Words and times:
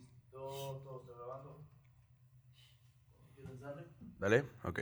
Listo, 0.00 0.82
todo 0.84 1.00
está 1.00 1.12
grabando. 1.16 1.64
¿Quieres 3.34 3.60
darle? 3.60 3.84
Dale, 4.18 4.44
ok. 4.64 4.80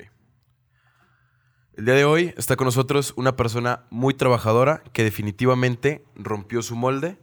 El 1.75 1.87
día 1.87 1.95
de 1.95 2.05
hoy 2.05 2.35
está 2.37 2.57
con 2.57 2.67
nosotros 2.67 3.15
una 3.17 3.35
persona 3.35 3.87
muy 3.91 4.15
trabajadora 4.15 4.83
que 4.93 5.05
definitivamente 5.05 6.05
rompió 6.15 6.63
su 6.63 6.77
molde. 6.77 7.19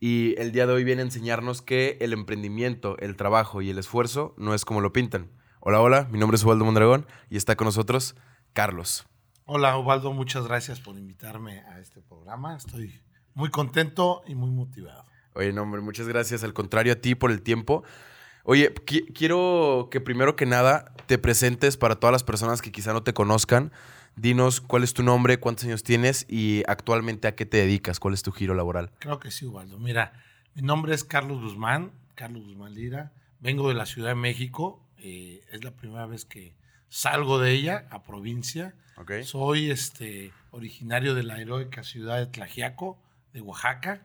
Y 0.00 0.34
el 0.38 0.52
día 0.52 0.66
de 0.66 0.74
hoy 0.74 0.84
viene 0.84 1.02
a 1.02 1.04
enseñarnos 1.04 1.60
que 1.60 1.98
el 2.00 2.12
emprendimiento, 2.12 2.96
el 2.98 3.16
trabajo 3.16 3.60
y 3.60 3.70
el 3.70 3.78
esfuerzo 3.78 4.34
no 4.36 4.54
es 4.54 4.64
como 4.64 4.80
lo 4.80 4.92
pintan. 4.92 5.30
Hola, 5.60 5.80
hola, 5.80 6.08
mi 6.12 6.18
nombre 6.18 6.36
es 6.36 6.44
Ubaldo 6.44 6.64
Mondragón 6.64 7.06
y 7.28 7.36
está 7.36 7.56
con 7.56 7.64
nosotros 7.64 8.14
Carlos. 8.52 9.06
Hola, 9.44 9.76
Ubaldo, 9.76 10.12
muchas 10.12 10.46
gracias 10.46 10.78
por 10.78 10.96
invitarme 10.96 11.60
a 11.60 11.80
este 11.80 12.00
programa. 12.00 12.56
Estoy 12.56 13.00
muy 13.34 13.50
contento 13.50 14.22
y 14.26 14.36
muy 14.36 14.50
motivado. 14.50 15.04
Oye, 15.34 15.52
no, 15.52 15.62
hombre, 15.62 15.80
muchas 15.80 16.08
gracias. 16.08 16.42
Al 16.44 16.52
contrario 16.54 16.92
a 16.92 16.96
ti 16.96 17.14
por 17.14 17.30
el 17.30 17.42
tiempo. 17.42 17.84
Oye, 18.44 18.74
qui- 18.74 19.12
quiero 19.14 19.88
que 19.90 20.00
primero 20.00 20.34
que 20.36 20.46
nada 20.46 20.92
te 21.06 21.18
presentes 21.18 21.76
para 21.76 21.96
todas 21.96 22.12
las 22.12 22.24
personas 22.24 22.62
que 22.62 22.72
quizá 22.72 22.92
no 22.92 23.02
te 23.02 23.12
conozcan. 23.14 23.72
Dinos 24.16 24.60
cuál 24.60 24.82
es 24.82 24.94
tu 24.94 25.02
nombre, 25.02 25.38
cuántos 25.38 25.64
años 25.66 25.82
tienes 25.84 26.26
y 26.28 26.62
actualmente 26.66 27.28
a 27.28 27.34
qué 27.36 27.46
te 27.46 27.58
dedicas, 27.58 28.00
cuál 28.00 28.14
es 28.14 28.22
tu 28.22 28.32
giro 28.32 28.54
laboral. 28.54 28.90
Creo 28.98 29.20
que 29.20 29.30
sí, 29.30 29.46
Ubaldo. 29.46 29.78
Mira, 29.78 30.12
mi 30.54 30.62
nombre 30.62 30.92
es 30.94 31.04
Carlos 31.04 31.40
Guzmán, 31.40 31.92
Carlos 32.16 32.44
Guzmán 32.44 32.74
Lira. 32.74 33.12
Vengo 33.40 33.68
de 33.68 33.74
la 33.74 33.86
Ciudad 33.86 34.08
de 34.10 34.14
México. 34.16 34.82
eh, 35.00 35.44
es 35.52 35.62
la 35.62 35.70
primera 35.70 36.06
vez 36.06 36.24
que 36.24 36.56
salgo 36.88 37.38
de 37.38 37.52
ella, 37.52 37.86
a 37.90 38.02
provincia. 38.02 38.74
Ok. 38.96 39.12
Soy 39.22 39.70
este, 39.70 40.32
originario 40.50 41.14
de 41.14 41.22
la 41.22 41.40
heroica 41.40 41.84
ciudad 41.84 42.16
de 42.18 42.26
Tlajiaco, 42.26 42.98
de 43.32 43.40
Oaxaca. 43.40 44.02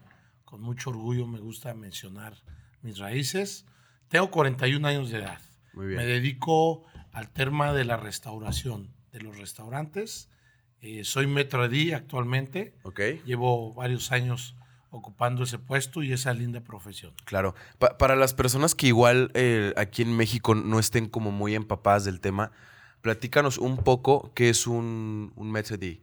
Con 0.54 0.62
mucho 0.62 0.92
orgullo 0.92 1.26
me 1.26 1.40
gusta 1.40 1.74
mencionar 1.74 2.36
mis 2.84 3.00
raíces. 3.00 3.66
Tengo 4.08 4.30
41 4.30 4.88
años 4.88 5.10
de 5.10 5.18
edad. 5.18 5.42
Muy 5.73 5.88
bien. 5.88 5.98
Me 5.98 6.06
dedico 6.06 6.84
al 7.12 7.32
tema 7.32 7.73
de 7.73 7.84
la 7.86 7.98
restauración 7.98 8.94
de 9.12 9.22
los 9.22 9.36
restaurantes. 9.40 10.30
Eh, 10.80 11.06
soy 11.06 11.26
metro 11.26 11.68
de 11.68 11.95
actualmente. 11.95 12.76
Ok, 12.84 13.00
Llevo 13.26 13.73
varios 13.73 14.12
años 14.12 14.56
ocupando 14.92 15.44
ese 15.45 15.58
puesto 15.58 16.04
y 16.04 16.14
esa 16.14 16.36
linda 16.36 16.62
profesión. 16.62 17.14
claro. 17.26 17.56
Pa- 17.80 17.98
para 17.98 18.16
las 18.16 18.36
personas 18.36 18.76
que 18.76 18.86
igual 18.86 19.32
eh, 19.34 19.73
aquí 19.76 20.04
en 20.04 20.16
México 20.16 20.54
no 20.54 20.78
estén 20.78 21.10
como 21.10 21.32
muy 21.32 21.56
empapadas 21.56 22.06
del 22.06 22.20
tema, 22.20 22.52
platícanos 23.02 23.58
un 23.58 23.78
poco 23.78 24.32
qué 24.36 24.50
es 24.50 24.67
un, 24.67 25.34
un 25.36 25.50
maître 25.52 25.78
d'. 25.80 26.00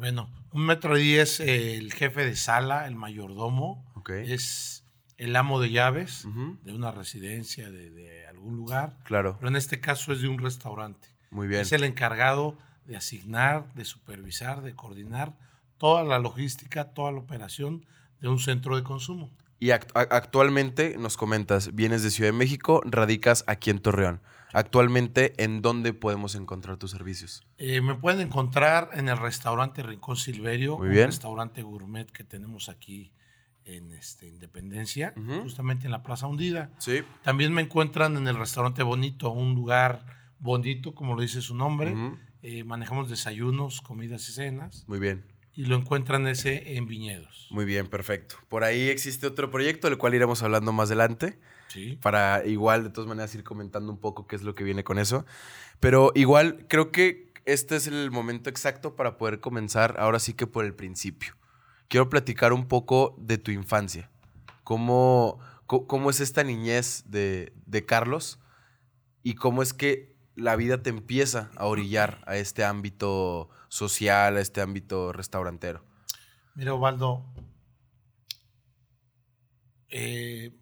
Bueno, 0.00 0.30
un 0.52 0.64
metro 0.64 0.94
de 0.94 1.20
es 1.20 1.40
eh, 1.40 1.76
el 1.76 1.92
jefe 1.92 2.24
de 2.24 2.34
sala, 2.34 2.86
el 2.86 2.94
mayordomo. 2.96 3.84
Es 4.24 4.82
el 5.18 5.36
amo 5.36 5.60
de 5.60 5.70
llaves 5.70 6.26
de 6.64 6.72
una 6.72 6.90
residencia, 6.90 7.70
de, 7.70 7.90
de 7.90 8.26
algún 8.26 8.56
lugar. 8.56 8.96
Claro, 9.04 9.36
Pero 9.38 9.48
en 9.50 9.56
este 9.56 9.78
caso 9.78 10.12
es 10.12 10.22
de 10.22 10.28
un 10.28 10.38
restaurante. 10.38 11.06
muy 11.30 11.46
bien. 11.46 11.60
Es 11.60 11.72
el 11.72 11.84
encargado 11.84 12.56
de 12.86 12.96
asignar, 12.96 13.72
de 13.74 13.84
supervisar, 13.84 14.62
de 14.62 14.74
coordinar 14.74 15.34
toda 15.76 16.02
la 16.02 16.18
logística, 16.18 16.84
toda 16.92 17.12
la 17.12 17.18
operación 17.18 17.84
de 18.20 18.28
un 18.28 18.38
centro 18.38 18.76
de 18.76 18.82
consumo. 18.82 19.30
Y 19.60 19.68
act- 19.68 19.90
actualmente 19.94 20.96
nos 20.98 21.18
comentas, 21.18 21.74
vienes 21.74 22.02
de 22.02 22.10
Ciudad 22.10 22.30
de 22.32 22.36
México, 22.38 22.80
radicas 22.86 23.44
aquí 23.46 23.68
en 23.70 23.78
Torreón. 23.80 24.20
Actualmente, 24.52 25.32
¿en 25.42 25.62
dónde 25.62 25.92
podemos 25.92 26.34
encontrar 26.34 26.76
tus 26.76 26.90
servicios? 26.90 27.42
Eh, 27.58 27.80
me 27.80 27.94
pueden 27.94 28.20
encontrar 28.20 28.90
en 28.94 29.08
el 29.08 29.16
restaurante 29.16 29.82
Rincón 29.82 30.16
Silverio, 30.16 30.76
Muy 30.78 30.88
un 30.88 30.94
bien. 30.94 31.06
restaurante 31.06 31.62
gourmet 31.62 32.10
que 32.10 32.24
tenemos 32.24 32.68
aquí 32.68 33.12
en 33.64 33.92
este, 33.92 34.26
Independencia, 34.26 35.14
justamente 35.42 35.86
en 35.86 35.92
la 35.92 36.02
Plaza 36.02 36.26
Hundida. 36.26 36.70
Sí. 36.78 37.02
También 37.22 37.52
me 37.52 37.62
encuentran 37.62 38.16
en 38.16 38.26
el 38.26 38.36
restaurante 38.36 38.82
Bonito, 38.82 39.30
un 39.30 39.54
lugar 39.54 40.04
bonito, 40.40 40.94
como 40.94 41.14
lo 41.14 41.22
dice 41.22 41.40
su 41.40 41.54
nombre. 41.54 41.94
Eh, 42.42 42.64
manejamos 42.64 43.08
desayunos, 43.10 43.80
comidas 43.82 44.28
y 44.28 44.32
cenas. 44.32 44.84
Muy 44.88 44.98
bien, 44.98 45.24
Y 45.54 45.66
lo 45.66 45.76
encuentran 45.76 46.26
ese 46.26 46.76
en 46.76 46.86
Viñedos. 46.86 47.46
muy 47.50 47.64
bien, 47.66 47.86
perfecto. 47.86 48.36
Por 48.48 48.64
ahí 48.64 48.88
existe 48.88 49.26
otro 49.26 49.50
proyecto 49.50 49.88
del 49.88 49.98
cual 49.98 50.14
iremos 50.14 50.42
hablando 50.42 50.72
más 50.72 50.88
adelante, 50.88 51.38
Sí. 51.70 51.98
para 52.02 52.44
igual 52.46 52.82
de 52.82 52.90
todas 52.90 53.06
maneras 53.06 53.32
ir 53.36 53.44
comentando 53.44 53.92
un 53.92 53.98
poco 53.98 54.26
qué 54.26 54.34
es 54.34 54.42
lo 54.42 54.54
que 54.54 54.64
viene 54.64 54.82
con 54.82 54.98
eso. 54.98 55.24
Pero 55.78 56.10
igual 56.16 56.66
creo 56.68 56.90
que 56.90 57.32
este 57.44 57.76
es 57.76 57.86
el 57.86 58.10
momento 58.10 58.50
exacto 58.50 58.96
para 58.96 59.16
poder 59.16 59.40
comenzar 59.40 59.94
ahora 59.98 60.18
sí 60.18 60.34
que 60.34 60.46
por 60.46 60.64
el 60.64 60.74
principio. 60.74 61.36
Quiero 61.88 62.08
platicar 62.08 62.52
un 62.52 62.66
poco 62.66 63.14
de 63.18 63.38
tu 63.38 63.52
infancia. 63.52 64.10
¿Cómo, 64.64 65.38
cómo 65.66 66.10
es 66.10 66.20
esta 66.20 66.44
niñez 66.44 67.04
de, 67.06 67.52
de 67.66 67.86
Carlos? 67.86 68.40
¿Y 69.22 69.34
cómo 69.34 69.62
es 69.62 69.72
que 69.72 70.16
la 70.34 70.56
vida 70.56 70.82
te 70.82 70.90
empieza 70.90 71.50
a 71.56 71.66
orillar 71.66 72.22
a 72.26 72.36
este 72.36 72.64
ámbito 72.64 73.48
social, 73.68 74.36
a 74.36 74.40
este 74.40 74.60
ámbito 74.60 75.12
restaurantero? 75.12 75.84
Mira, 76.54 76.74
Osvaldo, 76.74 77.24
eh, 79.88 80.52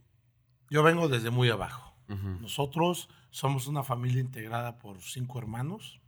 yo 0.71 0.83
vengo 0.83 1.09
desde 1.09 1.31
muy 1.31 1.51
abajo. 1.51 1.95
Nosotros 2.41 3.11
somos 3.31 3.67
una 3.67 3.83
familia 3.83 4.21
integrada 4.21 4.79
por 4.79 5.03
cinco 5.03 5.39
hermanos, 5.39 6.01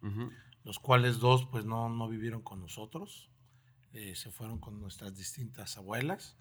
los 0.65 0.78
cuales 0.78 1.19
dos 1.19 1.47
pues 1.47 1.66
no, 1.66 1.91
no 1.91 2.09
vivieron 2.09 2.41
con 2.41 2.60
nosotros, 2.60 3.28
eh, 3.93 4.15
se 4.15 4.31
fueron 4.31 4.59
con 4.59 4.81
nuestras 4.81 5.16
distintas 5.16 5.76
abuelas. 5.76 6.37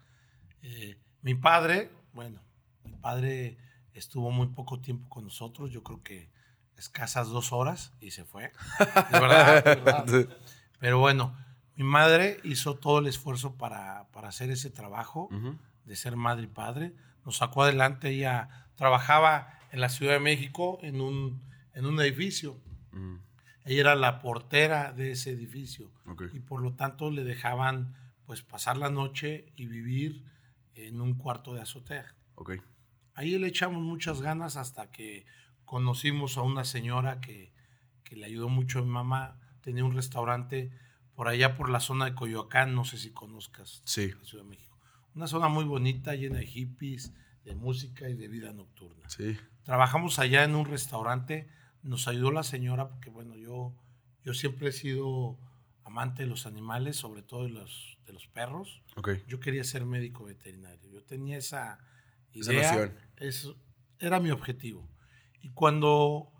Eh, 0.62 0.96
mi 1.20 1.34
padre, 1.34 1.90
bueno, 2.14 2.40
mi 2.84 2.92
padre 2.92 3.58
estuvo 3.92 4.30
muy 4.30 4.46
poco 4.46 4.80
tiempo 4.80 5.08
con 5.10 5.24
nosotros, 5.24 5.70
yo 5.70 5.82
creo 5.82 6.02
que 6.02 6.30
escasas 6.76 7.28
dos 7.28 7.52
horas 7.52 7.92
y 8.00 8.12
se 8.12 8.24
fue. 8.24 8.52
De 9.12 9.20
verdad, 9.20 9.64
de 9.64 9.74
verdad. 9.74 10.28
Pero 10.78 10.98
bueno, 10.98 11.36
mi 11.76 11.84
madre 11.84 12.40
hizo 12.44 12.76
todo 12.76 13.00
el 13.00 13.06
esfuerzo 13.06 13.56
para, 13.56 14.08
para 14.12 14.28
hacer 14.28 14.50
ese 14.50 14.70
trabajo 14.70 15.28
de 15.84 15.96
ser 15.96 16.16
madre 16.16 16.44
y 16.44 16.46
padre. 16.46 16.94
Nos 17.24 17.36
sacó 17.38 17.62
adelante. 17.64 18.10
Ella 18.10 18.66
trabajaba 18.76 19.58
en 19.72 19.80
la 19.80 19.88
Ciudad 19.88 20.14
de 20.14 20.20
México 20.20 20.78
en 20.82 21.00
un, 21.00 21.42
en 21.74 21.86
un 21.86 22.00
edificio. 22.00 22.60
Mm, 22.92 23.16
Ella 23.66 23.80
era 23.80 23.94
la 23.94 24.20
portera 24.20 24.92
de 24.92 25.12
ese 25.12 25.30
edificio 25.30 25.92
ok. 26.06 26.24
y 26.32 26.40
por 26.40 26.60
lo 26.62 26.74
tanto 26.74 27.10
le 27.10 27.24
dejaban 27.24 27.94
pues 28.24 28.42
pasar 28.42 28.76
la 28.76 28.90
noche 28.90 29.52
y 29.56 29.66
vivir 29.66 30.24
en 30.74 31.00
un 31.00 31.14
cuarto 31.14 31.52
de 31.54 31.60
azotea. 31.60 32.14
Ok. 32.36 32.52
Ahí 33.14 33.36
le 33.38 33.48
echamos 33.48 33.82
muchas 33.82 34.22
ganas 34.22 34.56
hasta 34.56 34.90
que 34.90 35.26
conocimos 35.64 36.36
a 36.38 36.42
una 36.42 36.64
señora 36.64 37.20
que, 37.20 37.52
que 38.02 38.16
le 38.16 38.26
ayudó 38.26 38.48
mucho 38.48 38.78
a 38.78 38.82
mi 38.82 38.88
mamá. 38.88 39.38
Tenía 39.60 39.84
un 39.84 39.94
restaurante 39.94 40.72
por 41.14 41.28
allá 41.28 41.54
por 41.54 41.68
la 41.68 41.80
zona 41.80 42.06
de 42.06 42.14
Coyoacán, 42.14 42.74
no 42.74 42.84
sé 42.84 42.96
si 42.96 43.10
conozcas 43.12 43.82
Sí. 43.84 44.10
la 44.18 44.24
Ciudad 44.24 44.44
de 44.44 44.50
México. 44.50 44.69
Una 45.14 45.26
zona 45.26 45.48
muy 45.48 45.64
bonita, 45.64 46.14
llena 46.14 46.38
de 46.38 46.46
hippies, 46.46 47.12
de 47.44 47.54
música 47.54 48.08
y 48.08 48.14
de 48.14 48.28
vida 48.28 48.52
nocturna. 48.52 49.08
Sí. 49.08 49.36
Trabajamos 49.64 50.18
allá 50.18 50.44
en 50.44 50.54
un 50.54 50.66
restaurante, 50.66 51.48
nos 51.82 52.08
ayudó 52.08 52.30
la 52.30 52.42
señora 52.42 52.88
porque, 52.88 53.10
bueno, 53.10 53.36
yo, 53.36 53.74
yo 54.24 54.34
siempre 54.34 54.68
he 54.68 54.72
sido 54.72 55.38
amante 55.84 56.22
de 56.22 56.28
los 56.28 56.46
animales, 56.46 56.96
sobre 56.96 57.22
todo 57.22 57.44
de 57.44 57.50
los, 57.50 57.98
de 58.06 58.12
los 58.12 58.26
perros. 58.28 58.82
Ok. 58.96 59.10
Yo 59.26 59.40
quería 59.40 59.64
ser 59.64 59.84
médico 59.86 60.24
veterinario. 60.24 60.88
Yo 60.90 61.02
tenía 61.02 61.38
esa 61.38 61.78
Esa 62.32 62.52
idea. 62.52 62.72
noción. 62.72 62.92
eso 63.16 63.56
era 63.98 64.20
mi 64.20 64.30
objetivo. 64.30 64.88
Y 65.42 65.48
cuando 65.50 66.30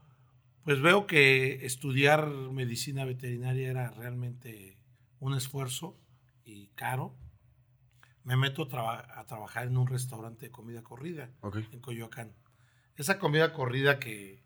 pues 0.62 0.80
veo 0.82 1.06
que 1.06 1.64
estudiar 1.64 2.28
medicina 2.28 3.04
veterinaria 3.04 3.70
era 3.70 3.90
realmente 3.90 4.76
un 5.18 5.34
esfuerzo 5.34 5.98
y 6.44 6.68
caro, 6.68 7.16
me 8.30 8.36
meto 8.36 8.62
a, 8.62 8.68
traba- 8.68 9.06
a 9.18 9.26
trabajar 9.26 9.66
en 9.66 9.76
un 9.76 9.86
restaurante 9.86 10.46
de 10.46 10.52
comida 10.52 10.82
corrida 10.82 11.30
Ok. 11.40 11.58
en 11.72 11.80
Coyoacán. 11.80 12.32
Esa 12.96 13.18
comida 13.18 13.52
corrida 13.52 13.98
que, 13.98 14.42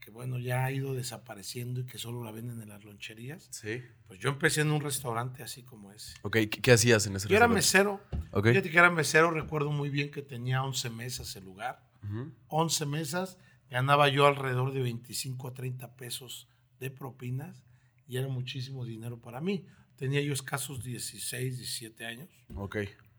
que, 0.00 0.10
bueno, 0.10 0.38
ya 0.38 0.64
ha 0.64 0.70
ido 0.72 0.94
desapareciendo 0.94 1.80
y 1.80 1.86
que 1.86 1.96
solo 1.98 2.22
la 2.22 2.32
venden 2.32 2.60
en 2.60 2.68
las 2.68 2.84
loncherías, 2.84 3.48
Sí. 3.50 3.82
pues 4.06 4.18
yo 4.18 4.28
empecé 4.28 4.60
en 4.60 4.72
un 4.72 4.80
restaurante 4.82 5.42
así 5.42 5.62
como 5.62 5.90
ese. 5.92 6.14
Ok, 6.22 6.32
¿qué, 6.34 6.50
qué 6.50 6.72
hacías 6.72 7.06
en 7.06 7.16
ese 7.16 7.28
Yo 7.28 7.36
era 7.36 7.46
restaurante? 7.46 8.00
mesero. 8.18 8.28
Ok. 8.38 8.48
Fíjate 8.48 8.70
que 8.70 8.78
era 8.78 8.90
mesero, 8.90 9.30
recuerdo 9.30 9.70
muy 9.70 9.88
bien 9.88 10.10
que 10.10 10.20
tenía 10.22 10.62
11 10.62 10.90
mesas 10.90 11.34
el 11.36 11.44
lugar. 11.44 11.82
Ujú. 12.02 12.30
11 12.48 12.84
mesas, 12.86 13.38
ganaba 13.70 14.08
yo 14.08 14.26
alrededor 14.26 14.72
de 14.74 14.82
25 14.82 15.48
a 15.48 15.54
30 15.54 15.96
pesos 15.96 16.46
de 16.80 16.90
propinas 16.90 17.64
y 18.06 18.18
era 18.18 18.28
muchísimo 18.28 18.84
dinero 18.84 19.18
para 19.22 19.40
mí. 19.40 19.64
Tenía 19.96 20.20
yo 20.20 20.32
escasos 20.34 20.82
16, 20.82 21.56
17 21.58 22.04
años 22.04 22.28
Ok. 22.56 22.76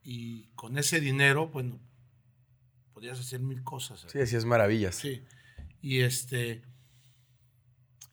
Y 0.07 0.49
con 0.49 0.77
ese 0.77 0.99
dinero, 1.01 1.47
bueno, 1.47 1.79
podías 2.93 3.19
hacer 3.19 3.39
mil 3.39 3.63
cosas. 3.63 4.05
Sí, 4.07 4.19
hacías 4.19 4.45
maravillas. 4.45 4.95
Sí. 4.95 5.23
Y 5.81 6.01
este. 6.01 6.61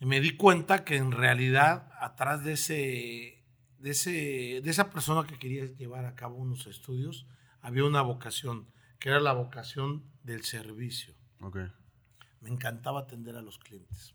Me 0.01 0.21
di 0.21 0.37
cuenta 0.37 0.85
que 0.85 0.97
en 0.97 1.13
realidad, 1.13 1.93
atrás 2.01 2.43
de 2.45 2.55
ese. 2.55 3.45
De, 3.79 3.91
ese, 3.91 4.11
de 4.63 4.71
esa 4.71 4.91
persona 4.91 5.27
que 5.27 5.39
quería 5.39 5.67
llevar 5.67 6.07
a 6.07 6.15
cabo 6.15 6.37
unos 6.37 6.67
estudios, 6.67 7.27
había 7.61 7.85
una 7.85 8.01
vocación 8.01 8.69
que 8.99 9.11
era 9.11 9.21
la 9.21 9.35
vocación 9.35 10.05
del 10.23 10.45
servicio. 10.45 11.15
Ok. 11.41 11.59
Me 12.41 12.49
encantaba 12.49 13.01
atender 13.01 13.37
a 13.37 13.43
los 13.43 13.59
clientes. 13.59 14.15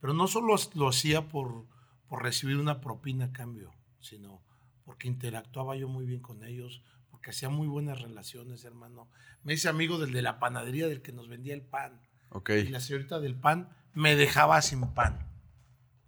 Pero 0.00 0.12
no 0.12 0.26
solo 0.26 0.56
lo 0.74 0.88
hacía 0.88 1.28
por, 1.28 1.66
por 2.08 2.22
recibir 2.22 2.56
una 2.56 2.80
propina 2.80 3.26
a 3.26 3.32
cambio, 3.32 3.72
sino 4.00 4.42
porque 4.84 5.06
interactuaba 5.06 5.76
yo 5.76 5.88
muy 5.88 6.04
bien 6.04 6.20
con 6.20 6.42
ellos, 6.42 6.82
porque 7.22 7.30
hacía 7.30 7.50
muy 7.50 7.68
buenas 7.68 8.02
relaciones, 8.02 8.64
hermano. 8.64 9.08
Me 9.44 9.52
hice 9.54 9.68
amigo 9.68 9.96
del 9.96 10.10
de 10.10 10.22
la 10.22 10.40
panadería, 10.40 10.88
del 10.88 11.02
que 11.02 11.12
nos 11.12 11.28
vendía 11.28 11.54
el 11.54 11.62
pan. 11.62 12.00
Ok. 12.30 12.50
Y 12.50 12.70
la 12.70 12.80
señorita 12.80 13.20
del 13.20 13.36
pan 13.36 13.68
me 13.94 14.16
dejaba 14.16 14.60
sin 14.60 14.92
pan. 14.92 15.30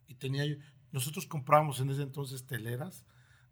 Y 0.09 0.17
tenía 0.17 0.45
yo, 0.45 0.57
nosotros 0.91 1.27
comprábamos 1.27 1.79
en 1.79 1.91
ese 1.91 2.03
entonces 2.03 2.49
teleras 2.49 3.07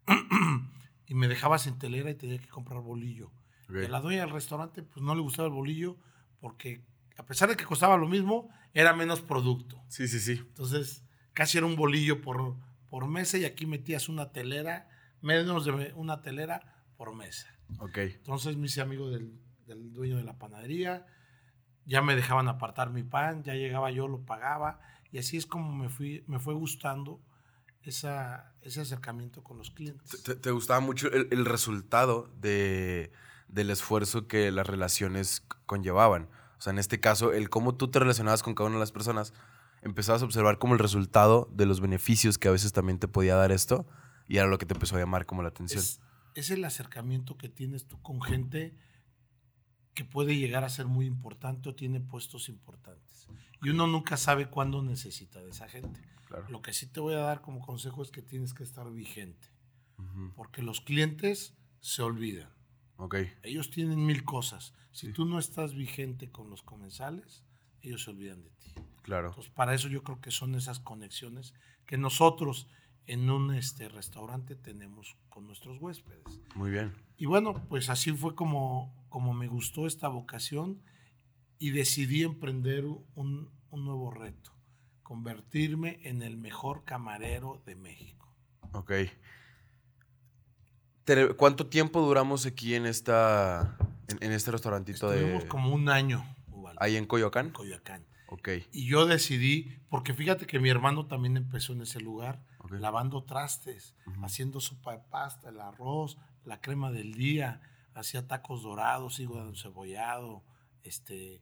y 1.07 1.13
me 1.13 1.29
dejaba 1.29 1.57
sin 1.57 1.79
telera 1.79 2.11
y 2.11 2.15
tenía 2.15 2.37
que 2.37 2.49
comprar 2.49 2.81
bolillo. 2.81 3.31
Ok. 3.69 3.75
Y 3.83 3.85
a 3.85 3.87
la 3.89 4.01
dueña 4.01 4.23
del 4.23 4.31
restaurante 4.31 4.83
pues 4.83 5.01
no 5.01 5.15
le 5.15 5.21
gustaba 5.21 5.47
el 5.47 5.53
bolillo 5.53 5.95
porque 6.41 6.83
a 7.17 7.25
pesar 7.25 7.47
de 7.47 7.55
que 7.55 7.63
costaba 7.63 7.95
lo 7.95 8.09
mismo, 8.09 8.49
era 8.73 8.93
menos 8.93 9.21
producto. 9.21 9.81
Sí, 9.87 10.09
sí, 10.09 10.19
sí. 10.19 10.33
Entonces, 10.33 11.05
casi 11.31 11.59
era 11.59 11.67
un 11.67 11.77
bolillo 11.77 12.19
por, 12.19 12.57
por 12.89 13.07
mesa 13.07 13.37
y 13.37 13.45
aquí 13.45 13.65
metías 13.65 14.09
una 14.09 14.33
telera, 14.33 14.89
menos 15.21 15.63
de 15.63 15.93
una 15.93 16.21
telera 16.21 16.83
por 16.97 17.15
mesa. 17.15 17.52
Ok. 17.79 17.97
Entonces 17.97 18.57
me 18.57 18.67
hice 18.67 18.81
amigo 18.81 19.09
del, 19.09 19.39
del 19.65 19.93
dueño 19.93 20.17
de 20.17 20.23
la 20.23 20.37
panadería, 20.37 21.05
ya 21.85 22.01
me 22.01 22.15
dejaban 22.15 22.47
apartar 22.47 22.91
mi 22.91 23.03
pan, 23.03 23.43
ya 23.43 23.53
llegaba 23.55 23.91
yo, 23.91 24.07
lo 24.07 24.25
pagaba, 24.25 24.79
y 25.11 25.17
así 25.17 25.37
es 25.37 25.45
como 25.45 25.75
me, 25.75 25.89
fui, 25.89 26.23
me 26.27 26.39
fue 26.39 26.53
gustando 26.53 27.21
esa, 27.81 28.53
ese 28.61 28.81
acercamiento 28.81 29.43
con 29.43 29.57
los 29.57 29.71
clientes. 29.71 30.23
¿Te, 30.23 30.35
te 30.35 30.51
gustaba 30.51 30.79
mucho 30.79 31.11
el, 31.11 31.27
el 31.31 31.45
resultado 31.45 32.29
de, 32.39 33.11
del 33.47 33.69
esfuerzo 33.69 34.27
que 34.27 34.51
las 34.51 34.65
relaciones 34.65 35.45
conllevaban? 35.65 36.29
O 36.57 36.61
sea, 36.61 36.71
en 36.71 36.79
este 36.79 36.99
caso, 36.99 37.33
el 37.33 37.49
cómo 37.49 37.75
tú 37.75 37.89
te 37.91 37.99
relacionabas 37.99 38.41
con 38.41 38.55
cada 38.55 38.67
una 38.67 38.77
de 38.77 38.81
las 38.81 38.93
personas, 38.93 39.33
empezabas 39.81 40.21
a 40.21 40.25
observar 40.25 40.59
como 40.59 40.73
el 40.73 40.79
resultado 40.79 41.49
de 41.51 41.65
los 41.65 41.81
beneficios 41.81 42.37
que 42.37 42.47
a 42.47 42.51
veces 42.51 42.71
también 42.71 42.99
te 42.99 43.09
podía 43.09 43.35
dar 43.35 43.51
esto, 43.51 43.85
y 44.29 44.37
era 44.37 44.47
lo 44.47 44.57
que 44.57 44.65
te 44.65 44.73
empezó 44.73 44.95
a 44.95 44.99
llamar 44.99 45.25
como 45.25 45.43
la 45.43 45.49
atención. 45.49 45.81
Es, 45.81 45.99
es 46.35 46.51
el 46.51 46.63
acercamiento 46.65 47.37
que 47.37 47.49
tienes 47.49 47.85
tú 47.85 48.01
con 48.01 48.21
gente 48.21 48.75
que 49.93 50.05
puede 50.05 50.35
llegar 50.35 50.63
a 50.63 50.69
ser 50.69 50.87
muy 50.87 51.05
importante 51.05 51.69
o 51.69 51.75
tiene 51.75 51.99
puestos 51.99 52.49
importantes. 52.49 53.27
Y 53.61 53.69
uno 53.69 53.87
nunca 53.87 54.17
sabe 54.17 54.49
cuándo 54.49 54.81
necesita 54.81 55.41
de 55.41 55.51
esa 55.51 55.69
gente. 55.69 56.01
Claro. 56.27 56.49
Lo 56.49 56.61
que 56.61 56.73
sí 56.73 56.87
te 56.87 56.99
voy 56.99 57.13
a 57.13 57.19
dar 57.19 57.41
como 57.41 57.61
consejo 57.61 58.01
es 58.01 58.11
que 58.11 58.21
tienes 58.21 58.53
que 58.53 58.63
estar 58.63 58.91
vigente, 58.91 59.47
porque 60.35 60.61
los 60.61 60.81
clientes 60.81 61.55
se 61.79 62.01
olvidan. 62.01 62.49
Ok. 62.97 63.15
Ellos 63.43 63.69
tienen 63.69 64.05
mil 64.05 64.23
cosas. 64.23 64.73
Si 64.91 65.11
tú 65.11 65.25
no 65.25 65.39
estás 65.39 65.75
vigente 65.75 66.31
con 66.31 66.49
los 66.49 66.63
comensales, 66.63 67.43
ellos 67.81 68.03
se 68.03 68.11
olvidan 68.11 68.41
de 68.43 68.49
ti. 68.51 68.73
Claro. 69.03 69.29
Entonces, 69.29 69.51
para 69.53 69.73
eso 69.73 69.87
yo 69.89 70.03
creo 70.03 70.21
que 70.21 70.31
son 70.31 70.55
esas 70.55 70.79
conexiones 70.79 71.53
que 71.85 71.97
nosotros 71.97 72.67
en 73.07 73.29
un 73.29 73.53
este, 73.53 73.89
restaurante 73.89 74.55
tenemos 74.55 75.17
con 75.29 75.45
nuestros 75.47 75.81
huéspedes. 75.81 76.23
Muy 76.55 76.71
bien. 76.71 76.93
Y 77.17 77.25
bueno, 77.25 77.53
pues 77.69 77.89
así 77.89 78.11
fue 78.11 78.35
como, 78.35 78.93
como 79.09 79.33
me 79.33 79.47
gustó 79.47 79.87
esta 79.87 80.07
vocación 80.07 80.81
y 81.59 81.71
decidí 81.71 82.23
emprender 82.23 82.85
un, 82.85 83.49
un 83.69 83.85
nuevo 83.85 84.11
reto, 84.11 84.51
convertirme 85.03 85.99
en 86.03 86.21
el 86.21 86.37
mejor 86.37 86.83
camarero 86.85 87.61
de 87.65 87.75
México. 87.75 88.33
Ok. 88.73 88.91
¿Cuánto 91.37 91.67
tiempo 91.67 92.01
duramos 92.01 92.45
aquí 92.45 92.75
en 92.75 92.85
esta 92.85 93.77
en, 94.07 94.17
en 94.21 94.31
este 94.31 94.51
restaurantito 94.51 95.11
Estuvimos 95.11 95.43
de 95.43 95.49
como 95.49 95.73
un 95.73 95.89
año, 95.89 96.23
Ubaldo, 96.49 96.81
ahí 96.81 96.95
en 96.95 97.05
Coyoacán? 97.05 97.51
Coyoacán. 97.51 98.05
Y 98.71 98.85
yo 98.87 99.05
decidí, 99.05 99.77
porque 99.89 100.13
fíjate 100.13 100.45
que 100.47 100.59
mi 100.59 100.69
hermano 100.69 101.05
también 101.07 101.37
empezó 101.37 101.73
en 101.73 101.81
ese 101.81 101.99
lugar, 101.99 102.43
lavando 102.71 103.23
trastes, 103.23 103.95
haciendo 104.23 104.59
sopa 104.59 104.93
de 104.93 104.99
pasta, 105.09 105.49
el 105.49 105.59
arroz, 105.59 106.17
la 106.45 106.59
crema 106.61 106.91
del 106.91 107.13
día, 107.13 107.61
hacía 107.93 108.27
tacos 108.27 108.63
dorados, 108.63 109.19
hígado 109.19 109.49
encebollado, 109.49 110.43
este, 110.83 111.41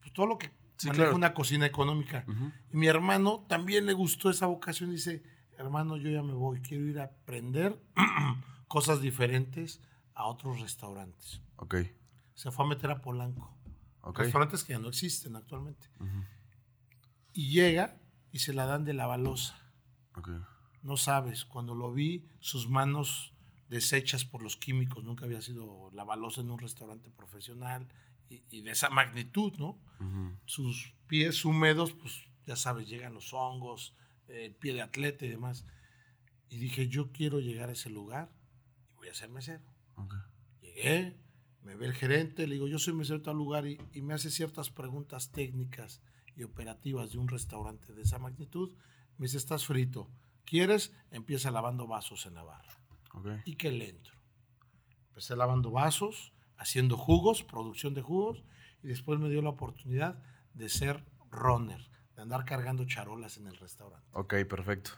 pues 0.00 0.12
todo 0.12 0.26
lo 0.26 0.38
que 0.38 0.50
Sí, 0.76 0.88
maneja 0.88 1.04
claro. 1.04 1.16
una 1.16 1.34
cocina 1.34 1.66
económica. 1.66 2.24
Y 2.72 2.76
mi 2.76 2.88
hermano 2.88 3.44
también 3.48 3.86
le 3.86 3.92
gustó 3.92 4.28
esa 4.30 4.46
vocación, 4.46 4.90
dice, 4.90 5.22
hermano, 5.56 5.96
yo 5.96 6.10
ya 6.10 6.22
me 6.22 6.32
voy, 6.34 6.60
quiero 6.60 6.84
ir 6.86 6.98
a 6.98 7.04
aprender 7.04 7.80
cosas 8.68 9.00
diferentes 9.00 9.80
a 10.14 10.24
otros 10.26 10.60
restaurantes. 10.60 11.40
Ok. 11.56 11.76
Se 12.34 12.50
fue 12.50 12.64
a 12.64 12.68
meter 12.68 12.90
a 12.90 13.00
Polanco, 13.02 13.56
Restaurantes 14.12 14.64
que 14.64 14.72
ya 14.74 14.78
no 14.78 14.88
existen 14.88 15.36
actualmente. 15.36 15.88
Y 17.32 17.50
llega 17.50 18.00
y 18.32 18.40
se 18.40 18.52
la 18.52 18.66
dan 18.66 18.84
de 18.84 18.94
la 18.94 19.06
balosa. 19.06 19.58
Ok. 20.14 20.30
No 20.82 20.96
sabes, 20.96 21.44
cuando 21.44 21.74
lo 21.74 21.92
vi, 21.92 22.28
sus 22.40 22.68
manos 22.68 23.34
deshechas 23.68 24.24
por 24.24 24.42
los 24.42 24.56
químicos, 24.56 25.02
nunca 25.02 25.24
había 25.24 25.40
sido 25.40 25.90
la 25.92 26.04
balosa 26.04 26.42
en 26.42 26.50
un 26.50 26.58
restaurante 26.58 27.10
profesional 27.10 27.88
y, 28.28 28.44
y 28.50 28.62
de 28.62 28.72
esa 28.72 28.90
magnitud, 28.90 29.54
¿no? 29.58 29.80
Sus 30.44 30.94
pies 31.06 31.44
húmedos, 31.44 31.92
pues 31.92 32.28
ya 32.46 32.56
sabes, 32.56 32.88
llegan 32.88 33.14
los 33.14 33.32
hongos, 33.32 33.96
el 34.28 34.54
pie 34.54 34.74
de 34.74 34.82
atleta 34.82 35.24
y 35.24 35.28
demás. 35.28 35.64
Y 36.48 36.58
dije, 36.58 36.88
yo 36.88 37.10
quiero 37.10 37.40
llegar 37.40 37.70
a 37.70 37.72
ese 37.72 37.90
lugar 37.90 38.30
y 38.92 38.94
voy 38.96 39.08
a 39.08 39.14
ser 39.14 39.30
mesero. 39.30 39.64
Llegué, 40.60 41.16
me 41.64 41.74
ve 41.74 41.86
el 41.86 41.94
gerente, 41.94 42.46
le 42.46 42.54
digo, 42.54 42.68
yo 42.68 42.78
soy 42.78 42.94
mesero 42.94 43.18
de 43.18 43.24
tal 43.24 43.36
lugar 43.36 43.66
y, 43.66 43.78
y 43.92 44.02
me 44.02 44.14
hace 44.14 44.30
ciertas 44.30 44.70
preguntas 44.70 45.32
técnicas 45.32 46.02
y 46.36 46.42
operativas 46.42 47.12
de 47.12 47.18
un 47.18 47.28
restaurante 47.28 47.92
de 47.92 48.02
esa 48.02 48.18
magnitud. 48.18 48.72
Me 49.18 49.26
dice, 49.26 49.38
estás 49.38 49.66
frito. 49.66 50.10
¿Quieres? 50.44 50.92
Empieza 51.10 51.50
lavando 51.50 51.86
vasos 51.86 52.26
en 52.26 52.34
la 52.34 52.42
barra. 52.42 52.78
¿Y 53.44 53.56
qué 53.56 53.70
le 53.70 53.90
entro? 53.90 54.14
Empecé 55.08 55.36
lavando 55.36 55.70
vasos, 55.70 56.32
haciendo 56.56 56.96
jugos, 56.96 57.44
producción 57.44 57.94
de 57.94 58.02
jugos, 58.02 58.44
y 58.82 58.88
después 58.88 59.20
me 59.20 59.30
dio 59.30 59.40
la 59.40 59.50
oportunidad 59.50 60.22
de 60.52 60.68
ser 60.68 61.04
runner, 61.30 61.80
de 62.16 62.22
andar 62.22 62.44
cargando 62.44 62.84
charolas 62.84 63.36
en 63.38 63.46
el 63.46 63.56
restaurante. 63.56 64.06
Ok, 64.12 64.34
perfecto. 64.48 64.90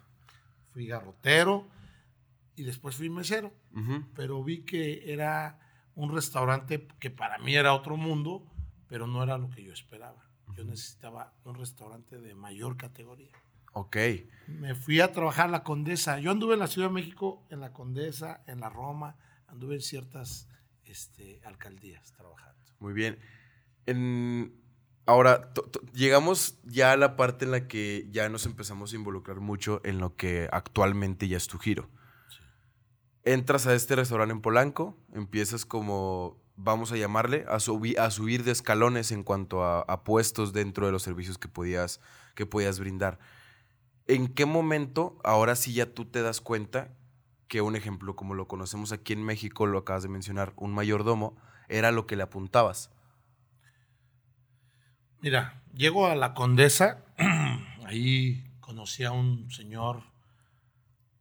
Fui 0.72 0.86
garrotero 0.86 1.68
y 2.54 2.62
después 2.62 2.96
fui 2.96 3.10
mesero 3.10 3.52
pero 4.14 4.42
vi 4.42 4.64
que 4.64 5.12
era 5.12 5.58
un 5.96 6.14
restaurante 6.14 6.86
que 7.00 7.10
para 7.10 7.38
mí 7.38 7.56
era 7.56 7.74
otro 7.74 7.96
mundo, 7.96 8.46
pero 8.88 9.08
no 9.08 9.22
era 9.24 9.36
lo 9.38 9.50
que 9.50 9.64
yo 9.64 9.72
esperaba. 9.72 10.22
Yo 10.56 10.62
necesitaba 10.64 11.34
un 11.44 11.56
restaurante 11.56 12.18
de 12.18 12.34
mayor 12.36 12.76
categoría. 12.76 13.30
Ok. 13.72 13.96
Me 14.46 14.74
fui 14.76 15.00
a 15.00 15.10
trabajar 15.12 15.46
a 15.48 15.50
la 15.50 15.62
Condesa. 15.64 16.18
Yo 16.20 16.30
anduve 16.30 16.54
en 16.54 16.60
la 16.60 16.66
Ciudad 16.68 16.88
de 16.88 16.94
México, 16.94 17.44
en 17.50 17.60
la 17.60 17.72
Condesa, 17.72 18.42
en 18.46 18.60
la 18.60 18.70
Roma, 18.70 19.16
anduve 19.48 19.74
en 19.74 19.80
ciertas 19.82 20.48
este, 20.84 21.40
alcaldías 21.44 22.12
trabajando. 22.12 22.62
Muy 22.78 22.92
bien. 22.92 23.18
En- 23.86 24.62
Ahora, 25.08 25.52
llegamos 25.92 26.58
ya 26.64 26.90
a 26.90 26.96
la 26.96 27.14
parte 27.14 27.44
en 27.44 27.52
la 27.52 27.68
que 27.68 28.08
ya 28.10 28.28
nos 28.28 28.44
empezamos 28.44 28.92
a 28.92 28.96
involucrar 28.96 29.38
mucho 29.38 29.80
en 29.84 29.98
lo 29.98 30.16
que 30.16 30.48
actualmente 30.50 31.28
ya 31.28 31.36
es 31.36 31.46
tu 31.46 31.58
giro. 31.58 31.88
Entras 33.26 33.66
a 33.66 33.74
este 33.74 33.96
restaurante 33.96 34.32
en 34.32 34.40
Polanco, 34.40 34.96
empiezas 35.12 35.66
como, 35.66 36.40
vamos 36.54 36.92
a 36.92 36.96
llamarle, 36.96 37.44
a, 37.48 37.56
subi- 37.56 37.98
a 37.98 38.12
subir 38.12 38.44
de 38.44 38.52
escalones 38.52 39.10
en 39.10 39.24
cuanto 39.24 39.64
a, 39.64 39.80
a 39.80 40.04
puestos 40.04 40.52
dentro 40.52 40.86
de 40.86 40.92
los 40.92 41.02
servicios 41.02 41.36
que 41.36 41.48
podías, 41.48 42.00
que 42.36 42.46
podías 42.46 42.78
brindar. 42.78 43.18
¿En 44.06 44.28
qué 44.28 44.46
momento, 44.46 45.18
ahora 45.24 45.56
sí 45.56 45.72
ya 45.72 45.92
tú 45.92 46.04
te 46.04 46.22
das 46.22 46.40
cuenta 46.40 46.96
que 47.48 47.62
un 47.62 47.74
ejemplo 47.74 48.14
como 48.14 48.34
lo 48.34 48.46
conocemos 48.46 48.92
aquí 48.92 49.12
en 49.14 49.24
México, 49.24 49.66
lo 49.66 49.78
acabas 49.78 50.04
de 50.04 50.08
mencionar, 50.08 50.52
un 50.54 50.72
mayordomo, 50.72 51.36
era 51.68 51.90
lo 51.90 52.06
que 52.06 52.14
le 52.14 52.22
apuntabas? 52.22 52.92
Mira, 55.20 55.64
llego 55.74 56.06
a 56.06 56.14
la 56.14 56.32
Condesa, 56.32 57.02
ahí 57.86 58.44
conocí 58.60 59.02
a 59.02 59.10
un 59.10 59.50
señor, 59.50 60.04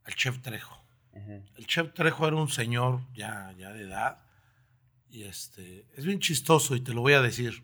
al 0.04 0.14
chef 0.14 0.40
Trejo. 0.44 0.85
El 1.16 1.66
chef 1.66 1.94
Trejo 1.94 2.28
era 2.28 2.36
un 2.36 2.50
señor 2.50 3.02
ya, 3.14 3.54
ya 3.58 3.72
de 3.72 3.84
edad 3.84 4.22
y 5.10 5.24
este, 5.24 5.88
es 5.96 6.06
bien 6.06 6.20
chistoso 6.20 6.76
y 6.76 6.82
te 6.82 6.94
lo 6.94 7.02
voy 7.02 7.14
a 7.14 7.22
decir. 7.22 7.64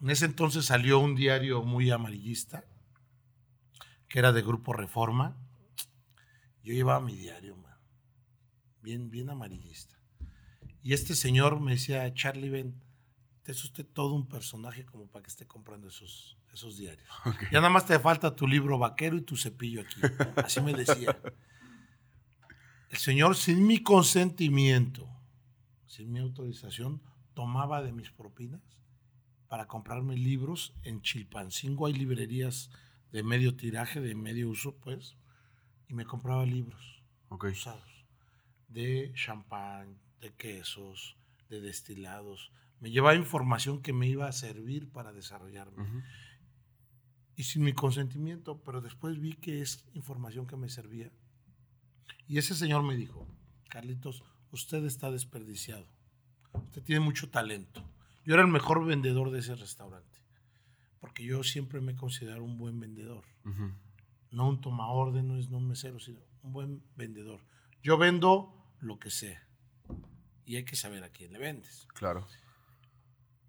En 0.00 0.08
ese 0.10 0.24
entonces 0.24 0.66
salió 0.66 1.00
un 1.00 1.16
diario 1.16 1.62
muy 1.62 1.90
amarillista 1.90 2.64
que 4.08 4.20
era 4.20 4.32
de 4.32 4.42
Grupo 4.42 4.72
Reforma. 4.72 5.36
Yo 6.62 6.72
llevaba 6.72 7.00
mi 7.00 7.16
diario, 7.16 7.56
man. 7.56 7.76
Bien, 8.82 9.10
bien 9.10 9.30
amarillista. 9.30 9.96
Y 10.82 10.94
este 10.94 11.14
señor 11.14 11.60
me 11.60 11.72
decía, 11.72 12.12
Charlie, 12.14 12.50
ven, 12.50 12.80
es 13.46 13.64
usted 13.64 13.84
todo 13.84 14.14
un 14.14 14.28
personaje 14.28 14.84
como 14.84 15.08
para 15.08 15.24
que 15.24 15.30
esté 15.30 15.46
comprando 15.46 15.88
esos, 15.88 16.38
esos 16.52 16.76
diarios. 16.76 17.08
Ya 17.50 17.58
nada 17.58 17.70
más 17.70 17.84
te 17.84 17.98
falta 17.98 18.34
tu 18.34 18.46
libro 18.46 18.78
vaquero 18.78 19.16
y 19.16 19.22
tu 19.22 19.36
cepillo 19.36 19.82
aquí. 19.82 20.00
Así 20.36 20.60
me 20.60 20.72
decía. 20.72 21.18
El 22.90 22.98
señor, 22.98 23.36
sin 23.36 23.66
mi 23.66 23.82
consentimiento, 23.82 25.08
sin 25.86 26.12
mi 26.12 26.18
autorización, 26.18 27.00
tomaba 27.34 27.82
de 27.82 27.92
mis 27.92 28.10
propinas 28.10 28.60
para 29.48 29.66
comprarme 29.66 30.16
libros. 30.16 30.74
En 30.82 31.00
Chilpancingo 31.00 31.86
hay 31.86 31.94
librerías 31.94 32.70
de 33.12 33.22
medio 33.22 33.56
tiraje, 33.56 34.00
de 34.00 34.14
medio 34.14 34.50
uso, 34.50 34.76
pues, 34.76 35.16
y 35.88 35.94
me 35.94 36.04
compraba 36.04 36.44
libros 36.44 37.00
usados 37.30 38.04
de 38.68 39.12
champán, 39.14 39.98
de 40.20 40.32
quesos, 40.32 41.16
de 41.48 41.60
destilados. 41.60 42.52
Me 42.80 42.90
llevaba 42.90 43.14
información 43.14 43.82
que 43.82 43.92
me 43.92 44.08
iba 44.08 44.26
a 44.26 44.32
servir 44.32 44.90
para 44.90 45.12
desarrollarme. 45.12 46.04
Y 47.36 47.44
sin 47.44 47.62
mi 47.62 47.72
consentimiento, 47.72 48.60
pero 48.62 48.80
después 48.80 49.18
vi 49.20 49.34
que 49.34 49.60
es 49.60 49.84
información 49.94 50.46
que 50.46 50.56
me 50.56 50.68
servía. 50.68 51.10
Y 52.26 52.38
ese 52.38 52.54
señor 52.54 52.82
me 52.82 52.96
dijo, 52.96 53.26
Carlitos, 53.68 54.22
usted 54.50 54.84
está 54.84 55.10
desperdiciado. 55.10 55.86
Usted 56.52 56.82
tiene 56.82 57.00
mucho 57.00 57.30
talento. 57.30 57.82
Yo 58.24 58.34
era 58.34 58.42
el 58.42 58.50
mejor 58.50 58.84
vendedor 58.84 59.30
de 59.30 59.40
ese 59.40 59.54
restaurante, 59.54 60.18
porque 61.00 61.24
yo 61.24 61.42
siempre 61.42 61.80
me 61.80 61.96
considero 61.96 62.44
un 62.44 62.58
buen 62.58 62.78
vendedor. 62.78 63.24
Ujú. 63.44 63.72
No 64.30 64.48
un 64.48 64.60
toma 64.60 64.88
órdenes, 64.90 65.48
no 65.50 65.58
un 65.58 65.68
mesero, 65.68 65.98
sino 65.98 66.20
un 66.42 66.52
buen 66.52 66.82
vendedor. 66.96 67.40
Yo 67.82 67.98
vendo 67.98 68.54
lo 68.80 68.98
que 68.98 69.10
sea. 69.10 69.46
Y 70.44 70.56
hay 70.56 70.64
que 70.64 70.76
saber 70.76 71.02
a 71.04 71.10
quién 71.10 71.32
le 71.32 71.38
vendes. 71.38 71.86
Claro. 71.94 72.26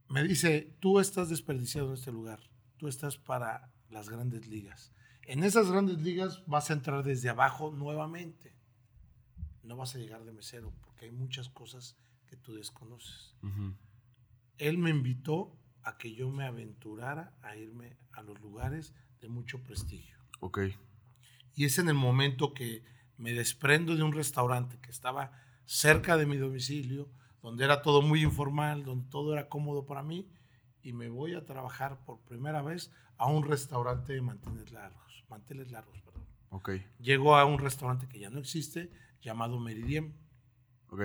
Me 0.07 0.23
dice, 0.23 0.75
tú 0.79 0.99
estás 0.99 1.29
desperdiciado 1.29 1.87
en 1.87 1.93
este 1.93 2.11
lugar. 2.11 2.39
Tú 2.77 2.87
estás 2.87 3.17
para 3.17 3.71
las 3.89 4.09
grandes 4.09 4.47
ligas. 4.47 4.91
En 5.27 5.43
esas 5.43 5.71
grandes 5.71 6.01
ligas 6.01 6.43
vas 6.45 6.69
a 6.69 6.73
entrar 6.73 7.03
desde 7.03 7.29
abajo 7.29 7.71
nuevamente. 7.71 8.55
No 9.63 9.77
vas 9.77 9.95
a 9.95 9.99
llegar 9.99 10.23
de 10.23 10.31
mesero 10.31 10.73
porque 10.81 11.05
hay 11.05 11.11
muchas 11.11 11.49
cosas 11.49 11.97
que 12.27 12.35
tú 12.35 12.53
desconoces. 12.53 13.35
Ujú. 13.43 13.75
Él 14.57 14.77
me 14.77 14.89
invitó 14.89 15.57
a 15.83 15.97
que 15.97 16.13
yo 16.13 16.29
me 16.29 16.45
aventurara 16.45 17.35
a 17.41 17.55
irme 17.55 17.97
a 18.11 18.21
los 18.21 18.39
lugares 18.41 18.93
de 19.19 19.29
mucho 19.29 19.63
prestigio. 19.63 20.17
Ok. 20.39 20.59
Y 21.55 21.65
es 21.65 21.77
en 21.77 21.89
el 21.89 21.95
momento 21.95 22.53
que 22.53 22.83
me 23.17 23.33
desprendo 23.33 23.95
de 23.95 24.03
un 24.03 24.13
restaurante 24.13 24.79
que 24.79 24.89
estaba 24.89 25.31
cerca 25.65 26.17
de 26.17 26.25
mi 26.25 26.37
domicilio, 26.37 27.09
donde 27.41 27.63
era 27.63 27.81
todo 27.81 28.01
muy 28.01 28.23
informal, 28.23 28.83
donde 28.83 29.09
todo 29.09 29.33
era 29.33 29.49
cómodo 29.49 29.85
para 29.85 30.03
mí, 30.03 30.27
y 30.81 30.93
me 30.93 31.09
voy 31.09 31.35
a 31.35 31.45
trabajar 31.45 32.03
por 32.03 32.19
primera 32.21 32.61
vez 32.61 32.91
a 33.17 33.27
un 33.27 33.43
restaurante 33.43 34.13
de 34.13 34.21
manteles 34.21 34.71
largos, 34.71 35.10
manteles 35.31 35.71
largos, 35.71 35.99
perdón. 36.01 36.23
Ok. 36.49 36.69
Llego 36.99 37.35
a 37.35 37.45
un 37.45 37.57
restaurante 37.57 38.07
que 38.07 38.19
ya 38.19 38.29
no 38.29 38.39
existe, 38.39 38.91
llamado 39.21 39.59
Meridiem, 39.59 40.13
Ok. 40.89 41.03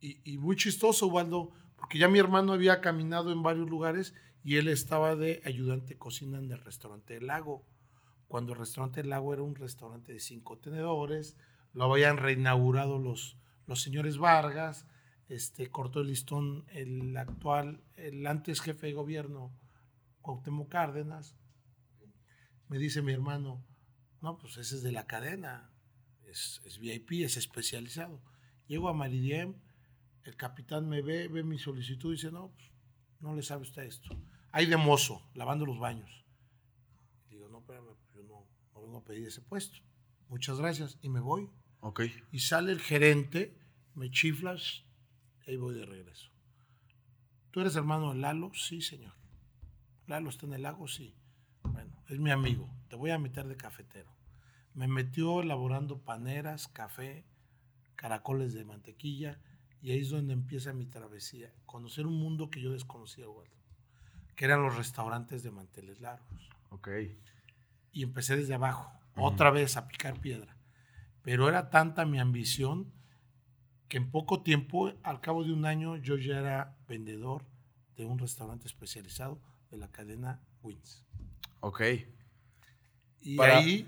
y, 0.00 0.20
y 0.30 0.38
muy 0.38 0.56
chistoso, 0.56 1.06
Waldo, 1.06 1.52
porque 1.76 1.98
ya 1.98 2.08
mi 2.08 2.18
hermano 2.18 2.52
había 2.52 2.80
caminado 2.80 3.32
en 3.32 3.42
varios 3.42 3.70
lugares 3.70 4.14
y 4.42 4.56
él 4.56 4.68
estaba 4.68 5.14
de 5.16 5.40
ayudante 5.44 5.96
cocina 5.96 6.38
en 6.38 6.50
el 6.50 6.58
restaurante 6.60 7.14
del 7.14 7.28
lago. 7.28 7.64
Cuando 8.26 8.52
el 8.52 8.58
restaurante 8.58 9.00
del 9.00 9.10
lago 9.10 9.32
era 9.32 9.42
un 9.42 9.54
restaurante 9.54 10.12
de 10.12 10.20
cinco 10.20 10.58
tenedores, 10.58 11.36
lo 11.72 11.84
habían 11.84 12.16
reinaugurado 12.16 12.98
los, 12.98 13.38
los 13.66 13.80
señores 13.80 14.18
Vargas, 14.18 14.86
este, 15.28 15.70
cortó 15.70 16.00
el 16.00 16.08
listón 16.08 16.64
el 16.70 17.16
actual, 17.16 17.82
el 17.94 18.26
antes 18.26 18.60
jefe 18.60 18.88
de 18.88 18.92
gobierno, 18.94 19.52
Cuauhtémoc 20.22 20.68
Cárdenas. 20.68 21.36
Me 22.68 22.78
dice 22.78 23.02
mi 23.02 23.12
hermano, 23.12 23.64
no, 24.20 24.38
pues 24.38 24.56
ese 24.58 24.76
es 24.76 24.82
de 24.82 24.92
la 24.92 25.06
cadena, 25.06 25.70
es, 26.26 26.60
es 26.64 26.78
VIP, 26.78 27.12
es 27.24 27.36
especializado. 27.36 28.20
Llego 28.66 28.88
a 28.88 28.94
Maridiem, 28.94 29.54
el 30.24 30.36
capitán 30.36 30.88
me 30.88 31.00
ve, 31.00 31.28
ve 31.28 31.42
mi 31.42 31.58
solicitud 31.58 32.10
y 32.10 32.16
dice, 32.16 32.30
no, 32.30 32.48
pues, 32.48 32.70
no 33.20 33.34
le 33.34 33.42
sabe 33.42 33.62
usted 33.62 33.82
esto. 33.82 34.10
Hay 34.52 34.66
de 34.66 34.76
mozo, 34.76 35.22
lavando 35.34 35.64
los 35.64 35.78
baños. 35.78 36.24
Digo, 37.30 37.48
no, 37.48 37.58
espérame, 37.58 37.86
pues, 37.86 38.14
yo 38.14 38.22
no, 38.22 38.46
no 38.74 38.82
vengo 38.82 38.98
a 38.98 39.04
pedir 39.04 39.26
ese 39.26 39.40
puesto. 39.40 39.78
Muchas 40.28 40.58
gracias. 40.58 40.98
Y 41.00 41.08
me 41.08 41.20
voy. 41.20 41.48
Ok. 41.80 42.02
Y 42.32 42.40
sale 42.40 42.72
el 42.72 42.80
gerente, 42.80 43.56
me 43.94 44.10
chiflas, 44.10 44.84
y 45.46 45.52
ahí 45.52 45.56
voy 45.56 45.74
de 45.74 45.86
regreso. 45.86 46.30
¿Tú 47.50 47.60
eres 47.60 47.76
hermano 47.76 48.12
de 48.12 48.20
Lalo? 48.20 48.52
Sí, 48.54 48.82
señor. 48.82 49.14
¿Lalo 50.06 50.30
está 50.30 50.46
en 50.46 50.54
el 50.54 50.62
lago? 50.62 50.88
Sí. 50.88 51.14
Bueno, 51.62 51.97
es 52.08 52.18
mi 52.18 52.30
amigo. 52.30 52.68
Te 52.88 52.96
voy 52.96 53.10
a 53.10 53.18
meter 53.18 53.46
de 53.46 53.56
cafetero. 53.56 54.10
Me 54.74 54.88
metió 54.88 55.40
elaborando 55.40 55.98
paneras, 55.98 56.68
café, 56.68 57.24
caracoles 57.96 58.54
de 58.54 58.64
mantequilla, 58.64 59.40
y 59.80 59.92
ahí 59.92 60.00
es 60.00 60.10
donde 60.10 60.32
empieza 60.32 60.72
mi 60.72 60.86
travesía. 60.86 61.52
Conocer 61.66 62.06
un 62.06 62.18
mundo 62.18 62.50
que 62.50 62.60
yo 62.60 62.72
desconocía, 62.72 63.28
Waldo, 63.28 63.52
que 64.36 64.44
eran 64.44 64.62
los 64.62 64.76
restaurantes 64.76 65.42
de 65.42 65.50
manteles 65.50 66.00
largos 66.00 66.48
Ok. 66.70 66.88
y 67.92 68.02
empecé 68.02 68.36
desde 68.36 68.54
abajo, 68.54 68.90
otra 69.16 69.50
vez 69.50 69.76
a 69.76 69.88
picar 69.88 70.20
piedra. 70.20 70.56
Pero 71.22 71.48
era 71.48 71.70
tanta 71.70 72.06
mi 72.06 72.18
ambición 72.18 72.92
que 73.88 73.96
en 73.96 74.10
poco 74.10 74.42
tiempo, 74.42 74.92
al 75.02 75.20
cabo 75.20 75.44
de 75.44 75.52
un 75.52 75.64
año, 75.64 75.96
yo 75.96 76.16
ya 76.16 76.38
era 76.38 76.76
vendedor 76.86 77.44
de 77.96 78.04
un 78.06 78.18
restaurante 78.18 78.66
especializado 78.66 79.40
de 79.70 79.78
la 79.78 79.90
cadena 79.90 80.40
Wins. 80.62 81.04
Ok. 81.60 81.82
Y 83.20 83.36
Para- 83.36 83.58
ahí 83.58 83.86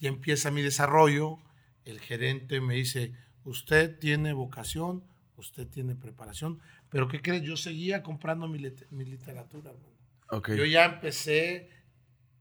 ya 0.00 0.08
empieza 0.08 0.50
mi 0.50 0.62
desarrollo. 0.62 1.38
El 1.84 2.00
gerente 2.00 2.60
me 2.60 2.74
dice, 2.74 3.12
usted 3.44 3.98
tiene 3.98 4.32
vocación, 4.32 5.04
usted 5.36 5.66
tiene 5.68 5.94
preparación, 5.96 6.60
pero 6.88 7.08
¿qué 7.08 7.20
crees? 7.20 7.42
Yo 7.42 7.56
seguía 7.56 8.02
comprando 8.02 8.48
mi, 8.48 8.58
mi 8.90 9.04
literatura. 9.04 9.70
hermano. 9.70 9.92
Ok. 10.30 10.50
Yo 10.54 10.64
ya 10.64 10.84
empecé, 10.86 11.70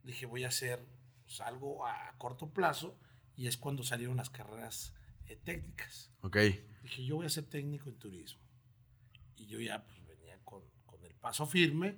dije, 0.04 0.26
voy 0.26 0.44
a 0.44 0.50
hacer 0.50 0.80
pues, 1.24 1.42
algo 1.42 1.86
a 1.86 2.14
corto 2.18 2.50
plazo 2.50 2.98
y 3.36 3.48
es 3.48 3.58
cuando 3.58 3.84
salieron 3.84 4.18
las 4.18 4.30
carreras 4.30 4.94
eh, 5.28 5.36
técnicas. 5.44 6.12
Ok. 6.22 6.38
Dije, 6.84 7.06
yo 7.06 7.16
voy 7.18 7.26
a 7.26 7.30
ser 7.30 7.46
técnico 7.46 7.90
en 7.90 7.96
turismo. 7.98 8.42
Y 9.38 9.48
yo 9.48 9.60
ya 9.60 9.84
pues, 9.84 10.06
venía 10.06 10.38
con, 10.44 10.62
con 10.86 11.04
el 11.04 11.14
paso 11.16 11.46
firme. 11.46 11.96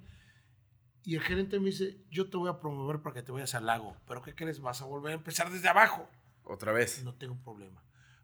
Y 1.05 1.15
el 1.15 1.21
gerente 1.21 1.59
me 1.59 1.65
dice, 1.65 1.97
yo 2.09 2.29
te 2.29 2.37
voy 2.37 2.49
a 2.49 2.59
promover 2.59 3.01
para 3.01 3.13
que 3.15 3.23
te 3.23 3.31
vayas 3.31 3.53
al 3.55 3.65
lago. 3.65 3.97
Pero 4.07 4.21
¿qué 4.21 4.33
crees? 4.35 4.61
Vas 4.61 4.81
a 4.81 4.85
volver 4.85 5.11
a 5.11 5.15
empezar 5.15 5.51
desde 5.51 5.67
abajo. 5.67 6.09
Otra 6.43 6.71
vez. 6.71 7.03
No 7.03 7.13
tengo 7.15 7.35
problema. 7.35 7.83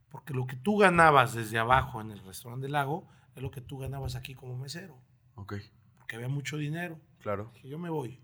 Porque 0.09 0.33
lo 0.33 0.47
que 0.47 0.55
tú 0.55 0.77
ganabas 0.77 1.33
desde 1.33 1.57
abajo 1.59 1.99
en 2.01 2.11
el 2.11 2.19
restaurante 2.23 2.63
del 2.63 2.71
lago 2.73 3.07
es 3.35 3.41
lo 3.43 3.51
que 3.51 3.61
tú 3.61 3.77
ganabas 3.79 4.15
aquí 4.15 4.33
como 4.33 4.57
mesero. 4.57 4.97
Ok. 5.35 5.55
Porque 5.97 6.15
había 6.15 6.29
mucho 6.29 6.57
dinero. 6.57 6.99
Claro. 7.19 7.51
Dije, 7.53 7.67
yo 7.69 7.77
me 7.77 7.89
voy. 7.89 8.19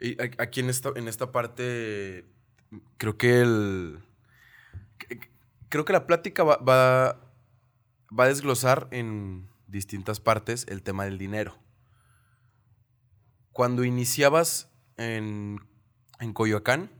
Y 0.00 0.16
aquí 0.40 0.60
en 0.60 0.68
esta, 0.70 0.90
en 0.94 1.08
esta 1.08 1.32
parte, 1.32 2.26
creo 2.98 3.16
que 3.16 3.40
el. 3.40 3.98
que- 4.98 5.18
Creo 5.70 5.84
que 5.84 5.92
la 5.92 6.06
plática 6.06 6.44
va, 6.44 6.56
va, 6.58 7.20
va 8.18 8.24
a 8.24 8.28
desglosar 8.28 8.88
en 8.90 9.48
distintas 9.66 10.18
partes 10.20 10.64
el 10.68 10.82
tema 10.82 11.04
del 11.04 11.18
dinero. 11.18 11.58
Cuando 13.58 13.82
iniciabas 13.82 14.70
en, 14.98 15.58
en 16.20 16.32
Coyoacán, 16.32 16.92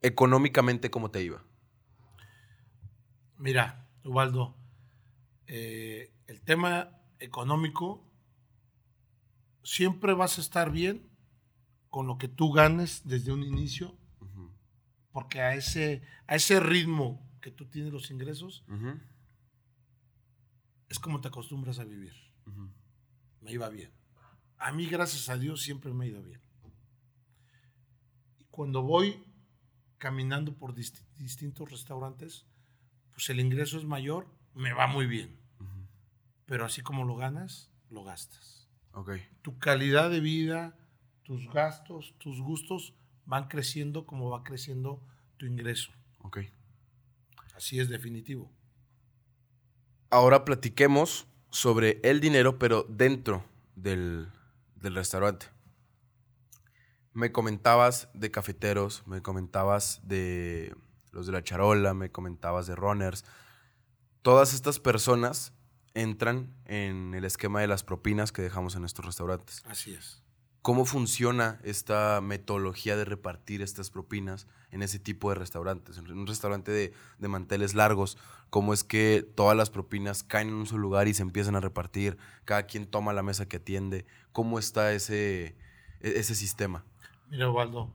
económicamente, 0.00 0.92
¿cómo 0.92 1.10
te 1.10 1.24
iba? 1.24 1.42
Mira, 3.36 3.90
Ubaldo, 4.04 4.54
eh, 5.48 6.14
el 6.28 6.40
tema 6.42 7.00
económico 7.18 8.08
siempre 9.64 10.14
vas 10.14 10.38
a 10.38 10.40
estar 10.40 10.70
bien 10.70 11.10
con 11.90 12.06
lo 12.06 12.16
que 12.16 12.28
tú 12.28 12.52
ganes 12.52 13.02
desde 13.04 13.32
un 13.32 13.42
inicio, 13.42 13.98
porque 15.10 15.40
a 15.40 15.56
ese, 15.56 16.00
a 16.28 16.36
ese 16.36 16.60
ritmo 16.60 17.28
que 17.40 17.50
tú 17.50 17.66
tienes 17.66 17.92
los 17.92 18.12
ingresos 18.12 18.64
es 20.88 21.00
como 21.00 21.20
te 21.20 21.26
acostumbras 21.26 21.80
a 21.80 21.84
vivir. 21.84 22.14
Me 23.40 23.50
iba 23.50 23.68
bien. 23.68 23.98
A 24.58 24.72
mí, 24.72 24.86
gracias 24.86 25.28
a 25.28 25.36
Dios, 25.38 25.62
siempre 25.62 25.92
me 25.92 26.04
ha 26.04 26.08
ido 26.08 26.22
bien. 26.22 26.40
Y 28.38 28.44
cuando 28.50 28.82
voy 28.82 29.22
caminando 29.98 30.54
por 30.54 30.74
disti- 30.74 31.04
distintos 31.16 31.70
restaurantes, 31.70 32.44
pues 33.12 33.28
el 33.30 33.40
ingreso 33.40 33.78
es 33.78 33.84
mayor, 33.84 34.26
me 34.54 34.72
va 34.72 34.86
muy 34.86 35.06
bien. 35.06 35.36
Pero 36.46 36.64
así 36.64 36.80
como 36.82 37.04
lo 37.04 37.14
ganas, 37.16 37.70
lo 37.90 38.04
gastas. 38.04 38.68
Ok. 38.92 39.12
Tu 39.42 39.58
calidad 39.58 40.10
de 40.10 40.20
vida, 40.20 40.76
tus 41.22 41.48
gastos, 41.52 42.14
tus 42.18 42.40
gustos 42.40 42.94
van 43.26 43.48
creciendo 43.48 44.06
como 44.06 44.30
va 44.30 44.42
creciendo 44.42 45.02
tu 45.36 45.44
ingreso. 45.46 45.92
Ok. 46.20 46.38
Así 47.54 47.78
es 47.80 47.88
definitivo. 47.88 48.50
Ahora 50.10 50.44
platiquemos 50.44 51.26
sobre 51.50 52.00
el 52.02 52.20
dinero, 52.20 52.58
pero 52.58 52.84
dentro 52.88 53.44
del, 53.76 54.28
del 54.80 54.94
restaurante. 54.94 55.46
Me 57.12 57.32
comentabas 57.32 58.08
de 58.14 58.30
cafeteros, 58.30 59.06
me 59.06 59.22
comentabas 59.22 60.00
de 60.04 60.74
los 61.10 61.26
de 61.26 61.32
la 61.32 61.42
charola, 61.42 61.94
me 61.94 62.10
comentabas 62.10 62.66
de 62.66 62.76
runners. 62.76 63.24
Todas 64.22 64.54
estas 64.54 64.78
personas 64.78 65.52
entran 65.94 66.54
en 66.64 67.14
el 67.14 67.24
esquema 67.24 67.60
de 67.60 67.66
las 67.66 67.82
propinas 67.82 68.30
que 68.30 68.42
dejamos 68.42 68.76
en 68.76 68.84
estos 68.84 69.04
restaurantes. 69.04 69.64
Así 69.66 69.94
es. 69.94 70.22
¿Cómo 70.68 70.84
funciona 70.84 71.58
esta 71.64 72.20
metodología 72.20 72.94
de 72.94 73.06
repartir 73.06 73.62
estas 73.62 73.88
propinas 73.88 74.46
en 74.70 74.82
ese 74.82 74.98
tipo 74.98 75.30
de 75.30 75.34
restaurantes? 75.36 75.96
En 75.96 76.10
un 76.10 76.26
restaurante 76.26 76.70
de, 76.70 76.92
de 77.18 77.28
manteles 77.28 77.72
largos, 77.74 78.18
¿cómo 78.50 78.74
es 78.74 78.84
que 78.84 79.26
todas 79.34 79.56
las 79.56 79.70
propinas 79.70 80.22
caen 80.22 80.48
en 80.48 80.54
un 80.56 80.66
solo 80.66 80.82
lugar 80.82 81.08
y 81.08 81.14
se 81.14 81.22
empiezan 81.22 81.56
a 81.56 81.60
repartir? 81.60 82.18
Cada 82.44 82.64
quien 82.64 82.84
toma 82.84 83.14
la 83.14 83.22
mesa 83.22 83.48
que 83.48 83.56
atiende. 83.56 84.04
¿Cómo 84.32 84.58
está 84.58 84.92
ese, 84.92 85.56
e- 86.00 86.18
ese 86.18 86.34
sistema? 86.34 86.84
Mira, 87.30 87.48
Osvaldo, 87.48 87.90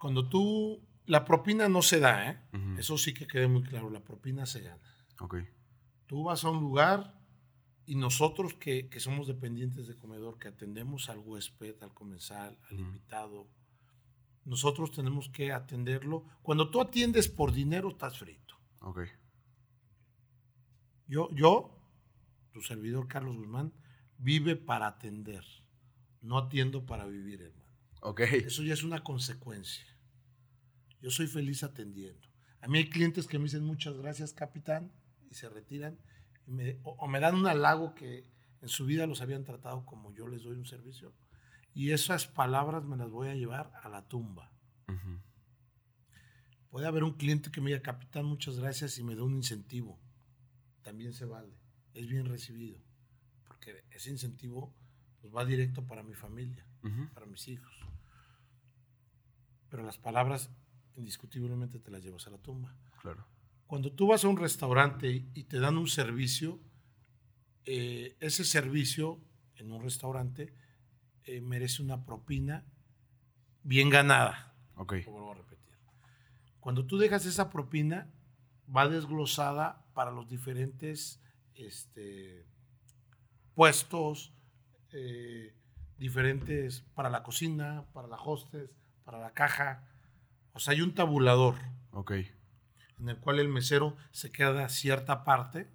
cuando 0.00 0.28
tú. 0.28 0.80
La 1.06 1.24
propina 1.24 1.68
no 1.68 1.82
se 1.82 2.00
da, 2.00 2.28
¿eh? 2.28 2.40
Eso 2.76 2.98
sí 2.98 3.14
que 3.14 3.28
quede 3.28 3.46
muy 3.46 3.62
claro. 3.62 3.88
La 3.88 4.00
propina 4.00 4.46
se 4.46 4.62
gana. 4.62 4.82
Ok. 5.20 5.36
Tú 6.08 6.24
vas 6.24 6.42
a 6.42 6.50
un 6.50 6.58
lugar 6.58 7.14
y 7.88 7.94
nosotros 7.94 8.52
que, 8.52 8.90
que 8.90 9.00
somos 9.00 9.26
dependientes 9.26 9.86
de 9.86 9.96
comedor, 9.96 10.38
que 10.38 10.48
atendemos 10.48 11.08
al 11.08 11.20
huésped, 11.20 11.82
al 11.82 11.94
comensal, 11.94 12.58
al 12.70 12.78
invitado, 12.78 13.48
nosotros 14.44 14.90
tenemos 14.90 15.30
que 15.30 15.52
atenderlo. 15.52 16.22
Cuando 16.42 16.70
tú 16.70 16.82
atiendes 16.82 17.30
por 17.30 17.50
dinero, 17.50 17.88
estás 17.88 18.18
frito. 18.18 18.56
Ok. 18.80 19.00
Yo, 21.06 21.30
yo, 21.32 21.80
tu 22.52 22.60
servidor 22.60 23.08
Carlos 23.08 23.38
Guzmán, 23.38 23.72
vive 24.18 24.54
para 24.54 24.86
atender. 24.86 25.46
No 26.20 26.36
atiendo 26.36 26.84
para 26.84 27.06
vivir, 27.06 27.40
hermano. 27.40 27.72
Ok. 28.02 28.20
Eso 28.20 28.62
ya 28.64 28.74
es 28.74 28.82
una 28.82 29.02
consecuencia. 29.02 29.86
Yo 31.00 31.10
soy 31.10 31.26
feliz 31.26 31.62
atendiendo. 31.62 32.28
A 32.60 32.68
mí 32.68 32.76
hay 32.76 32.90
clientes 32.90 33.26
que 33.26 33.38
me 33.38 33.44
dicen 33.44 33.64
muchas 33.64 33.96
gracias, 33.96 34.34
capitán, 34.34 34.92
y 35.30 35.36
se 35.36 35.48
retiran. 35.48 35.98
Me- 36.48 36.78
o, 36.82 36.90
o 36.98 37.06
me 37.08 37.20
dan 37.20 37.34
un 37.36 37.46
halago 37.46 37.94
que 37.94 38.24
en 38.60 38.68
su 38.68 38.84
vida 38.86 39.06
los 39.06 39.20
habían 39.20 39.44
tratado 39.44 39.84
como 39.86 40.12
yo 40.12 40.26
les 40.28 40.42
doy 40.42 40.56
un 40.56 40.66
servicio. 40.66 41.12
Y 41.74 41.92
esas 41.92 42.26
palabras 42.26 42.84
me 42.84 42.96
las 42.96 43.10
voy 43.10 43.28
a 43.28 43.34
llevar 43.34 43.70
a 43.82 43.88
la 43.88 44.02
tumba. 44.08 44.50
Puede 46.70 46.86
haber 46.86 47.02
un 47.04 47.14
cliente 47.14 47.50
que 47.50 47.60
me 47.60 47.70
diga, 47.70 47.80
capitán, 47.82 48.26
muchas 48.26 48.58
gracias 48.58 48.98
y 48.98 49.04
me 49.04 49.14
da 49.14 49.22
un 49.22 49.34
incentivo. 49.34 49.98
También 50.82 51.12
se 51.12 51.24
vale. 51.24 51.54
Es 51.94 52.06
bien 52.08 52.26
recibido. 52.26 52.78
Porque 53.46 53.84
ese 53.90 54.10
incentivo 54.10 54.74
pues, 55.20 55.34
va 55.34 55.44
directo 55.44 55.86
para 55.86 56.02
mi 56.02 56.14
familia 56.14 56.64
para 57.14 57.26
mis 57.26 57.48
hijos. 57.48 57.74
Pero 59.70 59.82
las 59.82 59.98
palabras 59.98 60.50
indiscutiblemente 60.96 61.78
te 61.78 61.90
las 61.90 62.02
llevas 62.02 62.26
a 62.26 62.30
la 62.30 62.38
tumba. 62.38 62.74
Claro. 63.00 63.26
Cuando 63.68 63.92
tú 63.92 64.08
vas 64.08 64.24
a 64.24 64.28
un 64.28 64.36
restaurante 64.38 65.24
y- 65.34 65.44
te 65.44 65.60
dan 65.60 65.76
un 65.78 65.86
servicio, 65.86 66.58
eh, 67.66 68.16
ese 68.18 68.44
servicio 68.44 69.20
en 69.56 69.70
un 69.70 69.82
restaurante 69.82 70.52
eh, 71.24 71.40
merece 71.42 71.82
una 71.82 72.04
propina 72.04 72.64
bien 73.62 73.90
ganada. 73.90 74.54
Ok. 74.76 74.94
Lo 75.04 75.12
vuelvo 75.12 75.32
a 75.32 75.34
repetir. 75.34 75.76
Cuando 76.60 76.86
tú 76.86 76.96
dejas 76.98 77.26
esa 77.26 77.50
propina, 77.50 78.10
va 78.74 78.88
desglosada 78.88 79.84
para 79.92 80.10
los 80.10 80.28
diferentes 80.28 81.20
este, 81.54 82.46
puestos, 83.54 84.32
eh, 84.92 85.54
diferentes 85.98 86.80
para 86.94 87.10
la 87.10 87.22
cocina, 87.22 87.84
para 87.92 88.08
la 88.08 88.16
hostess, 88.16 88.70
para 89.04 89.18
la 89.18 89.32
caja. 89.32 89.86
O 90.54 90.58
sea, 90.60 90.72
hay 90.72 90.80
un 90.80 90.94
tabulador 90.94 91.56
Ok. 91.90 92.12
En 93.00 93.08
el 93.08 93.18
cual 93.18 93.38
el 93.38 93.48
mesero 93.48 93.96
se 94.10 94.30
queda 94.30 94.68
cierta 94.68 95.24
parte 95.24 95.68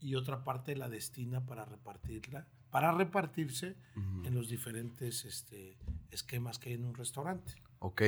y 0.00 0.14
otra 0.14 0.44
parte 0.44 0.76
la 0.76 0.88
destina 0.88 1.44
para 1.46 1.64
repartirla, 1.64 2.46
para 2.70 2.92
repartirse 2.92 3.76
en 4.24 4.34
los 4.34 4.48
diferentes 4.48 5.24
este, 5.24 5.78
esquemas 6.10 6.58
que 6.58 6.70
hay 6.70 6.74
en 6.76 6.84
un 6.84 6.94
restaurante. 6.94 7.54
Ok. 7.80 8.02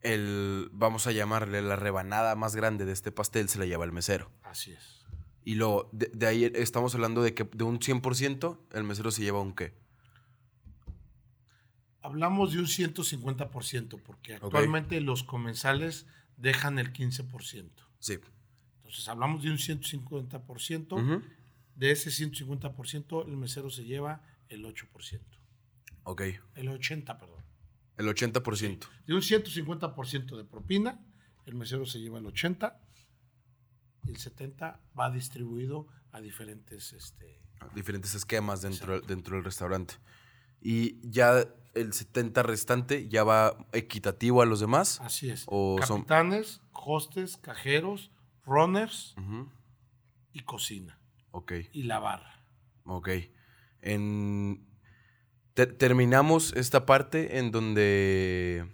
El, 0.00 0.68
vamos 0.72 1.06
a 1.06 1.12
llamarle 1.12 1.62
la 1.62 1.76
rebanada 1.76 2.34
más 2.34 2.54
grande 2.56 2.84
de 2.84 2.92
este 2.92 3.10
pastel 3.10 3.48
se 3.48 3.58
la 3.58 3.64
lleva 3.64 3.84
el 3.84 3.92
mesero. 3.92 4.30
Así 4.42 4.72
es. 4.72 5.06
Y 5.44 5.54
de, 5.54 6.10
de 6.12 6.26
ahí 6.26 6.44
estamos 6.54 6.94
hablando 6.94 7.22
de 7.22 7.34
que 7.34 7.44
de 7.44 7.64
un 7.64 7.78
100% 7.78 8.58
el 8.72 8.84
mesero 8.84 9.10
se 9.10 9.22
lleva 9.22 9.40
un 9.40 9.54
qué. 9.54 9.74
Hablamos 12.02 12.52
de 12.52 12.58
un 12.58 12.66
150%, 12.66 14.02
porque 14.02 14.34
actualmente 14.34 15.00
los 15.00 15.22
comensales 15.22 16.06
dejan 16.36 16.78
el 16.78 16.92
15%. 16.92 17.70
Sí. 17.98 18.18
Entonces 18.78 19.08
hablamos 19.08 19.42
de 19.42 19.50
un 19.50 19.58
150%. 19.58 20.92
Ujú. 20.92 21.22
De 21.76 21.90
ese 21.90 22.10
150%, 22.10 23.26
el 23.26 23.36
mesero 23.36 23.70
se 23.70 23.84
lleva 23.84 24.22
el 24.48 24.64
8%. 24.64 25.20
Ok. 26.04 26.22
El 26.54 26.68
80%, 26.68 27.18
perdón. 27.18 27.44
El 27.96 28.06
80%. 28.06 28.86
De 29.06 29.14
un 29.14 29.20
150% 29.22 30.36
de 30.36 30.44
propina, 30.44 31.00
el 31.46 31.54
mesero 31.54 31.86
se 31.86 32.00
lleva 32.00 32.18
el 32.18 32.26
80% 32.26 32.76
y 34.04 34.10
el 34.10 34.18
70% 34.18 34.78
va 34.98 35.10
distribuido 35.10 35.88
a 36.12 36.20
diferentes... 36.20 36.92
Este, 36.92 37.40
Diferentes 37.74 38.14
esquemas 38.14 38.60
dentro, 38.60 38.94
Exacto. 38.94 39.14
dentro 39.14 39.36
del 39.36 39.44
restaurante. 39.44 39.94
Y 40.64 40.98
ya 41.08 41.46
el 41.74 41.92
70 41.92 42.42
restante 42.42 43.08
ya 43.08 43.22
va 43.22 43.56
equitativo 43.72 44.40
a 44.42 44.46
los 44.46 44.58
demás. 44.60 45.00
así 45.02 45.28
es. 45.30 45.44
O 45.46 45.78
son- 45.86 45.98
Capitanes, 46.02 46.62
hostes, 46.72 47.36
cajeros, 47.36 48.10
runners 48.46 49.14
y 50.32 50.40
cocina. 50.40 50.98
Ok. 51.32 51.52
Y 51.72 51.82
la 51.84 51.98
barra. 51.98 52.42
Ok. 52.84 53.08
En... 53.82 54.66
ter- 55.52 55.76
terminamos 55.76 56.52
esta 56.54 56.86
parte 56.86 57.38
en 57.38 57.50
donde 57.50 58.66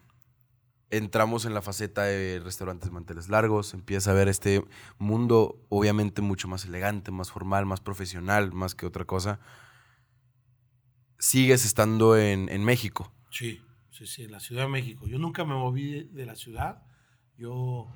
entramos 0.90 1.44
en 1.44 1.54
la 1.54 1.62
faceta 1.62 2.04
de 2.04 2.40
restaurantes 2.42 2.90
manteles 2.90 3.28
largos. 3.28 3.74
Empieza 3.74 4.10
a 4.10 4.14
ver 4.14 4.28
este 4.28 4.64
mundo, 4.98 5.64
obviamente, 5.68 6.22
mucho 6.22 6.48
más 6.48 6.64
elegante, 6.64 7.10
más 7.10 7.30
formal, 7.30 7.66
más 7.66 7.80
profesional, 7.80 8.52
más 8.52 8.74
que 8.74 8.86
otra 8.86 9.04
cosa. 9.04 9.40
Sigues 11.20 11.64
estando 11.66 12.16
en, 12.16 12.48
en 12.48 12.64
México. 12.64 13.12
Sí, 13.30 13.60
sí, 13.90 14.06
sí, 14.06 14.24
en 14.24 14.32
la 14.32 14.40
Ciudad 14.40 14.62
de 14.62 14.68
México. 14.70 15.06
Yo 15.06 15.18
nunca 15.18 15.44
me 15.44 15.54
moví 15.54 15.92
de, 15.92 16.04
de 16.04 16.24
la 16.26 16.34
ciudad. 16.34 16.82
Yo 17.36 17.86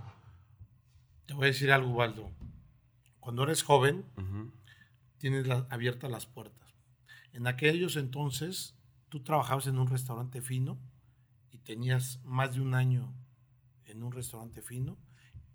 te 1.27 1.35
voy 1.35 1.45
a 1.45 1.47
decir 1.49 1.73
algo, 1.73 1.91
Waldo. 1.91 2.31
Cuando 3.21 3.45
eres 3.45 3.63
joven, 3.63 4.05
tienes 5.19 5.47
la- 5.47 5.67
abiertas 5.71 6.11
las 6.11 6.27
puertas. 6.27 6.69
En 7.33 7.47
aquellos 7.47 7.97
entonces, 7.97 8.77
tú 9.09 9.23
trabajabas 9.23 9.67
en 9.67 9.79
un 9.79 9.89
restaurante 9.89 10.43
fino 10.43 10.79
y 11.51 11.59
tenías 11.59 12.21
más 12.25 12.55
de 12.55 12.61
un 12.61 12.75
año 12.75 13.15
en 13.87 14.03
un 14.03 14.13
restaurante 14.13 14.61
fino. 14.61 14.99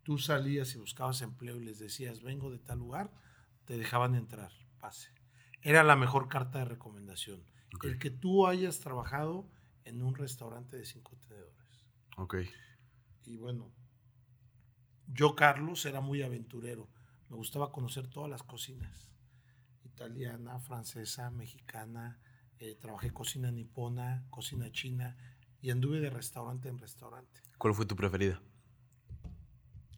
Tú 0.02 0.18
salías 0.18 0.74
y 0.74 0.80
buscabas 0.80 1.22
empleo 1.22 1.58
y 1.58 1.66
les 1.66 1.78
decías, 1.78 2.22
vengo 2.24 2.50
de 2.50 2.58
tal 2.58 2.80
lugar, 2.80 3.14
te 3.66 3.78
dejaban 3.78 4.16
entrar, 4.16 4.52
pase. 4.80 5.10
Era 5.62 5.84
la 5.84 5.96
mejor 5.96 6.30
carta 6.30 6.60
de 6.60 6.66
recomendación. 6.66 7.44
El 7.84 8.00
que 8.00 8.10
tú 8.10 8.48
hayas 8.48 8.80
trabajado 8.80 9.48
en 9.86 10.02
un 10.02 10.16
restaurante 10.16 10.78
de 10.78 10.86
cinco 10.86 11.16
tenedores. 11.18 11.86
Ok. 12.18 12.36
Y 13.26 13.38
bueno, 13.38 13.72
yo, 15.08 15.36
Carlos, 15.36 15.86
era 15.86 16.02
muy 16.02 16.22
aventurero. 16.22 16.90
Me 17.30 17.36
gustaba 17.36 17.72
conocer 17.72 18.08
todas 18.08 18.30
las 18.30 18.44
cocinas. 18.44 19.10
Italiana, 19.84 20.60
francesa, 20.60 21.30
mexicana. 21.32 22.20
eh, 22.60 22.76
trabajé 22.76 23.12
cocina 23.12 23.52
nipona, 23.52 24.26
cocina 24.30 24.72
china. 24.72 25.16
Y 25.62 25.72
anduve 25.72 26.00
de 26.00 26.10
restaurante 26.10 26.70
en 26.70 26.78
restaurante. 26.78 27.42
¿Cuál 27.58 27.74
fue 27.74 27.86
tu 27.86 27.96
preferida? 27.96 28.42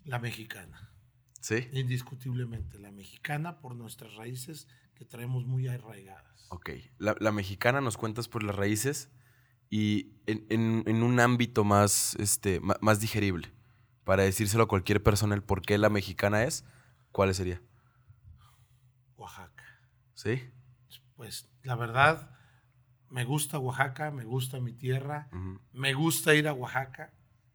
La 0.04 0.20
mexicana. 0.20 0.92
¿Sí? 1.40 1.70
Indiscutiblemente. 1.74 2.80
La 2.80 2.92
mexicana 2.92 3.60
por 3.60 3.76
nuestras 3.76 4.16
raíces 4.16 4.68
que 5.02 5.06
traemos 5.08 5.48
muy 5.48 5.68
arraigadas. 5.68 6.46
Ok. 6.50 6.70
La, 7.00 7.16
la 7.20 7.32
mexicana 7.32 7.82
nos 7.82 7.98
cuentas 7.98 8.28
por 8.28 8.44
las 8.44 8.56
raíces 8.56 9.10
y 9.68 10.14
en, 10.28 10.46
en- 10.50 10.84
en 10.86 11.02
un 11.02 11.20
ámbito 11.20 11.64
más, 11.64 12.14
este, 12.20 12.60
más 12.60 13.00
digerible. 13.00 13.52
Para 14.04 14.22
decírselo 14.22 14.66
a 14.66 14.68
cualquier 14.68 15.02
persona 15.02 15.34
el 15.34 15.42
por 15.42 15.64
qué 15.64 15.80
la 15.80 15.90
mexicana 15.90 16.44
es, 16.44 16.66
¿cuál 17.12 17.34
sería? 17.34 17.64
Oaxaca. 19.18 19.64
¿Sí? 20.14 20.40
Pues 21.16 21.50
la 21.64 21.76
verdad, 21.76 22.30
me 23.10 23.26
gusta 23.26 23.58
Oaxaca, 23.58 24.12
me 24.12 24.24
gusta 24.24 24.60
mi 24.60 24.74
tierra. 24.74 25.30
Me 25.74 25.96
gusta 25.96 26.36
ir 26.36 26.48
a 26.48 26.54
Oaxaca. 26.54 27.12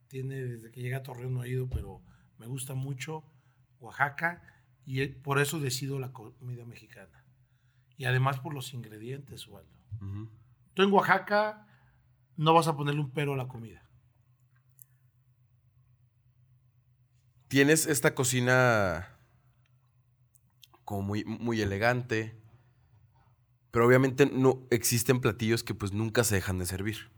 Tiene 0.08 0.34
desde 0.42 0.72
que 0.72 0.80
llegué 0.82 0.96
a 0.96 1.04
Torreón 1.04 1.34
no 1.34 1.44
he 1.44 1.50
ido, 1.50 1.68
pero 1.68 2.02
me 2.38 2.46
gusta 2.48 2.74
mucho 2.74 3.22
Oaxaca 3.78 4.42
y 4.84 5.02
eh, 5.02 5.08
por 5.10 5.38
eso 5.38 5.60
decido 5.60 6.00
la 6.00 6.12
comida 6.12 6.64
mexicana. 6.64 7.22
Y 7.96 8.04
además 8.04 8.40
por 8.40 8.52
los 8.54 8.74
ingredientes, 8.74 9.46
Waldo. 9.48 9.70
Tú 10.74 10.82
en 10.82 10.92
Oaxaca 10.92 11.66
no 12.36 12.52
vas 12.52 12.68
a 12.68 12.76
ponerle 12.76 13.00
un 13.00 13.10
pero 13.10 13.32
a 13.32 13.36
la 13.36 13.48
comida. 13.48 13.82
Tienes 17.48 17.86
esta 17.86 18.14
cocina 18.14 19.16
como 20.86 21.02
muy, 21.02 21.24
muy 21.24 21.60
elegante. 21.60 22.34
Pero 23.70 23.86
obviamente 23.86 24.24
no 24.24 24.66
existen 24.70 25.20
platillos 25.20 25.62
que 25.62 25.74
pues 25.74 25.92
nunca 25.92 26.24
se 26.24 26.36
dejan 26.36 26.58
de 26.58 26.64
servir. 26.64 27.10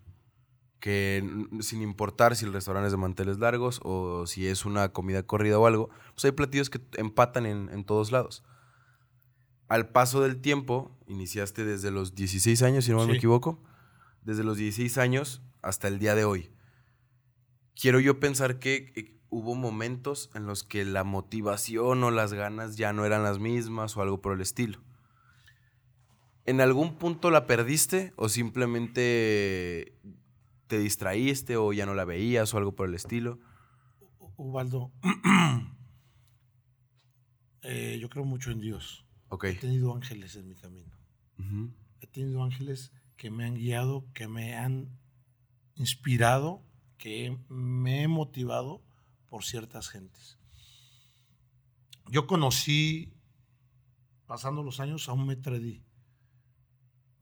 Que 0.81 1.25
sin 1.61 1.83
importar 1.83 2.35
si 2.35 2.47
el 2.47 2.53
restaurante 2.53 2.87
es 2.87 2.93
de 2.93 2.99
manteles 2.99 3.39
largos 3.39 3.81
o 3.85 4.27
si 4.27 4.49
es 4.49 4.65
una 4.65 4.89
comida 4.89 5.23
corrida 5.23 5.59
o 5.59 5.67
algo, 5.67 5.91
pues 6.15 6.25
hay 6.25 6.33
platillos 6.33 6.71
que 6.71 6.81
empatan 6.97 7.47
en, 7.47 7.69
en 7.69 7.85
todos 7.85 8.11
lados. 8.11 8.43
Al 9.69 9.91
paso 9.91 10.23
del 10.23 10.41
tiempo, 10.41 10.97
iniciaste 11.07 11.65
desde 11.65 11.91
los 11.91 12.15
16 12.15 12.63
años, 12.63 12.87
si 12.87 12.93
no 12.93 13.07
me 13.07 13.17
equivoco, 13.17 13.63
desde 14.23 14.43
los 14.43 14.57
16 14.57 14.97
años 14.99 15.43
hasta 15.61 15.89
el 15.89 15.99
día 15.99 16.15
de 16.15 16.25
hoy. 16.25 16.51
Quiero 17.75 18.01
yo 18.01 18.19
pensar 18.19 18.59
que 18.59 19.19
hubo 19.29 19.55
momentos 19.55 20.31
en 20.35 20.47
los 20.47 20.65
que 20.65 20.87
la 20.87 21.05
motivación 21.05 22.03
o 22.03 22.11
las 22.11 22.33
ganas 22.33 22.77
ya 22.77 22.95
no 22.95 23.05
eran 23.05 23.23
las 23.23 23.39
mismas 23.39 23.97
o 23.97 24.03
algo 24.03 24.23
por 24.23 24.35
el 24.35 24.41
estilo. 24.41 24.81
¿En 26.47 26.63
algún 26.63 26.97
punto 26.97 27.31
la 27.31 27.47
perdiste 27.47 28.15
o 28.17 28.31
simplemente 28.31 29.99
te 30.67 30.79
distraíste 30.79 31.59
o 31.59 31.75
ya 31.75 31.85
no 31.85 31.95
la 31.95 32.07
veías 32.07 32.55
o 32.55 32.57
algo 32.57 32.75
por 32.75 32.89
el 32.89 32.95
estilo? 32.95 33.39
Ubaldo, 34.37 34.93
eh, 37.63 37.99
yo 38.01 38.09
creo 38.09 38.25
mucho 38.25 38.51
en 38.51 38.61
Dios. 38.61 39.05
Ok. 39.29 39.45
He 39.45 39.55
tenido 39.55 39.95
ángeles 39.95 40.37
en 40.37 40.49
mi 40.49 40.55
camino. 40.55 40.91
Ujú. 41.39 41.71
He 42.01 42.07
tenido 42.07 42.43
ángeles 42.43 42.93
que 43.17 43.31
me 43.31 43.45
han 43.45 43.55
guiado, 43.55 44.07
que 44.15 44.29
me 44.29 44.55
han 44.55 44.89
inspirado, 45.75 46.63
que 46.97 47.37
me 47.49 48.03
he 48.03 48.09
motivado 48.09 48.83
por 49.29 49.45
ciertas 49.45 49.89
gentes. 49.89 50.39
Yo 52.11 52.27
conocí, 52.27 53.13
pasando 54.27 54.63
los 54.63 54.81
años, 54.81 55.09
a 55.09 55.13
un 55.13 55.27
metredí. 55.27 55.83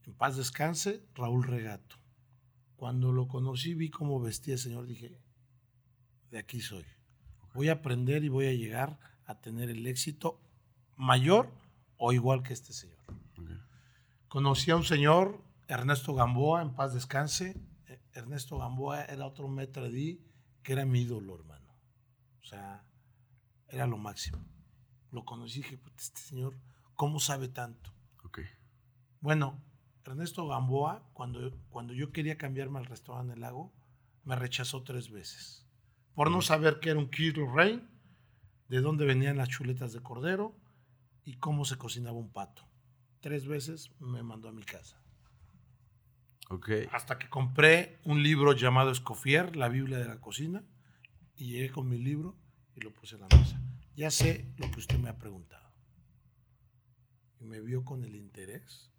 En 0.04 0.14
paz 0.14 0.36
descanse, 0.36 1.04
Raúl 1.14 1.44
Regato. 1.44 1.96
Cuando 2.76 3.10
lo 3.10 3.26
conocí, 3.26 3.74
vi 3.74 3.90
cómo 3.90 4.20
vestía 4.20 4.54
el 4.54 4.60
señor, 4.60 4.86
dije, 4.86 5.18
de 6.30 6.38
aquí 6.38 6.60
soy. 6.60 6.84
Voy 7.54 7.68
a 7.68 7.74
aprender 7.74 8.22
y 8.22 8.28
voy 8.28 8.46
a 8.46 8.52
llegar 8.52 8.98
a 9.24 9.40
tener 9.40 9.70
el 9.70 9.86
éxito 9.86 10.40
mayor 10.96 11.50
o 11.98 12.12
igual 12.12 12.42
que 12.42 12.52
este 12.52 12.72
señor. 12.72 12.98
Ok. 13.38 13.50
Conocí 14.28 14.70
a 14.70 14.76
un 14.76 14.84
señor, 14.84 15.42
Ernesto 15.68 16.14
Gamboa, 16.14 16.62
en 16.62 16.74
paz 16.74 16.94
descanse. 16.94 17.56
Eh, 17.86 18.00
Ernesto 18.12 18.58
Gamboa 18.58 19.04
era 19.04 19.26
otro 19.26 19.48
metredí 19.48 20.20
que 20.62 20.72
era 20.72 20.84
mi 20.84 21.02
ídolo, 21.02 21.34
hermano. 21.34 21.72
O 22.42 22.44
sea, 22.44 22.84
era 23.68 23.86
lo 23.86 23.98
máximo. 23.98 24.44
Lo 25.10 25.24
conocí 25.24 25.60
y 25.60 25.62
dije, 25.62 25.78
"Puta, 25.78 26.02
este 26.02 26.20
señor, 26.20 26.56
¿cómo 26.94 27.20
sabe 27.20 27.48
tanto? 27.48 27.96
Bueno, 29.20 29.60
Ernesto 30.04 30.46
Gamboa, 30.46 31.02
cuando, 31.12 31.52
cuando 31.70 31.92
yo 31.94 32.12
quería 32.12 32.38
cambiarme 32.38 32.78
al 32.78 32.86
restaurante 32.86 33.32
del 33.32 33.40
lago, 33.40 33.72
me 34.24 34.36
rechazó 34.36 34.82
tres 34.82 35.10
veces. 35.10 35.66
Por 36.14 36.30
no 36.30 36.42
saber 36.42 36.78
qué 36.80 36.90
era 36.90 36.98
un 36.98 37.10
kilo 37.10 37.52
rey, 37.52 37.84
de 38.68 38.80
dónde 38.80 39.04
venían 39.04 39.36
las 39.36 39.48
chuletas 39.48 39.92
de 39.92 40.00
cordero 40.00 40.54
y 41.26 41.34
cómo 41.34 41.64
se 41.64 41.76
cocinaba 41.76 42.16
un 42.16 42.32
pato. 42.32 42.62
Tres 43.20 43.46
veces 43.46 43.90
me 43.98 44.22
mandó 44.22 44.48
a 44.48 44.52
mi 44.52 44.62
casa. 44.62 45.02
Ok. 46.48 46.70
Hasta 46.92 47.18
que 47.18 47.28
compré 47.28 47.98
un 48.04 48.22
libro 48.22 48.52
llamado 48.52 48.92
Escoffier, 48.92 49.56
la 49.56 49.68
Biblia 49.68 49.98
de 49.98 50.06
la 50.06 50.20
cocina, 50.20 50.64
y 51.34 51.50
llegué 51.50 51.70
con 51.70 51.88
mi 51.88 51.98
libro 51.98 52.38
y 52.76 52.80
lo 52.80 52.94
puse 52.94 53.16
en 53.16 53.22
la 53.22 53.36
mesa. 53.36 53.60
Ya 53.96 54.10
sé 54.12 54.54
lo 54.56 54.70
que 54.70 54.78
usted 54.78 54.98
me 54.98 55.08
ha 55.08 55.18
preguntado. 55.18 55.68
Y 57.40 57.44
me 57.44 57.60
vio 57.60 57.84
con 57.84 58.04
el 58.04 58.14
interés 58.14 58.92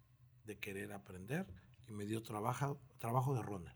de 0.44 0.58
querer 0.58 0.92
aprender 0.92 1.46
y 1.88 1.92
me 1.92 2.04
dio 2.04 2.22
trabajo, 2.22 2.78
trabajo 2.98 3.34
de 3.34 3.42
runner. 3.42 3.74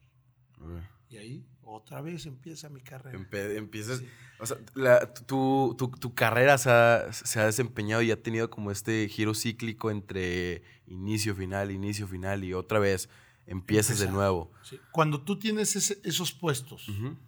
Ok. 0.61 0.83
Y 1.13 1.19
ahí 1.19 1.47
otra 1.61 2.01
vez 2.01 2.25
empieza 2.25 2.71
mi 2.71 2.81
carrera. 2.81 3.19
Empe- 3.19 3.57
empiezas, 3.59 3.99
Sí. 3.99 4.09
o 4.41 4.47
sea, 4.47 4.57
la- 4.75 5.13
tu, 5.13 5.75
tu- 5.79 5.91
tu 5.91 6.15
carrera 6.15 6.57
se 6.57 6.71
ha, 6.71 7.13
se 7.13 7.39
ha 7.39 7.45
desempeñado 7.45 8.01
y 8.01 8.11
ha 8.11 8.23
tenido 8.23 8.49
como 8.49 8.71
este 8.71 9.07
giro 9.09 9.35
cíclico 9.35 9.91
entre 9.91 10.63
inicio, 10.87 11.35
final, 11.35 11.71
inicio, 11.71 12.09
final 12.09 12.45
y 12.45 12.55
otra 12.55 12.79
vez 12.79 13.11
empiezas 13.47 13.99
de 13.99 14.09
nuevo. 14.11 14.51
Sí. 14.63 14.79
Cuando 14.91 15.23
tú 15.23 15.39
tienes 15.39 15.77
ese- 15.77 16.01
esos 16.03 16.33
puestos, 16.33 16.89
Ujú. 16.89 17.19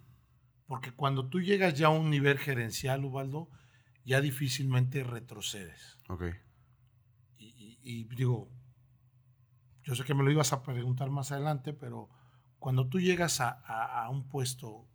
porque 0.65 0.91
cuando 0.91 1.29
tú 1.29 1.39
llegas 1.39 1.75
ya 1.75 1.87
a 1.87 1.91
un 1.91 2.09
nivel 2.09 2.39
gerencial, 2.39 3.05
Ubaldo, 3.05 3.49
ya 4.03 4.19
difícilmente 4.19 5.03
retrocedes. 5.03 5.99
Ok. 6.09 6.23
y, 7.37 7.45
y- 7.45 7.79
y 7.83 8.03
digo, 8.15 8.49
yo 9.83 9.93
sé 9.93 10.03
que 10.03 10.13
me 10.15 10.23
lo 10.23 10.31
ibas 10.31 10.53
a 10.53 10.63
preguntar 10.63 11.11
más 11.11 11.31
adelante, 11.31 11.73
pero 11.73 12.09
cuando 12.65 12.87
tú 12.87 12.99
llegas 12.99 13.41
a, 13.41 13.49
a- 13.63 14.05
a 14.05 14.09
un 14.09 14.27
puesto 14.27 14.87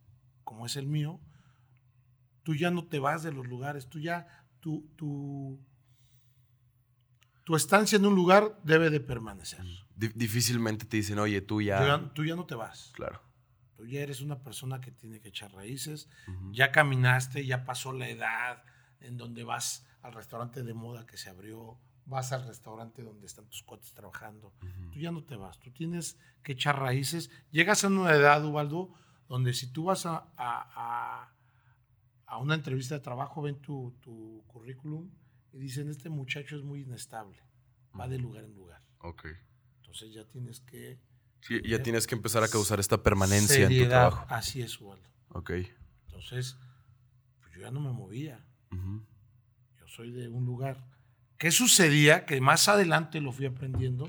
como 0.43 0.65
es 0.65 0.75
el 0.75 0.87
mío, 0.87 1.21
tú 2.43 2.53
ya 2.53 2.69
no 2.69 2.83
te 2.83 2.99
vas 2.99 3.23
de 3.23 3.31
los 3.31 3.47
lugares, 3.47 3.87
tú 3.87 3.97
ya, 3.97 4.27
tu, 4.59 4.89
tu, 4.97 5.57
tu 7.45 7.55
estancia 7.55 7.95
en 7.95 8.05
un 8.05 8.13
lugar 8.13 8.59
debe 8.63 8.89
de 8.89 8.99
permanecer. 8.99 9.61
Di- 9.95 10.09
difícilmente 10.13 10.85
te 10.85 10.97
dicen, 10.97 11.17
oye, 11.17 11.39
tú 11.39 11.55
Tú 11.55 11.61
ya. 11.61 12.11
tú 12.13 12.25
ya 12.25 12.35
no 12.35 12.45
te 12.45 12.55
vas. 12.55 12.91
Claro. 12.93 13.21
Tú 13.77 13.85
ya 13.87 14.01
eres 14.01 14.19
una 14.19 14.43
persona 14.43 14.81
que 14.81 14.91
tiene 14.91 15.21
que 15.21 15.29
echar 15.29 15.53
raíces, 15.53 16.09
ya 16.51 16.73
caminaste, 16.73 17.45
ya 17.45 17.63
pasó 17.63 17.93
la 17.93 18.09
edad 18.09 18.63
en 18.99 19.15
donde 19.15 19.45
vas 19.45 19.85
al 20.01 20.11
restaurante 20.11 20.61
de 20.63 20.73
moda 20.73 21.05
que 21.05 21.15
se 21.15 21.29
abrió, 21.29 21.79
vas 22.11 22.31
al 22.33 22.45
restaurante 22.45 23.01
donde 23.01 23.25
están 23.25 23.45
tus 23.47 23.63
cuates 23.63 23.93
trabajando. 23.93 24.53
Tú 24.91 24.99
ya 24.99 25.11
no 25.11 25.23
te 25.23 25.35
vas, 25.35 25.57
tú 25.59 25.71
tienes 25.71 26.17
que 26.43 26.51
echar 26.51 26.77
raíces. 26.77 27.31
Llegas 27.51 27.83
a 27.83 27.87
una 27.87 28.11
edad, 28.13 28.45
Ubaldo, 28.45 28.93
donde 29.27 29.53
si 29.53 29.71
tú 29.71 29.85
vas 29.85 30.05
a, 30.05 30.27
a- 30.37 31.31
a- 32.27 32.37
una 32.37 32.55
entrevista 32.55 32.95
de 32.95 33.01
trabajo, 33.01 33.41
ven 33.41 33.59
tu, 33.61 33.95
tu 34.01 34.43
currículum 34.47 35.09
y 35.53 35.57
dicen, 35.59 35.89
este 35.89 36.09
muchacho 36.09 36.55
es 36.57 36.63
muy 36.63 36.81
inestable, 36.81 37.39
va 37.99 38.07
de 38.07 38.17
lugar 38.19 38.43
en 38.45 38.53
lugar. 38.53 38.81
Ok. 38.99 39.25
Entonces 39.77 40.13
ya 40.13 40.25
tienes 40.25 40.59
que... 40.61 40.99
Sí, 41.41 41.59
ya 41.67 41.81
tienes 41.81 42.05
que 42.07 42.15
empezar 42.15 42.43
a 42.43 42.47
causar 42.47 42.79
esta 42.79 43.01
permanencia 43.01 43.65
en 43.65 43.69
tu 43.83 43.89
trabajo. 43.89 44.25
Así 44.29 44.61
es, 44.61 44.79
Ubaldo. 44.79 45.09
Ok. 45.29 45.51
Entonces, 46.05 46.55
pues 47.39 47.53
yo 47.55 47.61
ya 47.61 47.71
no 47.71 47.79
me 47.79 47.91
movía. 47.91 48.45
Yo 48.71 49.87
soy 49.87 50.11
de 50.11 50.29
un 50.29 50.45
lugar. 50.45 50.85
¿Qué 51.41 51.49
sucedía? 51.49 52.23
Que 52.27 52.39
más 52.39 52.67
adelante 52.67 53.19
lo 53.19 53.31
fui 53.31 53.47
aprendiendo, 53.47 54.07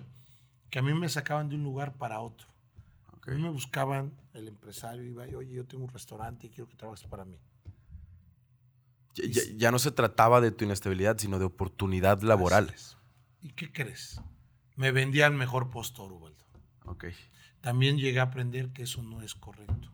que 0.68 0.79
a 0.81 0.83
mí 0.83 0.92
me 0.92 1.09
sacaban 1.09 1.49
de 1.49 1.55
un 1.55 1.62
lugar 1.64 1.95
para 1.95 2.21
otro. 2.21 2.47
Ok. 3.16 3.29
A 3.29 3.31
mí 3.31 3.40
me 3.40 3.49
buscaban 3.49 4.12
el 4.35 4.49
empresario, 4.49 5.03
iba, 5.03 5.27
y, 5.27 5.35
oye, 5.35 5.55
yo 5.55 5.64
tengo 5.64 5.85
un 5.85 5.90
restaurante 5.90 6.49
y 6.49 6.51
quiero 6.51 6.68
que 6.68 6.77
trabajes 6.77 7.07
para 7.07 7.25
mí. 7.25 7.38
Ya, 9.14 9.25
ya- 9.31 9.42
ya 9.57 9.71
no 9.71 9.79
se 9.79 9.90
trataba 9.92 10.42
de 10.42 10.51
tu 10.51 10.66
inestabilidad, 10.66 11.16
sino 11.16 11.38
de 11.38 11.47
oportunidad 11.47 12.21
laboral. 12.21 12.64
Así 12.66 12.75
es. 12.75 12.97
¿Y 13.40 13.49
qué 13.53 13.73
crees? 13.73 14.21
Me 14.77 14.90
vendían 14.92 15.35
mejor 15.35 15.71
postor, 15.71 16.12
Ubaldo. 16.12 16.45
Ok. 16.85 17.07
También 17.62 17.97
llegué 17.97 18.21
a 18.21 18.25
aprender 18.25 18.75
que 18.75 18.83
eso 18.83 19.03
no 19.03 19.23
es 19.23 19.35
correcto. 19.35 19.88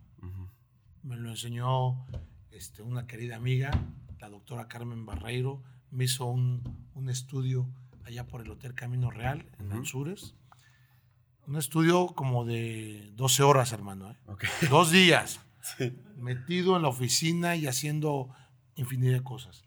Me 1.05 1.15
lo 1.17 1.31
enseñó 1.31 2.05
este, 2.51 2.83
una 2.83 3.07
querida 3.07 3.37
amiga, 3.37 3.71
la 4.19 4.29
doctora 4.29 4.67
Carmen 4.67 5.07
Barreiro. 5.07 5.63
Me 5.91 6.05
hizo 6.05 6.27
un, 6.27 6.89
un 6.95 7.09
estudio 7.11 7.69
allá 8.05 8.27
por 8.27 8.41
el 8.43 8.51
Hotel 8.51 8.75
Camino 8.75 9.11
Real, 9.11 9.47
en 9.59 9.67
Ujú. 9.69 9.77
Anzures. 9.79 10.35
Un 11.47 11.57
estudio 11.57 12.09
como 12.09 12.45
de 12.45 13.11
12 13.15 13.43
horas, 13.43 13.73
hermano. 13.73 14.11
¿eh? 14.11 14.17
Ok. 14.27 14.45
Dos 14.71 14.91
días. 14.91 15.41
Sí. 15.63 15.93
Metido 16.17 16.77
en 16.77 16.83
la 16.83 16.89
oficina 16.89 17.57
y 17.57 17.67
haciendo 17.67 18.29
infinidad 18.77 19.15
de 19.15 19.23
cosas. 19.23 19.65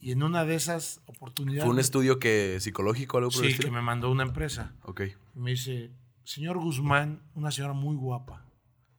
Y 0.00 0.10
en 0.12 0.22
una 0.22 0.44
de 0.44 0.54
esas 0.56 1.00
oportunidades... 1.06 1.64
¿Fue 1.64 1.72
un 1.72 1.78
estudio 1.78 2.18
que 2.18 2.58
psicológico 2.60 3.16
o 3.16 3.18
algo 3.18 3.30
por 3.30 3.44
el 3.44 3.50
Sí, 3.50 3.52
estilo? 3.54 3.68
que 3.68 3.74
me 3.76 3.82
mandó 3.82 4.10
una 4.10 4.24
empresa. 4.24 4.74
Ok. 4.82 5.02
Me 5.34 5.52
dice, 5.52 5.92
señor 6.24 6.58
Guzmán, 6.58 7.22
una 7.34 7.50
señora 7.52 7.72
muy 7.72 7.94
guapa, 7.94 8.44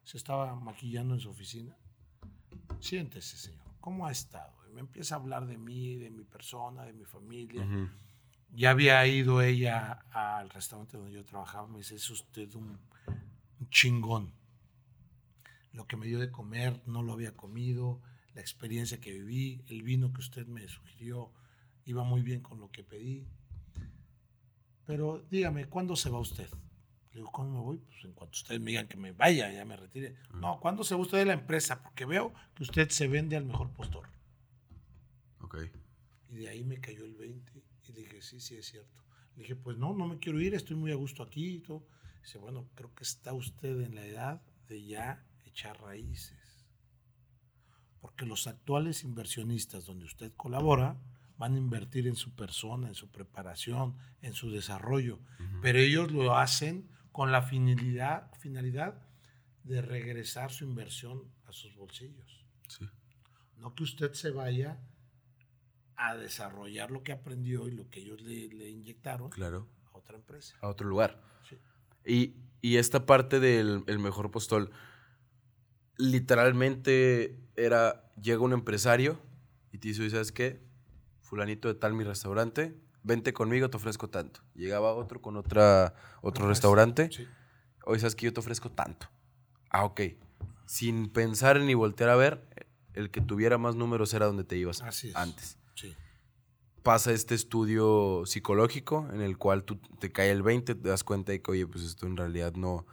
se 0.04 0.18
estaba 0.18 0.56
maquillando 0.56 1.14
en 1.14 1.20
su 1.20 1.30
oficina. 1.30 1.76
Siéntese, 2.80 3.38
señor. 3.38 3.64
¿Cómo 3.82 4.08
ha 4.08 4.12
estado? 4.12 4.54
Me 4.74 4.82
empieza 4.82 5.16
a 5.16 5.20
hablar 5.20 5.46
de 5.46 5.58
mí, 5.58 5.96
de 5.96 6.10
mi 6.10 6.24
persona, 6.24 6.84
de 6.84 6.94
mi 6.94 7.06
familia. 7.06 7.64
Ujú. 7.64 7.90
Ya 8.56 8.72
había 8.72 9.06
ido 9.08 9.42
ella 9.42 10.06
al 10.12 10.50
restaurante 10.50 10.98
donde 10.98 11.14
yo 11.14 11.24
trabajaba. 11.24 11.68
Me 11.68 11.78
dice, 11.78 11.96
es 11.96 12.10
usted 12.10 12.54
un, 12.56 12.78
un 13.60 13.70
chingón. 13.70 14.32
Lo 15.72 15.88
que 15.88 15.98
me 15.98 16.06
dio 16.06 16.20
de 16.20 16.30
comer 16.30 16.82
no 16.86 17.02
lo 17.02 17.14
había 17.14 17.36
comido. 17.36 18.00
La 18.36 18.42
experiencia 18.42 19.00
que 19.00 19.12
viví, 19.12 19.64
el 19.68 19.84
vino 19.84 20.12
que 20.12 20.22
usted 20.22 20.48
me 20.48 20.68
sugirió, 20.68 21.32
iba 21.86 22.04
muy 22.04 22.22
bien 22.22 22.42
con 22.42 22.60
lo 22.60 22.72
que 22.72 22.84
pedí. 22.84 23.26
Pero 24.86 25.24
dígame, 25.30 25.66
¿cuándo 25.66 25.96
se 25.96 26.10
va 26.10 26.20
usted? 26.20 26.50
Le 27.12 27.20
digo, 27.20 27.32
¿cuándo 27.32 27.54
me 27.54 27.62
voy? 27.62 27.78
Pues 27.78 28.04
en 28.06 28.14
cuanto 28.14 28.36
ustedes 28.36 28.60
me 28.60 28.72
digan 28.72 28.88
que 28.88 28.98
me 28.98 29.12
vaya, 29.12 29.52
ya 29.52 29.66
me 29.66 29.78
retire. 29.78 30.16
No, 30.34 30.60
¿cuándo 30.60 30.84
se 30.84 30.96
va 30.96 31.02
usted 31.02 31.20
de 31.20 31.26
la 31.26 31.34
empresa? 31.34 31.82
Porque 31.82 32.06
veo 32.06 32.34
que 32.56 32.64
usted 32.64 32.90
se 32.90 33.08
vende 33.08 33.38
al 33.38 33.46
mejor 33.46 33.70
postor. 33.70 34.08
Ok. 35.54 35.70
Y 36.30 36.38
de 36.38 36.50
ahí 36.50 36.64
me 36.64 36.80
cayó 36.80 37.06
el 37.06 37.16
20 37.16 37.64
Y 37.88 37.92
dije, 37.94 38.22
sí, 38.22 38.40
sí, 38.40 38.56
es 38.56 38.66
cierto. 38.66 39.04
Le 39.36 39.44
dije, 39.44 39.56
pues 39.56 39.78
no, 39.78 39.94
no 39.94 40.08
me 40.08 40.20
quiero 40.20 40.42
ir, 40.42 40.54
estoy 40.54 40.76
muy 40.76 40.92
a 40.92 40.96
gusto 40.96 41.24
aquí 41.24 41.56
y 41.56 41.60
todo. 41.60 41.86
Dice, 42.22 42.38
bueno, 42.38 42.70
creo 42.76 42.94
que 42.94 43.04
está 43.04 43.34
usted 43.34 43.82
en 43.82 43.96
la 43.96 44.06
edad 44.06 44.42
de 44.68 44.84
ya 44.84 45.26
echar 45.46 45.80
raíces. 45.82 46.66
Porque 48.00 48.26
los 48.26 48.48
actuales 48.48 49.04
inversionistas 49.04 49.86
donde 49.86 50.06
usted 50.06 50.34
colabora 50.36 50.98
van 51.38 51.56
a 51.56 51.58
invertir 51.58 52.08
en 52.08 52.16
su 52.16 52.36
persona, 52.36 52.88
en 52.88 52.96
su 52.96 53.10
preparación, 53.10 53.98
en 54.22 54.34
su 54.34 54.52
desarrollo. 54.52 55.20
Pero 55.62 55.80
ellos 55.80 56.12
lo 56.12 56.36
hacen 56.38 56.90
con 57.12 57.32
la 57.32 57.42
finalidad, 57.42 58.32
finalidad 58.40 59.02
de 59.64 59.82
regresar 59.82 60.52
su 60.52 60.66
inversión 60.66 61.32
a 61.46 61.54
sus 61.54 61.76
bolsillos. 61.76 62.46
Sí. 62.68 62.86
No 63.58 63.74
que 63.76 63.84
usted 63.84 64.14
se 64.14 64.32
vaya 64.32 64.80
a 65.98 66.16
desarrollar 66.16 66.92
lo 66.92 67.04
que 67.04 67.12
aprendió 67.12 67.68
y 67.68 67.72
lo 67.72 67.90
que 67.90 68.00
ellos 68.02 68.22
le, 68.22 68.48
le 68.50 68.70
inyectaron 68.70 69.30
Claro. 69.30 69.68
a 69.94 69.98
otra 69.98 70.16
empresa. 70.18 70.56
A 70.62 70.68
otro 70.68 70.88
lugar. 70.88 71.22
Sí. 71.50 71.58
Y, 72.06 72.36
y 72.62 72.78
esta 72.78 73.06
parte 73.06 73.40
del 73.40 73.84
el 73.88 74.00
mejor 74.00 74.32
postol, 74.32 74.72
literalmente 75.98 77.40
era, 77.56 78.12
llega 78.22 78.42
un 78.42 78.54
empresario 78.54 79.20
y 79.72 79.78
te 79.78 79.90
dice, 79.90 80.02
"Oye, 80.02 80.10
¿sabes 80.12 80.32
qué? 80.32 80.62
Fulanito 81.22 81.68
de 81.68 81.76
tal 81.76 81.94
mi 81.94 82.04
restaurante, 82.04 82.76
vente 83.04 83.34
conmigo, 83.34 83.70
te 83.70 83.78
ofrezco 83.78 84.10
tanto. 84.10 84.42
Llegaba 84.56 84.94
otro 84.94 85.22
con 85.22 85.36
otra, 85.38 85.94
otro 86.22 86.48
restaurante, 86.48 87.10
Sí. 87.12 87.28
oye, 87.86 88.00
¿sabes 88.00 88.16
qué? 88.16 88.26
Yo 88.26 88.34
te 88.34 88.40
ofrezco 88.40 88.72
tanto. 88.72 89.08
Ah, 89.70 89.86
ok. 89.86 90.02
Sin 90.66 91.10
pensar 91.10 91.60
ni 91.62 91.74
voltear 91.74 92.10
a 92.10 92.16
ver, 92.16 92.48
el 92.94 93.10
que 93.12 93.22
tuviera 93.22 93.58
más 93.58 93.76
números 93.76 94.14
era 94.14 94.26
donde 94.28 94.44
te 94.44 94.56
ibas 94.58 94.82
Así 94.82 95.10
es. 95.10 95.16
antes. 95.16 95.58
Pasa 96.84 97.12
este 97.14 97.34
estudio 97.36 98.24
psicológico 98.26 99.08
en 99.14 99.22
el 99.22 99.38
cual 99.38 99.64
tú 99.64 99.78
te 100.00 100.12
cae 100.12 100.32
el 100.32 100.44
20, 100.44 100.76
te 100.76 100.90
das 100.90 101.04
cuenta 101.04 101.32
de 101.32 101.42
que, 101.42 101.52
oye, 101.52 101.66
pues 101.68 101.84
esto 101.84 102.06
en 102.06 102.18
realidad 102.18 102.54
no, 102.56 102.86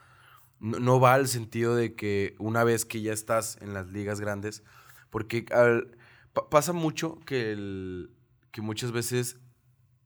no, 0.60 1.00
va 1.00 1.14
al 1.14 1.26
sentido 1.28 1.74
de 1.74 1.94
que 1.94 2.34
una 2.38 2.64
vez 2.64 2.84
que 2.84 3.02
ya 3.02 3.12
estás 3.12 3.58
en 3.60 3.74
las 3.74 3.88
ligas 3.88 4.20
grandes, 4.20 4.62
porque 5.10 5.44
pasa 6.50 6.72
mucho 6.72 7.18
que, 7.26 8.06
que 8.52 8.60
muchas 8.62 8.92
veces 8.92 9.38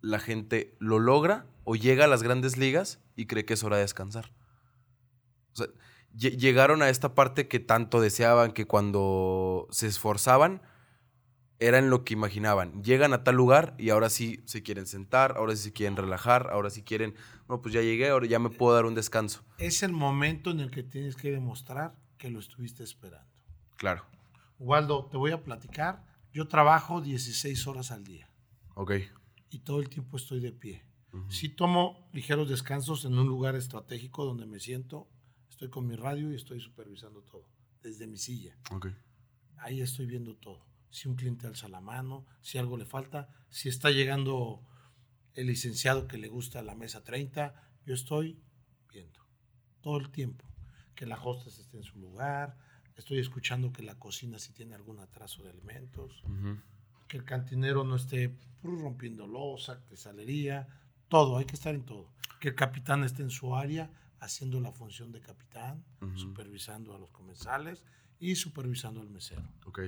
la 0.01 0.19
gente 0.19 0.75
lo 0.79 0.99
logra 0.99 1.47
o 1.65 1.77
llega 1.77 2.05
a 2.05 2.09
las 2.09 2.23
grandes 2.23 2.57
ligas 2.57 3.01
y 3.17 3.27
cree 3.27 3.45
que 3.45 3.55
es 3.55 3.65
hora 3.65 3.77
de 3.77 3.83
descansar. 3.83 4.33
O 5.53 5.57
sea, 5.57 5.67
lle- 6.17 6.37
llegaron 6.39 6.83
a 6.83 6.89
esta 6.89 7.15
parte 7.15 7.49
que 7.49 7.61
tanto 7.61 8.01
deseaban, 8.01 8.53
que 8.53 8.67
cuando 8.67 9.67
se 9.71 9.87
esforzaban, 9.87 10.63
era 11.61 11.79
en 11.79 11.91
lo 11.91 12.05
que 12.05 12.15
imaginaban. 12.15 12.83
Llegan 12.83 13.13
a 13.13 13.25
tal 13.25 13.37
lugar 13.37 13.75
y 13.79 13.91
ahora 13.91 14.11
sí 14.11 14.43
se 14.45 14.63
quieren 14.63 14.87
sentar, 14.87 15.37
ahora 15.37 15.55
sí 15.57 15.63
se 15.65 15.73
quieren 15.73 15.97
relajar, 15.97 16.49
ahora 16.51 16.71
sí 16.71 16.83
quieren, 16.83 17.15
no, 17.49 17.63
pues 17.63 17.75
ya 17.75 17.81
llegué, 17.81 18.09
ahora 18.09 18.27
ya 18.27 18.39
me 18.39 18.51
puedo 18.51 18.75
dar 18.75 18.85
un 18.87 18.95
descanso. 18.95 19.45
Es 19.59 19.83
el 19.83 19.93
momento 19.93 20.51
en 20.51 20.61
el 20.61 20.71
que 20.71 20.83
tienes 20.83 21.17
que 21.17 21.31
demostrar 21.31 21.95
que 22.19 22.31
lo 22.31 22.41
estuviste 22.41 22.83
esperando. 22.83 23.29
Claro. 23.77 24.05
Waldo, 24.59 25.07
te 25.11 25.17
voy 25.17 25.33
a 25.33 25.43
platicar. 25.43 26.05
Yo 26.33 26.49
trabajo 26.49 27.01
16 27.01 27.67
horas 27.67 27.91
al 27.93 28.05
día 28.05 28.29
Ok. 28.75 28.93
y 29.51 29.61
todo 29.61 29.81
el 29.81 29.89
tiempo 29.89 30.17
estoy 30.17 30.41
de 30.41 30.53
pie. 30.53 30.85
Ujú. 31.13 31.31
Sí 31.31 31.49
tomo 31.49 32.09
ligeros 32.13 32.49
descansos 32.49 33.05
en 33.05 33.17
un 33.17 33.29
lugar 33.29 33.55
estratégico 33.55 34.25
donde 34.25 34.47
me 34.47 34.59
siento, 34.59 35.09
estoy 35.49 35.71
con 35.71 35.87
mi 35.87 35.95
radio 35.95 36.33
y 36.33 36.35
estoy 36.35 36.59
supervisando 36.61 37.23
todo, 37.23 37.49
desde 37.83 38.09
mi 38.09 38.17
silla. 38.19 38.57
Ok. 38.73 38.89
Ahí 39.59 39.81
estoy 39.81 40.07
viendo 40.07 40.35
todo. 40.35 40.67
Si 40.95 41.09
un 41.09 41.17
cliente 41.17 41.49
alza 41.49 41.67
la 41.67 41.81
mano, 41.81 42.25
si 42.41 42.57
algo 42.57 42.77
le 42.77 42.85
falta, 42.85 43.29
si 43.51 43.69
está 43.69 43.91
llegando 43.91 44.63
el 45.35 45.49
licenciado 45.49 46.07
que 46.07 46.19
le 46.19 46.29
gusta 46.29 46.63
la 46.63 46.77
mesa 46.77 47.03
30, 47.03 47.53
yo 47.85 47.95
estoy 47.95 48.41
viendo 48.93 49.19
todo 49.81 49.97
el 49.99 50.11
tiempo. 50.11 50.45
Que 50.95 51.05
la 51.05 51.21
hostess 51.21 51.59
esté 51.59 51.79
en 51.79 51.83
su 51.83 51.99
lugar, 51.99 52.57
estoy 52.95 53.19
escuchando 53.19 53.73
que 53.73 53.83
la 53.83 53.99
cocina 53.99 54.39
si 54.39 54.53
tiene 54.53 54.77
algún 54.77 55.01
atraso 55.01 55.43
de 55.43 55.51
alimentos, 55.51 56.23
que 57.09 57.17
el 57.17 57.25
cantinero 57.25 57.83
no 57.83 57.97
esté 57.97 58.39
rompiendo 58.63 59.27
losa, 59.27 59.85
que 59.87 59.97
salería, 59.97 60.69
todo, 61.09 61.39
hay 61.39 61.45
que 61.45 61.57
estar 61.57 61.75
en 61.75 61.85
todo. 61.85 62.13
Que 62.39 62.51
el 62.51 62.55
capitán 62.55 63.03
esté 63.03 63.23
en 63.23 63.31
su 63.31 63.57
área 63.57 63.91
haciendo 64.21 64.61
la 64.61 64.71
función 64.71 65.11
de 65.11 65.21
capitán, 65.21 65.85
supervisando 66.15 66.95
a 66.95 67.01
los 67.01 67.11
comensales 67.11 67.83
y 68.21 68.37
supervisando 68.37 69.01
al 69.01 69.11
mesero. 69.11 69.43
Ok. 69.67 69.81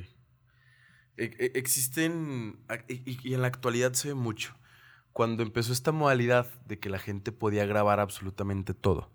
E- 1.16 1.34
e- 1.38 1.58
existen, 1.58 2.58
y, 2.88 3.34
en 3.34 3.42
la 3.42 3.48
actualidad 3.48 3.94
se 3.94 4.08
ve 4.08 4.14
mucho, 4.14 4.54
cuando 5.12 5.42
empezó 5.42 5.72
esta 5.72 5.92
modalidad 5.92 6.46
de 6.66 6.78
que 6.78 6.90
la 6.90 6.98
gente 6.98 7.32
podía 7.32 7.64
grabar 7.64 8.00
absolutamente 8.00 8.74
todo, 8.74 9.10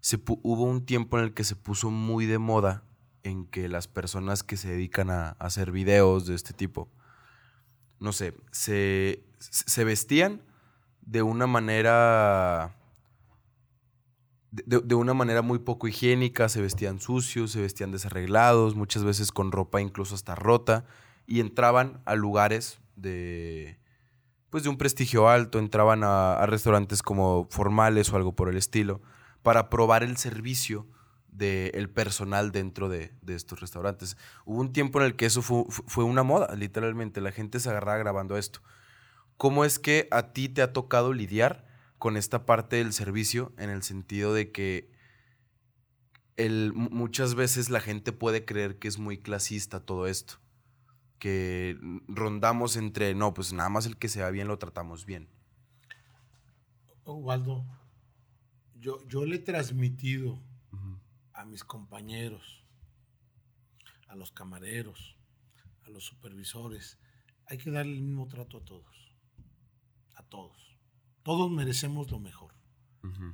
se 0.00 0.18
hubo 0.26 0.64
un 0.64 0.86
tiempo 0.86 1.18
en 1.18 1.24
el 1.24 1.34
que 1.34 1.44
se 1.44 1.56
puso 1.56 1.90
muy 1.90 2.26
de 2.26 2.38
moda 2.38 2.84
en 3.22 3.46
que 3.46 3.68
las 3.68 3.88
personas 3.88 4.42
que 4.42 4.56
se 4.56 4.68
dedican 4.70 5.10
a, 5.10 5.30
hacer 5.38 5.72
videos 5.72 6.26
de 6.26 6.34
este 6.34 6.54
tipo, 6.54 6.88
no 7.98 8.12
sé, 8.12 8.34
se, 8.52 9.24
se 9.38 9.84
vestían 9.84 10.42
de 11.02 11.22
una 11.22 11.46
manera 11.46 12.74
de- 14.50 14.80
de 14.80 14.94
una 14.94 15.12
manera 15.12 15.42
muy 15.42 15.58
poco 15.58 15.86
higiénica, 15.86 16.48
se 16.48 16.62
vestían 16.62 16.98
sucios, 16.98 17.50
se 17.50 17.60
vestían 17.60 17.92
desarreglados, 17.92 18.74
muchas 18.74 19.04
veces 19.04 19.32
con 19.32 19.52
ropa 19.52 19.80
incluso 19.80 20.14
hasta 20.14 20.34
rota, 20.34 20.86
y 21.26 21.40
entraban 21.40 22.00
a 22.04 22.14
lugares 22.14 22.78
de, 22.94 23.78
pues 24.50 24.62
de 24.62 24.70
un 24.70 24.78
prestigio 24.78 25.28
alto, 25.28 25.58
entraban 25.58 26.02
a, 26.04 26.44
restaurantes 26.46 27.02
como 27.02 27.46
formales 27.50 28.12
o 28.12 28.16
algo 28.16 28.34
por 28.34 28.48
el 28.48 28.56
estilo, 28.56 29.02
para 29.42 29.68
probar 29.70 30.02
el 30.02 30.16
servicio 30.16 30.86
del 31.28 31.90
personal 31.90 32.50
dentro 32.50 32.88
de, 32.88 33.12
de 33.20 33.34
estos 33.34 33.60
restaurantes. 33.60 34.16
Hubo 34.46 34.60
un 34.60 34.72
tiempo 34.72 35.00
en 35.00 35.06
el 35.06 35.16
que 35.16 35.26
eso 35.26 35.42
fue, 35.42 35.64
fue 35.68 36.04
una 36.04 36.22
moda, 36.22 36.54
literalmente, 36.54 37.20
la 37.20 37.32
gente 37.32 37.60
se 37.60 37.68
agarraba 37.68 37.98
grabando 37.98 38.36
esto. 38.38 38.60
¿Cómo 39.36 39.66
es 39.66 39.78
que 39.78 40.08
a 40.10 40.32
ti 40.32 40.48
te 40.48 40.62
ha 40.62 40.72
tocado 40.72 41.12
lidiar 41.12 41.66
con 41.98 42.16
esta 42.16 42.46
parte 42.46 42.76
del 42.76 42.92
servicio 42.94 43.52
en 43.58 43.68
el 43.68 43.82
sentido 43.82 44.32
de 44.32 44.50
que 44.50 44.90
el, 46.36 46.72
mu- 46.74 46.90
muchas 46.90 47.34
veces 47.34 47.68
la 47.68 47.80
gente 47.80 48.12
puede 48.12 48.44
creer 48.44 48.78
que 48.78 48.88
es 48.88 48.98
muy 48.98 49.18
clasista 49.18 49.80
todo 49.80 50.06
esto? 50.06 50.36
Que 51.18 51.78
rondamos 52.08 52.76
entre, 52.76 53.14
no, 53.14 53.32
pues 53.32 53.52
nada 53.52 53.68
más 53.68 53.86
el 53.86 53.96
que 53.96 54.08
se 54.08 54.22
va 54.22 54.30
bien 54.30 54.48
lo 54.48 54.58
tratamos 54.58 55.06
bien. 55.06 55.28
Waldo, 57.04 57.64
yo, 58.74 59.06
yo 59.06 59.24
le 59.24 59.36
he 59.36 59.38
transmitido 59.38 60.42
a 61.32 61.44
mis 61.44 61.64
compañeros, 61.64 62.64
a 64.08 64.16
los 64.16 64.32
camareros, 64.32 65.16
a 65.84 65.90
los 65.90 66.04
supervisores, 66.04 66.98
hay 67.46 67.58
que 67.58 67.70
darle 67.70 67.92
el 67.92 68.02
mismo 68.02 68.26
trato 68.26 68.58
a 68.58 68.64
todos. 68.64 69.14
A 70.14 70.22
todos. 70.24 70.78
Todos 71.22 71.50
merecemos 71.50 72.10
lo 72.10 72.18
mejor. 72.18 72.54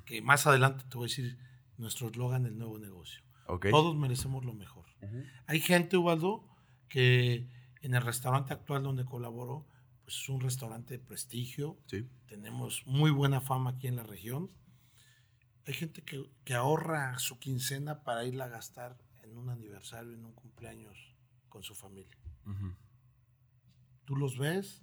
Que 0.04 0.20
más 0.20 0.46
adelante 0.46 0.84
te 0.88 0.96
voy 0.96 1.06
a 1.06 1.08
decir 1.08 1.38
nuestro 1.78 2.08
eslogan 2.08 2.42
del 2.42 2.58
nuevo 2.58 2.78
negocio. 2.78 3.22
Ok. 3.46 3.68
Todos 3.70 3.96
merecemos 3.96 4.44
lo 4.44 4.52
mejor. 4.52 4.84
Hay 5.46 5.60
gente, 5.60 5.96
Ubaldo, 5.96 6.46
que 6.88 7.48
en 7.82 7.94
el 7.94 8.02
restaurante 8.02 8.52
actual 8.54 8.82
donde 8.82 9.04
colaboro, 9.04 9.66
pues 10.04 10.16
es 10.16 10.28
un 10.28 10.40
restaurante 10.40 10.94
de 10.94 11.04
prestigio, 11.04 11.78
Sí. 11.86 12.06
tenemos 12.26 12.82
muy 12.86 13.10
buena 13.10 13.40
fama 13.40 13.70
aquí 13.70 13.86
en 13.88 13.96
la 13.96 14.02
región. 14.04 14.50
Hay 15.66 15.74
gente 15.74 16.02
que, 16.02 16.28
que 16.44 16.54
ahorra 16.54 17.18
su 17.18 17.38
quincena 17.38 18.02
para 18.02 18.24
irla 18.24 18.44
a 18.46 18.48
gastar 18.48 18.98
en 19.22 19.36
un 19.36 19.48
aniversario, 19.50 20.12
en 20.12 20.24
un 20.24 20.32
cumpleaños 20.32 21.14
con 21.48 21.62
su 21.62 21.74
familia. 21.74 22.16
Ujú. 22.46 22.74
Tú 24.04 24.16
los 24.16 24.36
ves, 24.38 24.82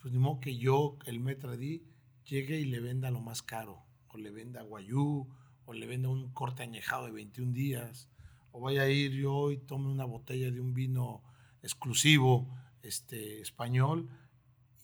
pues 0.00 0.12
ni 0.12 0.18
modo 0.20 0.38
que 0.40 0.56
yo, 0.56 0.98
el 1.06 1.18
metradí, 1.18 1.84
llegue 2.24 2.60
y 2.60 2.64
le 2.66 2.80
venda 2.80 3.10
lo 3.10 3.20
más 3.20 3.42
caro, 3.42 3.82
o 4.08 4.16
le 4.18 4.30
venda 4.30 4.62
guayú, 4.62 5.28
o 5.64 5.72
le 5.72 5.86
venda 5.86 6.08
un 6.08 6.32
corte 6.32 6.62
añejado 6.62 7.06
de 7.06 7.12
21 7.12 7.52
días, 7.52 8.08
o 8.52 8.60
vaya 8.60 8.82
a 8.82 8.88
ir 8.88 9.12
yo 9.12 9.50
y 9.50 9.58
tome 9.58 9.88
una 9.88 10.04
botella 10.04 10.50
de 10.52 10.60
un 10.60 10.72
vino 10.74 11.24
exclusivo 11.66 12.48
este, 12.82 13.40
español 13.40 14.08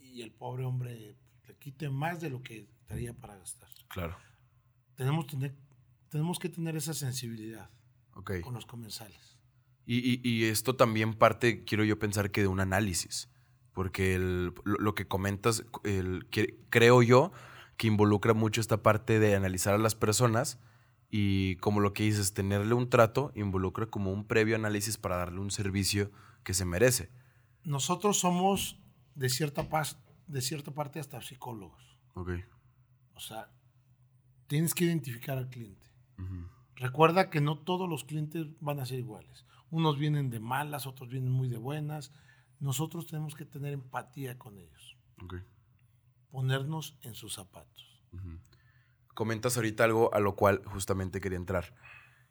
y 0.00 0.22
el 0.22 0.32
pobre 0.32 0.64
hombre 0.64 1.16
le 1.46 1.54
quite 1.58 1.88
más 1.88 2.20
de 2.20 2.28
lo 2.30 2.42
que 2.42 2.66
estaría 2.80 3.14
para 3.14 3.36
gastar. 3.38 3.70
Claro. 3.88 4.16
Tenemos, 4.96 5.26
tener, 5.26 5.54
tenemos 6.08 6.38
que 6.38 6.48
tener 6.48 6.76
esa 6.76 6.92
sensibilidad 6.94 7.70
Ok. 8.14 8.40
con 8.42 8.54
los 8.54 8.66
comensales. 8.66 9.38
Y, 9.86 9.98
y- 9.98 10.20
y 10.28 10.44
esto 10.44 10.76
también 10.76 11.14
parte, 11.14 11.64
quiero 11.64 11.84
yo 11.84 11.98
pensar 11.98 12.30
que 12.30 12.42
de 12.42 12.46
un 12.48 12.60
análisis, 12.60 13.28
porque 13.72 14.14
el- 14.14 14.52
lo, 14.64 14.76
lo 14.78 14.94
que 14.94 15.06
comentas, 15.08 15.64
el, 15.84 16.26
que, 16.30 16.58
creo 16.70 17.02
yo, 17.02 17.32
que 17.76 17.86
involucra 17.86 18.34
mucho 18.34 18.60
esta 18.60 18.82
parte 18.82 19.18
de 19.18 19.34
analizar 19.34 19.74
a 19.74 19.78
las 19.78 19.94
personas 19.94 20.58
y 21.14 21.56
como 21.56 21.80
lo 21.80 21.92
que 21.92 22.04
dices, 22.04 22.32
tenerle 22.32 22.72
un 22.74 22.88
trato, 22.88 23.30
involucra 23.36 23.84
como 23.86 24.10
un 24.12 24.24
previo 24.26 24.56
análisis 24.56 24.96
para 24.96 25.16
darle 25.18 25.40
un 25.40 25.50
servicio 25.50 26.10
que 26.42 26.54
se 26.54 26.64
merece. 26.64 27.10
nosotros 27.64 28.18
somos 28.18 28.80
de 29.14 29.28
cierta, 29.28 29.68
pas- 29.70 29.96
de 30.26 30.40
cierta 30.40 30.72
parte 30.72 30.98
hasta 30.98 31.20
psicólogos. 31.20 31.96
Ok. 32.14 32.30
O 33.14 33.20
sea, 33.20 33.50
tienes 34.48 34.74
que 34.74 34.84
identificar 34.86 35.38
al 35.38 35.48
cliente. 35.48 35.86
Recuerda 36.76 37.30
que 37.30 37.40
no 37.40 37.58
todos 37.58 37.88
los 37.88 38.02
clientes 38.04 38.46
van 38.60 38.80
a 38.80 38.86
ser 38.86 38.98
iguales. 38.98 39.44
Unos 39.70 39.98
vienen 39.98 40.30
de 40.30 40.40
malas, 40.40 40.86
otros 40.88 41.08
vienen 41.10 41.30
muy 41.30 41.48
de 41.48 41.58
buenas. 41.58 42.10
Nosotros 42.58 43.06
tenemos 43.06 43.34
que 43.36 43.44
tener 43.44 43.72
empatía 43.74 44.38
con 44.38 44.58
ellos, 44.58 44.96
Ok. 45.22 45.34
ponernos 46.30 46.96
en 47.02 47.14
sus 47.14 47.34
zapatos. 47.34 48.00
Ujú. 48.12 48.38
Comentas 49.14 49.56
ahorita 49.56 49.84
algo 49.84 50.14
a 50.14 50.20
lo 50.20 50.36
cual 50.36 50.62
justamente 50.64 51.20
quería 51.20 51.38
entrar. 51.38 51.74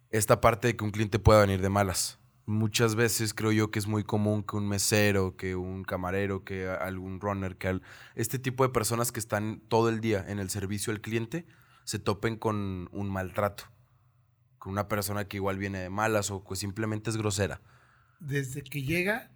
Esta 0.10 0.42
parte 0.42 0.68
de 0.68 0.76
que 0.76 0.84
un 0.84 0.92
cliente 0.92 1.20
pueda 1.20 1.42
venir 1.42 1.62
de 1.62 1.70
malas. 1.70 2.20
Muchas 2.46 2.96
veces 2.96 3.34
creo 3.34 3.52
yo 3.52 3.72
que 3.72 3.80
es 3.80 3.88
muy 3.88 4.04
común 4.04 4.44
que 4.44 4.58
un 4.58 4.68
mesero, 4.68 5.38
que 5.38 5.56
un 5.56 5.84
camarero, 5.84 6.44
que 6.44 6.68
algún 6.68 7.22
runner, 7.22 7.56
que 7.56 7.80
este 8.16 8.40
tipo 8.40 8.64
de 8.64 8.74
personas 8.74 9.12
que 9.12 9.20
están 9.20 9.62
todo 9.68 9.90
el 9.90 10.02
día 10.02 10.26
en 10.28 10.40
el 10.40 10.50
servicio 10.50 10.92
al 10.92 11.02
cliente 11.02 11.46
se 11.84 12.00
topen 12.00 12.38
con 12.38 12.90
un 12.92 13.10
maltrato. 13.10 13.66
Con 14.58 14.74
una 14.74 14.88
persona 14.88 15.28
que 15.28 15.38
igual 15.38 15.58
viene 15.58 15.80
de 15.80 15.90
malas 15.90 16.32
o 16.32 16.44
que 16.44 16.56
simplemente 16.56 17.10
es 17.10 17.18
grosera. 17.18 17.62
Desde 18.20 18.64
que 18.64 18.84
llega, 18.84 19.32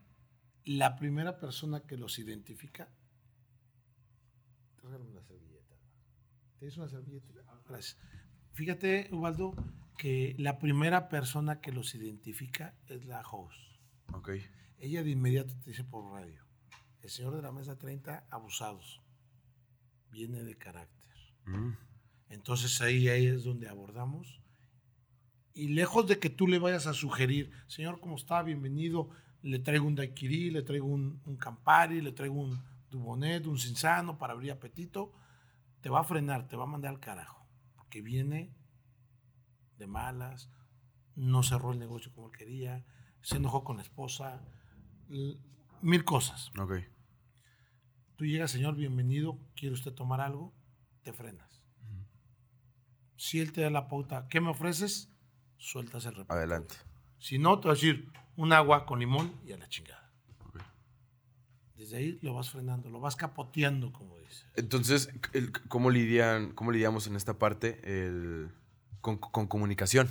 la 0.66 0.96
primera 0.96 1.40
persona 1.40 1.82
que 1.82 1.98
los 1.98 2.20
identifica. 2.20 2.90
¿Tienes 6.65 6.80
una 6.80 6.89
servilleta? 6.89 7.28
Gracias. 7.69 7.95
Fíjate, 8.54 9.08
Ubaldo, 9.12 9.54
que 9.99 10.34
la 10.39 10.58
primera 10.58 11.10
persona 11.10 11.62
que 11.62 11.71
los 11.71 11.93
identifica 11.93 12.73
es 12.88 13.06
la 13.06 13.21
host. 13.21 13.56
Ok. 14.13 14.32
Ella 14.80 15.04
de 15.04 15.12
inmediato 15.12 15.54
te 15.60 15.69
dice 15.69 15.84
por 15.84 16.12
radio, 16.12 16.43
el 17.04 17.12
señor 17.12 17.36
de 17.36 17.43
la 17.43 17.51
mesa 17.51 17.78
30, 17.78 18.25
abusados. 18.32 18.99
Viene 20.10 20.41
de 20.41 20.58
carácter. 20.58 21.15
Mm, 21.45 21.73
Entonces 22.30 22.82
ahí, 22.82 23.10
ahí 23.10 23.28
es 23.28 23.43
donde 23.43 23.69
abordamos. 23.69 24.41
Y 25.54 25.67
lejos 25.67 26.08
de 26.08 26.17
que 26.17 26.32
tú 26.32 26.47
le 26.47 26.58
vayas 26.58 26.88
a 26.88 26.95
sugerir, 26.95 27.51
señor, 27.67 27.99
¿cómo 27.99 28.15
está? 28.15 28.41
Bienvenido. 28.41 29.12
Le 29.43 29.60
traigo 29.60 29.86
un 29.86 29.93
daiquiri, 29.93 30.49
le 30.49 30.63
traigo 30.63 30.88
un, 30.88 31.21
un 31.28 31.38
Campari, 31.38 32.01
le 32.01 32.12
traigo 32.12 32.41
un 32.41 32.60
Dubonet, 32.89 33.45
un 33.45 33.60
Cinzano 33.60 34.17
para 34.17 34.34
abrir 34.34 34.51
apetito. 34.51 35.13
Te 35.86 35.91
va 35.91 36.00
a 36.00 36.04
frenar, 36.04 36.48
te 36.48 36.56
va 36.56 36.63
a 36.63 36.65
mandar 36.65 36.89
al 36.89 37.00
carajo. 37.00 37.48
Porque 37.76 38.02
viene 38.02 38.52
de 39.78 39.86
malas, 39.86 40.50
no 41.13 41.43
cerró 41.43 41.74
el 41.74 41.78
negocio 41.78 42.12
como 42.12 42.32
él 42.32 42.36
quería, 42.36 42.84
se 43.21 43.38
enojó 43.38 43.63
con 43.63 43.78
la 43.78 43.84
esposa, 43.84 44.41
mil 45.84 46.04
cosas. 46.04 46.52
Ok. 46.58 46.78
Tú 48.15 48.26
llegas, 48.26 48.50
señor, 48.50 48.76
bienvenido, 48.76 49.38
¿quiere 49.56 49.76
usted 49.76 49.93
tomar 49.93 50.21
algo? 50.21 50.56
Te 51.04 51.13
frenas. 51.13 51.62
Si 53.15 53.39
él 53.39 53.52
te 53.52 53.62
da 53.62 53.69
la 53.69 53.88
pauta, 53.88 54.28
¿qué 54.28 54.41
me 54.41 54.50
ofreces? 54.50 55.13
Sueltas 55.58 56.08
el 56.08 56.15
reparto. 56.15 56.34
Adelante. 56.34 56.78
Si 57.19 57.38
no, 57.38 57.60
te 57.60 57.67
va 57.67 57.74
a 57.74 57.76
decir 57.76 58.12
un 58.38 58.54
agua 58.54 58.88
con 58.88 58.98
limón 58.98 59.39
y 59.45 59.52
a 59.52 59.58
la 59.60 59.69
chingada. 59.69 60.05
Desde 61.78 61.98
ahí 61.98 62.20
lo 62.22 62.34
vas 62.34 62.50
frenando, 62.52 62.90
lo 62.90 63.00
vas 63.00 63.16
capoteando, 63.16 63.92
como 63.92 64.18
dice. 64.20 64.46
Entonces, 64.56 65.10
¿cómo, 65.68 65.90
lidian, 65.92 66.52
¿cómo 66.54 66.72
lidiamos 66.72 67.08
en 67.08 67.16
esta 67.16 67.38
parte 67.38 67.80
el- 67.84 68.50
con, 69.02 69.18
con 69.18 69.48
comunicación? 69.48 70.08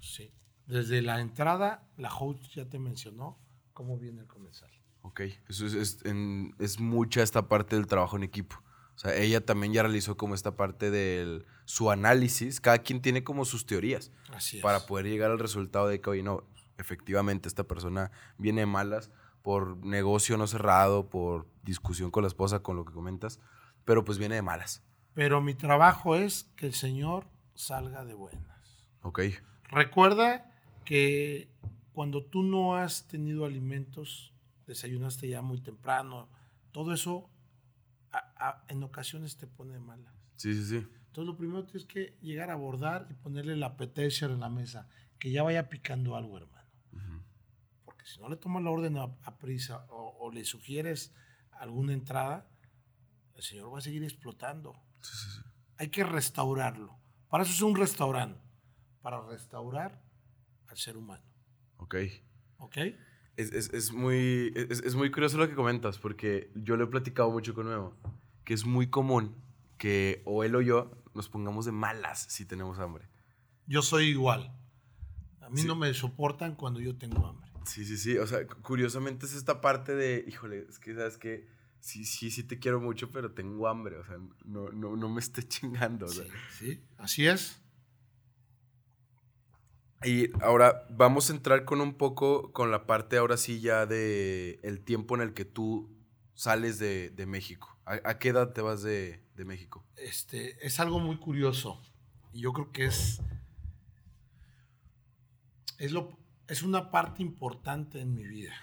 Sí. 0.00 0.32
Desde 0.66 1.02
la 1.02 1.20
entrada, 1.20 1.88
la 1.96 2.12
host 2.14 2.44
ya 2.54 2.68
te 2.68 2.78
mencionó 2.78 3.38
cómo 3.72 3.98
viene 3.98 4.22
el 4.22 4.26
comensal. 4.26 4.70
Ok, 5.02 5.20
eso 5.48 5.66
es, 5.66 5.74
es, 5.74 6.04
en- 6.04 6.54
es 6.58 6.80
mucha 6.80 7.22
esta 7.22 7.48
parte 7.48 7.76
del 7.76 7.86
trabajo 7.86 8.16
en 8.16 8.22
equipo. 8.24 8.56
O 8.96 8.98
sea, 8.98 9.14
ella 9.16 9.44
también 9.44 9.72
ya 9.72 9.82
realizó 9.82 10.16
como 10.16 10.34
esta 10.34 10.56
parte 10.56 10.90
de 10.90 11.44
su 11.64 11.90
análisis. 11.90 12.60
Cada 12.60 12.78
quien 12.78 13.02
tiene 13.02 13.24
como 13.24 13.44
sus 13.44 13.66
teorías 13.66 14.10
Así 14.32 14.58
es. 14.58 14.62
para 14.62 14.86
poder 14.86 15.06
llegar 15.06 15.30
al 15.30 15.38
resultado 15.38 15.88
de 15.88 16.00
que, 16.00 16.10
oye, 16.10 16.22
no, 16.22 16.44
efectivamente 16.78 17.48
esta 17.48 17.64
persona 17.64 18.10
viene 18.38 18.62
de 18.62 18.66
malas 18.66 19.10
por 19.44 19.76
negocio 19.84 20.38
no 20.38 20.46
cerrado, 20.46 21.10
por 21.10 21.46
discusión 21.62 22.10
con 22.10 22.22
la 22.22 22.28
esposa, 22.28 22.60
con 22.62 22.76
lo 22.76 22.86
que 22.86 22.94
comentas, 22.94 23.40
pero 23.84 24.02
pues 24.02 24.16
viene 24.16 24.36
de 24.36 24.42
malas. 24.42 24.82
Pero 25.12 25.42
mi 25.42 25.52
trabajo 25.54 26.16
es 26.16 26.44
que 26.56 26.64
el 26.66 26.72
señor 26.72 27.26
salga 27.54 28.06
de 28.06 28.14
buenas. 28.14 28.88
Ok, 29.02 29.20
Recuerda 29.68 30.50
que 30.86 31.50
cuando 31.92 32.24
tú 32.24 32.42
no 32.42 32.74
has 32.76 33.06
tenido 33.06 33.44
alimentos, 33.44 34.32
desayunaste 34.66 35.28
ya 35.28 35.42
muy 35.42 35.60
temprano, 35.60 36.28
todo 36.72 36.94
eso 36.94 37.28
a- 38.12 38.32
a- 38.48 38.64
en 38.68 38.82
ocasiones 38.82 39.36
te 39.36 39.46
pone 39.46 39.74
de 39.74 39.80
malas. 39.80 40.14
sí, 40.36 40.54
sí, 40.54 40.64
sí. 40.64 40.76
Entonces 41.08 41.26
lo 41.26 41.36
primero 41.36 41.64
tienes 41.64 41.84
que 41.86 42.16
llegar 42.22 42.48
a 42.50 42.54
abordar 42.54 43.06
y 43.10 43.14
ponerle 43.14 43.56
la 43.56 43.66
apetecier 43.66 44.30
en 44.30 44.40
la 44.40 44.48
mesa, 44.48 44.88
que 45.18 45.30
ya 45.30 45.42
vaya 45.42 45.68
picando 45.68 46.16
algo, 46.16 46.38
hermano. 46.38 46.63
Porque 48.04 48.16
si 48.16 48.20
no 48.20 48.28
le 48.28 48.36
tomas 48.36 48.62
la 48.62 48.70
orden 48.70 48.98
a, 48.98 49.04
a 49.22 49.38
prisa 49.38 49.86
o, 49.88 50.14
o 50.20 50.30
le 50.30 50.44
sugieres 50.44 51.14
alguna 51.52 51.94
entrada, 51.94 52.46
el 53.34 53.42
señor 53.42 53.72
va 53.72 53.78
a 53.78 53.80
seguir 53.80 54.04
explotando. 54.04 54.74
Sí, 55.00 55.16
sí, 55.16 55.28
sí. 55.36 55.40
Hay 55.78 55.88
que 55.88 56.04
restaurarlo. 56.04 56.98
Para 57.30 57.44
eso 57.44 57.52
es 57.54 57.62
un 57.62 57.74
restaurante, 57.74 58.38
para 59.00 59.22
restaurar 59.22 60.02
al 60.68 60.76
ser 60.76 60.98
humano. 60.98 61.24
Ok. 61.78 61.94
¿Ok? 62.58 62.76
Es, 63.38 63.52
es- 63.52 63.72
es 63.72 63.90
muy, 63.94 64.52
es, 64.54 64.80
es 64.82 64.94
muy 64.96 65.10
curioso 65.10 65.38
lo 65.38 65.48
que 65.48 65.54
comentas, 65.54 65.96
porque 65.98 66.50
yo 66.54 66.76
lo 66.76 66.84
he 66.84 66.88
platicado 66.88 67.30
mucho 67.30 67.54
con 67.54 67.68
Memo, 67.68 67.96
que 68.44 68.52
es 68.52 68.66
muy 68.66 68.88
común 68.88 69.34
que 69.78 70.20
o 70.26 70.44
él 70.44 70.54
o 70.56 70.60
yo 70.60 70.90
nos 71.14 71.30
pongamos 71.30 71.64
de 71.64 71.72
malas 71.72 72.26
si 72.28 72.44
tenemos 72.44 72.78
hambre. 72.78 73.08
Yo 73.66 73.80
soy 73.80 74.08
igual. 74.08 74.54
A 75.40 75.48
mí 75.48 75.62
Sí. 75.62 75.66
no 75.66 75.74
me 75.74 75.92
soportan 75.94 76.54
cuando 76.54 76.80
yo 76.80 76.96
tengo 76.98 77.26
hambre. 77.26 77.43
Sí, 77.64 77.84
sí, 77.84 77.96
sí. 77.96 78.18
O 78.18 78.26
sea, 78.26 78.46
cu- 78.46 78.60
curiosamente 78.62 79.26
es 79.26 79.34
esta 79.34 79.60
parte 79.60 79.94
de, 79.94 80.24
híjole, 80.28 80.66
es 80.68 80.78
que 80.78 80.94
sabes 80.94 81.18
que 81.18 81.46
sí, 81.80 82.04
sí, 82.04 82.30
sí 82.30 82.44
te 82.44 82.58
quiero 82.58 82.80
mucho, 82.80 83.10
pero 83.10 83.32
tengo 83.32 83.68
hambre. 83.68 83.96
O 83.98 84.04
sea, 84.04 84.18
no, 84.44 84.70
no, 84.70 84.96
no 84.96 85.08
me 85.08 85.20
esté 85.20 85.42
chingando. 85.48 86.06
o 86.06 86.08
sea. 86.08 86.24
Sí, 86.58 86.80
así 86.98 87.26
es. 87.26 87.60
Y 90.04 90.30
ahora 90.42 90.86
vamos 90.90 91.30
a 91.30 91.32
entrar 91.32 91.64
con 91.64 91.80
un 91.80 91.94
poco 91.94 92.52
con 92.52 92.70
la 92.70 92.86
parte 92.86 93.16
ahora 93.16 93.38
sí 93.38 93.60
ya 93.60 93.86
de 93.86 94.60
el 94.62 94.80
tiempo 94.80 95.14
en 95.14 95.22
el 95.22 95.32
que 95.32 95.46
tú 95.46 95.90
sales 96.34 96.78
de, 96.78 97.08
de 97.10 97.24
México. 97.26 97.78
¿A, 97.86 98.00
a 98.10 98.18
qué 98.18 98.28
edad 98.30 98.52
te 98.52 98.60
vas 98.60 98.82
de, 98.82 99.22
de 99.34 99.44
México? 99.46 99.82
Este, 99.96 100.64
es 100.66 100.78
algo 100.78 100.98
muy 100.98 101.16
curioso. 101.16 101.80
Y 102.34 102.40
yo 102.40 102.52
creo 102.52 102.70
que 102.70 102.84
es. 102.86 103.20
Es, 105.78 105.92
lo, 105.92 106.18
es 106.48 106.62
una 106.62 106.90
parte 106.90 107.22
importante 107.22 108.00
en 108.00 108.14
mi 108.14 108.24
vida. 108.24 108.54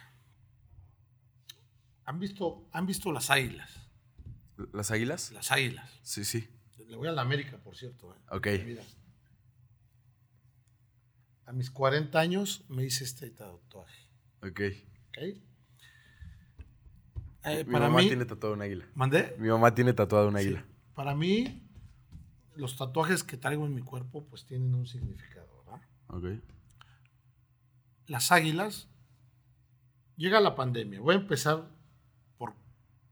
¿Han 2.06 2.20
visto, 2.20 2.68
¿Han 2.72 2.86
visto 2.86 3.12
las 3.12 3.30
águilas? 3.30 3.90
¿Las 4.74 4.92
águilas? 4.92 5.32
Las 5.32 5.52
águilas. 5.52 5.90
Sí, 6.04 6.26
sí. 6.26 6.48
Le 6.88 6.98
voy 6.98 7.08
a 7.08 7.12
la 7.12 7.22
América, 7.22 7.58
por 7.58 7.76
cierto. 7.76 8.14
¿eh? 8.14 8.18
Ok. 8.30 8.48
Mira. 8.66 8.84
A 11.46 11.54
mis 11.54 11.72
40 11.72 12.20
años 12.20 12.66
me 12.70 12.84
hice 12.84 13.04
este 13.04 13.30
tatuaje. 13.30 14.08
Ok. 14.42 14.62
¿ok? 15.10 15.18
Eh, 17.44 17.64
Mi 17.66 17.72
para 17.72 17.88
mamá 17.88 18.02
mí, 18.02 18.08
tiene 18.08 18.26
tatuado 18.26 18.56
un 18.56 18.62
águila. 18.62 18.86
¿Mandé? 18.94 19.36
Mi 19.40 19.48
mamá 19.48 19.74
tiene 19.74 19.94
tatuado 19.94 20.28
un 20.28 20.36
águila. 20.36 20.60
Sí. 20.60 20.66
Para 20.94 21.16
mí, 21.16 21.68
los 22.56 22.78
tatuajes 22.78 23.24
que 23.24 23.38
traigo 23.38 23.66
en 23.66 23.74
mi 23.74 23.82
cuerpo 23.82 24.28
pues 24.28 24.46
tienen 24.46 24.76
un 24.76 24.86
significado, 24.86 25.64
¿verdad? 25.66 25.82
Ok. 26.08 26.42
Las 28.12 28.34
águilas, 28.34 28.90
llega 30.18 30.42
la 30.42 30.54
pandemia. 30.54 31.00
Voy 31.00 31.16
a 31.16 31.20
empezar 31.20 31.70
por, 32.38 32.54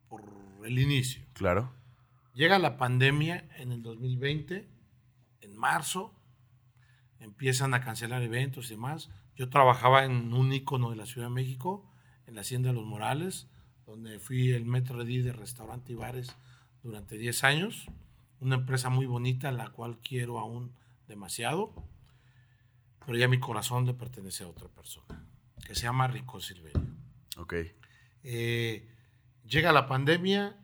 por 0.09 0.21
el 0.65 0.77
inicio. 0.77 1.23
Claro. 1.31 1.71
Llega 2.33 2.59
la 2.59 2.75
pandemia 2.75 3.47
en 3.59 3.71
el 3.71 3.81
2020, 3.81 4.67
en 5.39 5.55
marzo, 5.55 6.13
empiezan 7.21 7.73
a 7.73 7.79
cancelar 7.79 8.23
eventos 8.23 8.65
y 8.65 8.71
demás. 8.71 9.09
Yo 9.37 9.49
trabajaba 9.49 10.03
en 10.03 10.33
un 10.33 10.51
ícono 10.51 10.89
de 10.89 10.97
la 10.97 11.05
Ciudad 11.05 11.27
de 11.27 11.33
México, 11.33 11.89
en 12.27 12.35
la 12.35 12.41
Hacienda 12.41 12.71
de 12.71 12.75
los 12.75 12.85
Morales, 12.85 13.47
donde 13.85 14.19
fui 14.19 14.51
el 14.51 14.65
metro 14.65 15.01
de 15.01 15.23
de 15.23 15.31
restaurante 15.31 15.93
y 15.93 15.95
bares 15.95 16.35
durante 16.83 17.17
10 17.17 17.45
años. 17.45 17.85
Una 18.41 18.55
empresa 18.55 18.89
muy 18.89 19.05
bonita, 19.05 19.49
la 19.53 19.69
cual 19.69 19.99
quiero 19.99 20.39
aún 20.39 20.73
demasiado, 21.07 21.73
pero 23.09 23.17
ya 23.17 23.27
mi 23.27 23.39
corazón 23.39 23.87
le 23.87 23.95
pertenece 23.95 24.43
a 24.43 24.47
otra 24.47 24.67
persona, 24.67 25.25
que 25.65 25.73
se 25.73 25.81
llama 25.81 26.07
Rico 26.07 26.39
Silverio. 26.39 26.79
Ok. 27.37 27.55
Eh, 28.21 28.87
llega 29.47 29.71
la 29.71 29.87
pandemia, 29.87 30.55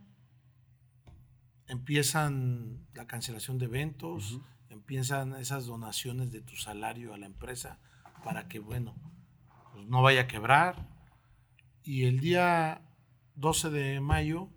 empiezan 1.66 2.86
la 2.94 3.08
cancelación 3.08 3.58
de 3.58 3.66
eventos, 3.66 4.40
empiezan 4.70 5.34
esas 5.38 5.66
donaciones 5.66 6.32
de 6.32 6.42
tu 6.42 6.56
salario 6.56 7.16
a 7.16 7.18
la 7.18 7.26
empresa 7.26 7.80
para 8.24 8.48
que, 8.48 8.60
bueno, 8.60 8.94
pues 9.74 9.88
no 9.88 10.04
vaya 10.04 10.22
a 10.22 10.28
quebrar. 10.28 10.88
Y 11.82 12.04
el 12.04 12.20
día 12.20 12.84
12 13.34 13.72
de 13.72 14.02
mayo 14.02 14.52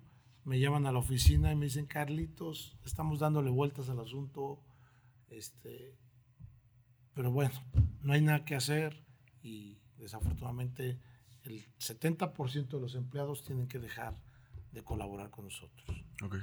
me 0.45 0.61
llaman 0.61 0.85
a 0.85 0.93
la 0.93 0.99
oficina 0.99 1.53
y 1.53 1.57
me 1.57 1.65
dicen, 1.65 1.87
Carlitos, 1.87 2.77
estamos 2.85 3.19
dándole 3.19 3.49
vueltas 3.49 3.89
al 3.89 4.01
asunto, 4.01 4.63
este, 5.31 5.97
pero 7.19 7.33
bueno, 7.33 7.51
no 8.03 8.13
hay 8.13 8.21
nada 8.21 8.45
que 8.45 8.55
hacer 8.55 9.03
y 9.43 9.77
desafortunadamente 9.97 11.01
el 11.43 11.67
70% 11.81 12.69
de 12.69 12.81
los 12.81 12.95
empleados 12.95 13.43
tienen 13.43 13.67
que 13.67 13.81
dejar 13.81 14.17
de 14.71 14.85
colaborar 14.85 15.29
con 15.33 15.47
nosotros. 15.47 16.05
Ok. 16.23 16.37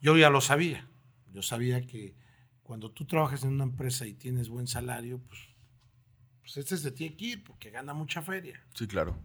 Yo 0.00 0.16
ya 0.16 0.30
lo 0.30 0.40
sabía. 0.40 0.88
Yo 1.32 1.42
sabía 1.42 1.84
que 1.84 2.14
cuando 2.62 2.92
tú 2.92 3.06
trabajas 3.06 3.42
en 3.42 3.54
una 3.54 3.64
empresa 3.64 4.06
y 4.06 4.14
tienes 4.14 4.50
buen 4.50 4.68
salario, 4.68 5.18
pues, 5.18 5.40
pues 6.42 6.58
este 6.58 6.76
se 6.76 6.92
tiene 6.92 7.16
que 7.16 7.24
ir 7.24 7.42
porque 7.42 7.70
gana 7.70 7.92
mucha 7.92 8.22
feria. 8.22 8.64
Sí, 8.72 8.86
claro. 8.86 9.18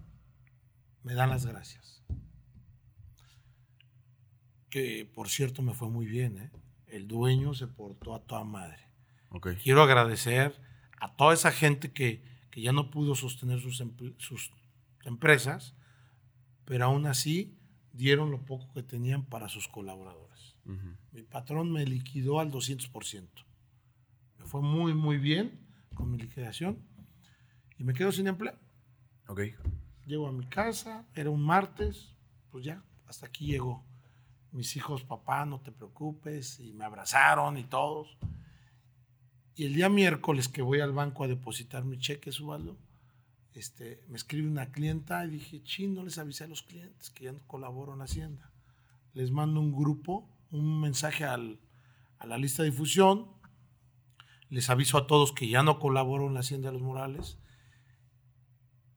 Me 1.04 1.14
dan 1.14 1.30
las 1.30 1.46
gracias. 1.46 2.04
Que 4.72 5.06
por 5.06 5.30
cierto 5.30 5.62
me 5.62 5.76
fue 5.76 5.92
muy 5.92 6.08
bien, 6.08 6.40
¿eh? 6.40 6.52
El 6.88 7.08
dueño 7.08 7.54
se 7.54 7.68
portó 7.68 8.16
a 8.16 8.24
toda 8.24 8.44
madre. 8.44 8.91
Quiero 9.64 9.82
agradecer 9.82 10.60
a 11.00 11.16
toda 11.16 11.34
esa 11.34 11.52
gente 11.52 11.92
que, 11.92 12.24
que 12.52 12.62
ya 12.62 12.74
no 12.74 12.92
pudo 12.92 13.16
sostener 13.16 13.60
sus, 13.60 13.84
sus 14.18 14.52
empresas, 15.06 15.74
pero 16.66 16.86
aún 16.86 17.06
así 17.06 17.58
dieron 17.94 18.32
lo 18.32 18.46
poco 18.46 18.72
que 18.74 18.84
tenían 18.84 19.26
para 19.26 19.50
sus 19.50 19.68
colaboradores. 19.68 20.56
Mi 21.12 21.24
patrón 21.24 21.72
me 21.72 21.86
liquidó 21.86 22.40
al 22.40 22.52
200%. 22.52 23.28
Me 24.38 24.46
fue 24.46 24.62
muy, 24.62 24.94
muy 24.94 25.18
bien 25.18 25.60
con 25.96 26.12
mi 26.12 26.18
liquidación 26.18 26.78
y 27.78 27.84
me 27.84 27.94
quedo 27.94 28.12
sin 28.12 28.28
empleo. 28.28 28.56
Ok. 29.28 29.42
Llego 30.06 30.28
a 30.28 30.32
mi 30.32 30.46
casa, 30.46 31.06
era 31.16 31.30
un 31.30 31.42
martes, 31.42 32.16
pues 32.52 32.64
ya, 32.64 32.84
hasta 33.08 33.26
aquí 33.26 33.48
llegó. 33.48 33.84
Mis 34.52 34.76
hijos, 34.76 35.04
papá, 35.04 35.46
no 35.46 35.62
te 35.62 35.72
preocupes, 35.72 36.60
y 36.60 36.74
me 36.74 36.86
abrazaron 36.86 37.58
y 37.58 37.64
todos. 37.64 38.18
Y 39.56 39.66
el 39.66 39.74
día 39.74 39.90
miércoles 39.90 40.48
que 40.48 40.62
voy 40.62 40.80
al 40.80 40.94
banco 40.94 41.24
a 41.24 41.28
depositar 41.28 41.84
mi 41.84 41.98
cheque, 42.00 42.32
Ubaldo, 42.42 42.78
este, 43.54 44.02
me 44.08 44.16
escribe 44.16 44.48
una 44.48 44.72
clienta 44.72 45.26
y 45.26 45.30
dije, 45.32 45.62
chin, 45.64 45.94
no 45.94 46.04
les 46.04 46.18
avisé 46.18 46.46
a 46.46 46.48
los 46.48 46.62
clientes 46.64 47.10
que 47.10 47.26
ya 47.26 47.32
no 47.34 47.40
colaboro 47.48 47.94
en 47.94 48.02
Hacienda. 48.02 48.50
Les 49.14 49.30
mando 49.32 49.60
un 49.60 49.74
grupo, 49.74 50.30
un 50.52 50.80
mensaje 50.80 51.26
al- 51.26 51.60
a 52.18 52.26
la 52.28 52.38
lista 52.38 52.64
de 52.64 52.72
difusión, 52.72 53.28
les 54.50 54.70
aviso 54.70 54.98
a 54.98 55.06
todos 55.08 55.32
que 55.34 55.50
ya 55.50 55.64
no 55.64 55.80
colaboro 55.80 56.28
en 56.28 56.34
la 56.34 56.40
Hacienda 56.42 56.70
de 56.70 56.74
los 56.74 56.82
Morales 56.82 57.38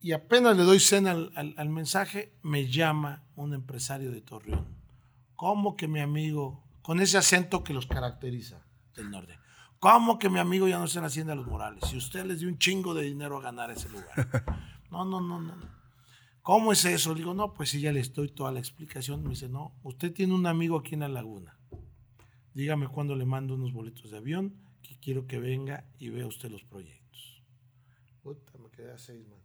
y 0.00 0.12
apenas 0.12 0.56
le 0.56 0.62
doy 0.64 0.78
cena 0.80 1.12
al, 1.12 1.32
al- 1.34 1.54
al 1.56 1.68
mensaje, 1.68 2.32
me 2.42 2.68
llama 2.68 3.24
un 3.36 3.54
empresario 3.54 4.12
de 4.12 4.20
Torreón. 4.20 4.66
¿Cómo 5.34 5.76
que 5.76 5.88
mi 5.88 6.00
amigo, 6.00 6.62
con 6.82 7.00
ese 7.00 7.16
acento 7.18 7.64
que 7.64 7.72
los 7.74 7.86
caracteriza 7.86 8.64
del 8.94 9.10
norte, 9.10 9.36
cómo 9.84 10.18
que 10.18 10.30
mi 10.30 10.38
amigo 10.38 10.66
ya 10.66 10.78
no 10.78 10.86
está 10.86 11.00
en 11.00 11.04
Hacienda 11.04 11.32
de 11.34 11.36
los 11.36 11.46
Morales? 11.46 11.84
Si 11.90 11.98
usted 11.98 12.24
les 12.24 12.40
dio 12.40 12.48
un 12.48 12.56
chingo 12.56 12.94
de 12.94 13.02
dinero 13.02 13.36
a 13.36 13.42
ganar 13.42 13.70
ese 13.70 13.90
lugar. 13.90 14.62
No, 14.90 15.04
no, 15.04 15.20
no, 15.20 15.40
no. 15.40 15.56
no. 15.56 15.68
¿Cómo 16.40 16.70
es 16.70 16.84
eso? 16.84 17.14
Le 17.14 17.18
digo, 17.18 17.34
no, 17.34 17.52
pues 17.52 17.70
sí, 17.70 17.80
ya 17.80 17.90
le 17.90 17.98
estoy 17.98 18.28
toda 18.28 18.52
la 18.52 18.60
explicación. 18.60 19.24
Me 19.24 19.30
dice, 19.30 19.48
no, 19.48 19.74
usted 19.82 20.12
tiene 20.12 20.32
un 20.34 20.46
amigo 20.46 20.78
aquí 20.78 20.94
en 20.94 21.00
la 21.00 21.08
laguna. 21.08 21.58
Dígame 22.54 22.86
cuándo 22.86 23.16
le 23.16 23.24
mando 23.24 23.54
unos 23.54 23.72
boletos 23.72 24.12
de 24.12 24.18
avión, 24.18 24.54
que 24.82 24.96
quiero 25.00 25.26
que 25.26 25.40
venga 25.40 25.84
y 25.98 26.10
vea 26.10 26.28
usted 26.28 26.48
los 26.48 26.62
proyectos. 26.62 27.42
Puta, 28.22 28.52
me 28.62 28.70
quedé 28.70 28.92
a 28.92 28.98
seis, 28.98 29.26
man. 29.26 29.40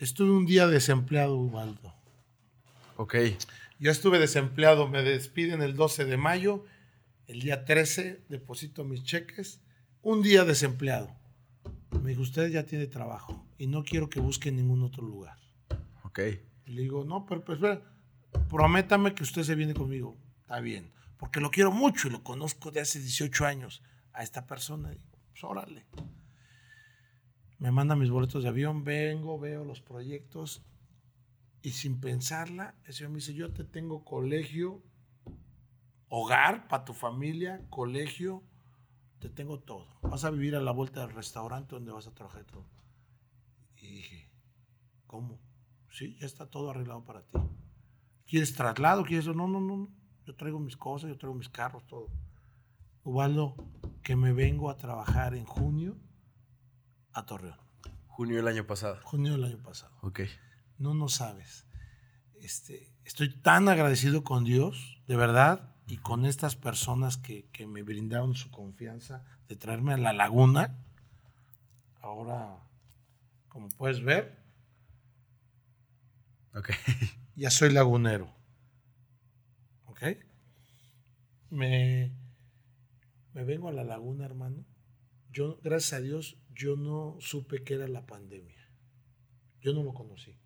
Estuve 0.00 0.32
un 0.32 0.46
día 0.46 0.66
desempleado, 0.66 1.36
Ubaldo. 1.36 1.94
Ok. 2.96 3.14
Yo 3.78 3.92
estuve 3.92 4.18
desempleado, 4.18 4.88
me 4.88 5.02
despiden 5.02 5.62
el 5.62 5.76
12 5.76 6.06
de 6.06 6.16
mayo, 6.16 6.64
el 7.30 7.40
día 7.42 7.64
13 7.64 8.24
deposito 8.28 8.84
mis 8.84 9.04
cheques, 9.04 9.60
un 10.02 10.20
día 10.20 10.44
desempleado. 10.44 11.16
Me 12.02 12.10
dijo, 12.10 12.22
usted 12.22 12.48
ya 12.48 12.66
tiene 12.66 12.88
trabajo 12.88 13.46
y 13.56 13.68
no 13.68 13.84
quiero 13.84 14.10
que 14.10 14.18
busque 14.18 14.48
en 14.48 14.56
ningún 14.56 14.82
otro 14.82 15.04
lugar. 15.04 15.38
Ok. 16.02 16.20
Y 16.66 16.72
le 16.72 16.82
digo, 16.82 17.04
no, 17.04 17.26
pero 17.26 17.44
pues 17.44 17.58
espera, 17.58 17.82
prométame 18.48 19.14
que 19.14 19.22
usted 19.22 19.44
se 19.44 19.54
viene 19.54 19.74
conmigo. 19.74 20.18
Está 20.40 20.58
bien, 20.58 20.90
porque 21.18 21.40
lo 21.40 21.52
quiero 21.52 21.70
mucho 21.70 22.08
y 22.08 22.10
lo 22.10 22.24
conozco 22.24 22.72
de 22.72 22.80
hace 22.80 22.98
18 22.98 23.46
años 23.46 23.80
a 24.12 24.24
esta 24.24 24.46
persona. 24.48 24.92
Y 24.92 24.96
digo, 24.96 25.18
pues 25.30 25.44
órale. 25.44 25.86
Me 27.58 27.70
manda 27.70 27.94
mis 27.94 28.10
boletos 28.10 28.42
de 28.42 28.48
avión, 28.48 28.82
vengo, 28.82 29.38
veo 29.38 29.64
los 29.64 29.80
proyectos 29.80 30.64
y 31.62 31.70
sin 31.70 32.00
pensarla, 32.00 32.74
el 32.86 32.94
señor 32.94 33.10
me 33.10 33.16
dice, 33.16 33.34
yo 33.34 33.52
te 33.52 33.64
tengo 33.64 34.04
colegio, 34.04 34.82
hogar 36.10 36.68
para 36.68 36.84
tu 36.84 36.92
familia, 36.92 37.64
colegio, 37.70 38.42
te 39.20 39.30
tengo 39.30 39.60
todo. 39.60 39.86
Vas 40.02 40.24
a 40.24 40.30
vivir 40.30 40.56
a 40.56 40.60
la 40.60 40.72
vuelta 40.72 41.00
del 41.00 41.14
restaurante 41.14 41.74
donde 41.74 41.92
vas 41.92 42.06
a 42.06 42.14
trabajar 42.14 42.44
todo. 42.44 42.66
Y 43.76 43.86
dije, 43.86 44.30
¿cómo? 45.06 45.40
Sí, 45.90 46.16
ya 46.20 46.26
está 46.26 46.46
todo 46.46 46.70
arreglado 46.70 47.04
para 47.04 47.22
ti. 47.22 47.38
¿Quieres 48.26 48.54
traslado? 48.54 49.04
¿Quieres 49.04 49.24
eso? 49.24 49.34
No, 49.34 49.48
no, 49.48 49.60
no. 49.60 49.76
no. 49.76 49.88
Yo 50.26 50.36
traigo 50.36 50.58
mis 50.58 50.76
cosas, 50.76 51.10
yo 51.10 51.16
traigo 51.16 51.34
mis 51.34 51.48
carros, 51.48 51.86
todo. 51.86 52.08
Ubaldo, 53.02 53.54
que 54.02 54.16
me 54.16 54.32
vengo 54.32 54.68
a 54.68 54.76
trabajar 54.76 55.34
en 55.34 55.44
junio 55.44 55.96
a 57.12 57.24
Torreón. 57.24 57.58
Junio 58.06 58.36
del 58.36 58.48
año 58.48 58.66
pasado. 58.66 58.98
Junio 59.02 59.32
del 59.32 59.44
año 59.44 59.62
pasado. 59.62 59.96
Ok. 60.02 60.20
No, 60.78 60.94
no 60.94 61.08
sabes. 61.08 61.66
Este, 62.40 62.92
estoy 63.04 63.40
tan 63.40 63.68
agradecido 63.68 64.24
con 64.24 64.44
Dios, 64.44 65.02
de 65.06 65.16
verdad, 65.16 65.74
y 65.90 65.96
con 65.96 66.24
estas 66.24 66.56
personas 66.56 67.16
que, 67.16 67.46
que 67.52 67.66
me 67.66 67.82
brindaron 67.82 68.34
su 68.34 68.50
confianza 68.50 69.24
de 69.48 69.56
traerme 69.56 69.92
a 69.94 69.96
la 69.96 70.12
laguna. 70.12 70.78
Ahora, 72.00 72.58
como 73.48 73.68
puedes 73.70 74.02
ver, 74.02 74.38
Ok. 76.54 76.70
ya 77.36 77.50
soy 77.50 77.72
lagunero. 77.72 78.32
¿Ok? 79.86 80.02
Me, 81.50 82.12
me 83.32 83.44
vengo 83.44 83.68
a 83.68 83.72
la 83.72 83.84
laguna, 83.84 84.24
hermano. 84.24 84.64
Yo, 85.32 85.58
gracias 85.62 85.94
a 85.94 86.02
Dios, 86.02 86.36
yo 86.54 86.76
no 86.76 87.16
supe 87.20 87.62
que 87.64 87.74
era 87.74 87.88
la 87.88 88.06
pandemia. 88.06 88.68
Yo 89.60 89.72
no 89.72 89.82
lo 89.82 89.92
conocí. 89.94 90.36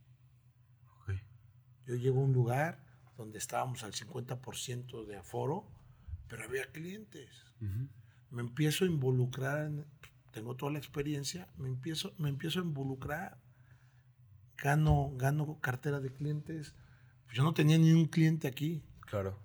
Yo 1.87 1.97
llego 1.97 2.23
a 2.23 2.25
un 2.25 2.33
lugar 2.33 2.84
donde 3.17 3.39
estábamos 3.39 3.83
al 3.85 3.93
50% 3.93 5.05
de 5.07 5.17
aforo, 5.17 5.69
pero 6.29 6.45
había 6.45 6.67
clientes. 6.73 7.31
Ujú. 7.61 7.89
Me 8.31 8.43
empiezo 8.43 8.85
a 8.85 8.89
involucrar, 8.89 9.67
en- 9.67 9.87
tengo 10.33 10.57
toda 10.57 10.73
la 10.73 10.79
experiencia, 10.79 11.49
me 11.57 11.69
empiezo, 11.69 12.13
me 12.19 12.29
empiezo 12.29 12.59
a 12.61 12.65
involucrar. 12.65 13.39
Gano, 14.57 15.13
gano 15.17 15.59
cartera 15.61 16.01
de 16.01 16.13
clientes. 16.13 16.75
Yo 17.33 17.43
no 17.43 17.55
tenía 17.55 17.79
ni 17.79 17.93
un 17.93 18.07
cliente 18.07 18.49
aquí. 18.49 18.83
Claro. 19.01 19.39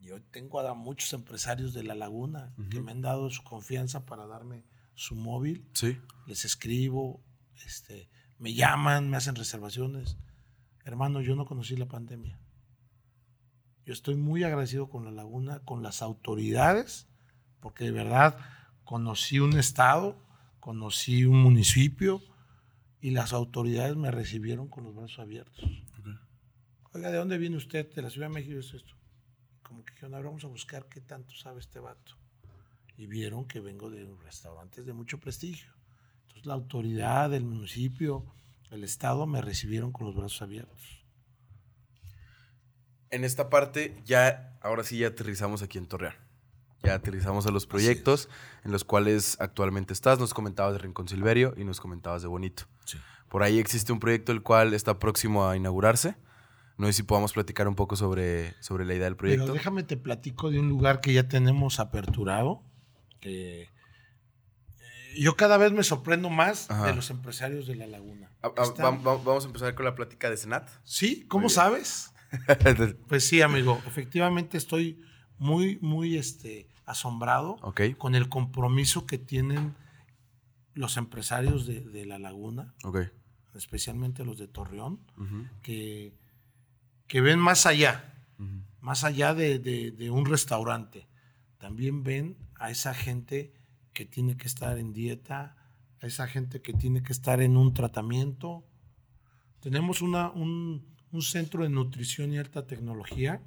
Yo 0.00 0.20
tengo 0.22 0.60
a 0.60 0.74
muchos 0.74 1.12
empresarios 1.12 1.74
de 1.74 1.82
La 1.82 1.94
Laguna 1.94 2.54
que 2.70 2.76
Ujú. 2.78 2.84
me 2.86 2.92
han 2.92 3.00
dado 3.02 3.28
su 3.30 3.42
confianza 3.42 4.06
para 4.06 4.26
darme 4.26 4.64
su 4.94 5.14
móvil. 5.14 5.66
Sí. 5.74 5.98
Les 6.26 6.44
escribo, 6.44 7.22
este, 7.64 8.08
me 8.38 8.54
llaman, 8.54 9.10
me 9.10 9.16
hacen 9.18 9.34
reservaciones. 9.34 10.16
Hermano, 10.84 11.20
yo 11.20 11.36
no 11.36 11.44
conocí 11.46 11.76
la 11.76 11.86
pandemia. 11.86 12.38
Yo 13.90 13.94
estoy 13.94 14.14
muy 14.14 14.44
agradecido 14.44 14.88
con 14.88 15.04
La 15.04 15.10
Laguna, 15.10 15.58
con 15.64 15.82
las 15.82 16.00
autoridades, 16.00 17.08
porque 17.58 17.82
de 17.82 17.90
verdad 17.90 18.38
conocí 18.84 19.40
un 19.40 19.58
estado, 19.58 20.16
conocí 20.60 21.24
un 21.24 21.42
municipio 21.42 22.22
y 23.00 23.10
las 23.10 23.32
autoridades 23.32 23.96
me 23.96 24.12
recibieron 24.12 24.68
con 24.68 24.84
los 24.84 24.94
brazos 24.94 25.18
abiertos. 25.18 25.64
Oiga, 26.92 27.10
¿de 27.10 27.16
dónde 27.16 27.36
viene 27.36 27.56
usted? 27.56 27.92
De 27.92 28.02
la 28.02 28.10
Ciudad 28.10 28.28
de 28.28 28.34
México 28.34 28.60
es 28.60 28.72
esto. 28.72 28.94
Como 29.64 29.84
que 29.84 29.92
dijeron, 29.94 30.14
"A 30.14 30.18
ver, 30.18 30.26
vamos 30.26 30.44
a 30.44 30.46
buscar 30.46 30.86
qué 30.88 31.00
tanto 31.00 31.34
sabe 31.34 31.58
este 31.58 31.80
vato. 31.80 32.12
Y 32.96 33.08
vieron 33.08 33.44
que 33.44 33.58
vengo 33.58 33.90
de 33.90 34.08
restaurantes 34.22 34.86
de 34.86 34.92
mucho 34.92 35.18
prestigio. 35.18 35.72
Entonces 36.22 36.46
la 36.46 36.54
autoridad, 36.54 37.34
el 37.34 37.42
municipio, 37.42 38.24
el 38.70 38.84
Estado 38.84 39.26
me 39.26 39.42
recibieron 39.42 39.90
con 39.90 40.06
los 40.06 40.14
brazos 40.14 40.42
abiertos. 40.42 40.99
En 43.10 43.24
esta 43.24 43.50
parte 43.50 43.96
ya, 44.04 44.56
ahora 44.60 44.84
sí 44.84 44.98
ya 44.98 45.08
aterrizamos 45.08 45.62
aquí 45.62 45.78
en 45.78 45.86
Torreón. 45.86 46.14
Ya 46.82 46.94
aterrizamos 46.94 47.46
a 47.46 47.50
los 47.50 47.66
proyectos 47.66 48.28
en 48.64 48.72
los 48.72 48.84
cuales 48.84 49.36
actualmente 49.40 49.92
estás. 49.92 50.18
Nos 50.18 50.32
comentabas 50.32 50.72
de 50.72 50.78
Rincón 50.78 51.08
Silverio 51.08 51.52
y 51.56 51.64
nos 51.64 51.80
comentabas 51.80 52.22
de 52.22 52.28
Bonito. 52.28 52.64
Por 53.28 53.42
ahí 53.42 53.58
existe 53.58 53.92
un 53.92 54.00
proyecto 54.00 54.32
el 54.32 54.42
cual 54.42 54.72
está 54.74 54.98
próximo 54.98 55.46
a 55.46 55.56
inaugurarse. 55.56 56.16
No 56.78 56.86
sé 56.86 56.94
si 56.94 57.02
podamos 57.02 57.34
platicar 57.34 57.68
un 57.68 57.74
poco 57.74 57.96
sobre, 57.96 58.54
sobre 58.62 58.86
la 58.86 58.94
idea 58.94 59.04
del 59.04 59.16
proyecto. 59.16 59.44
Pero 59.44 59.54
déjame 59.54 59.82
te 59.82 59.98
platico 59.98 60.50
de 60.50 60.58
un 60.60 60.68
lugar 60.70 61.00
que 61.02 61.12
ya 61.12 61.28
tenemos 61.28 61.78
aperturado. 61.80 62.62
Que 63.20 63.64
eh, 63.64 63.68
yo 65.18 65.36
cada 65.36 65.58
vez 65.58 65.72
me 65.72 65.82
sorprendo 65.82 66.30
más 66.30 66.70
Ajá. 66.70 66.86
de 66.86 66.94
los 66.94 67.10
empresarios 67.10 67.66
de 67.66 67.74
la 67.74 67.86
laguna. 67.86 68.30
Ah, 68.42 68.52
ah, 68.56 68.62
Están- 68.62 68.84
va- 69.06 69.16
va- 69.16 69.22
vamos 69.22 69.44
a 69.44 69.48
empezar 69.48 69.74
con 69.74 69.84
la 69.84 69.94
plática 69.94 70.30
de 70.30 70.38
Senat. 70.38 70.70
Sí, 70.84 71.26
¿cómo 71.28 71.50
sabes? 71.50 72.14
Pues 73.08 73.26
sí, 73.26 73.42
amigo, 73.42 73.80
efectivamente 73.86 74.56
estoy 74.56 75.00
muy, 75.38 75.78
muy 75.80 76.16
este, 76.16 76.68
asombrado 76.86 77.58
con 77.94 78.14
el 78.14 78.28
compromiso 78.28 79.06
que 79.06 79.18
tienen 79.18 79.74
los 80.74 80.96
empresarios 80.96 81.66
de, 81.66 81.80
de 81.80 82.06
La 82.06 82.18
Laguna, 82.18 82.74
especialmente 83.54 84.24
los 84.24 84.38
de 84.38 84.46
Torreón, 84.48 85.00
que, 85.62 86.12
que 87.06 87.20
ven 87.20 87.38
más 87.38 87.66
allá, 87.66 88.14
más 88.80 89.04
allá 89.04 89.34
de, 89.34 89.58
de- 89.58 89.90
de 89.90 90.10
un 90.10 90.24
restaurante. 90.26 91.06
También 91.58 92.02
ven 92.04 92.36
a 92.54 92.70
esa 92.70 92.94
gente 92.94 93.52
que 93.92 94.06
tiene 94.06 94.36
que 94.36 94.46
estar 94.46 94.78
en 94.78 94.92
dieta, 94.92 95.56
a 96.00 96.06
esa 96.06 96.26
gente 96.28 96.62
que 96.62 96.72
tiene 96.72 97.02
que 97.02 97.12
estar 97.12 97.42
en 97.42 97.56
un 97.56 97.74
tratamiento. 97.74 98.64
Tenemos 99.60 100.00
una, 100.00 100.30
un, 100.30 100.86
un 101.12 101.22
centro 101.22 101.62
de 101.62 101.68
nutrición 101.70 102.32
y 102.32 102.38
alta 102.38 102.66
tecnología 102.66 103.42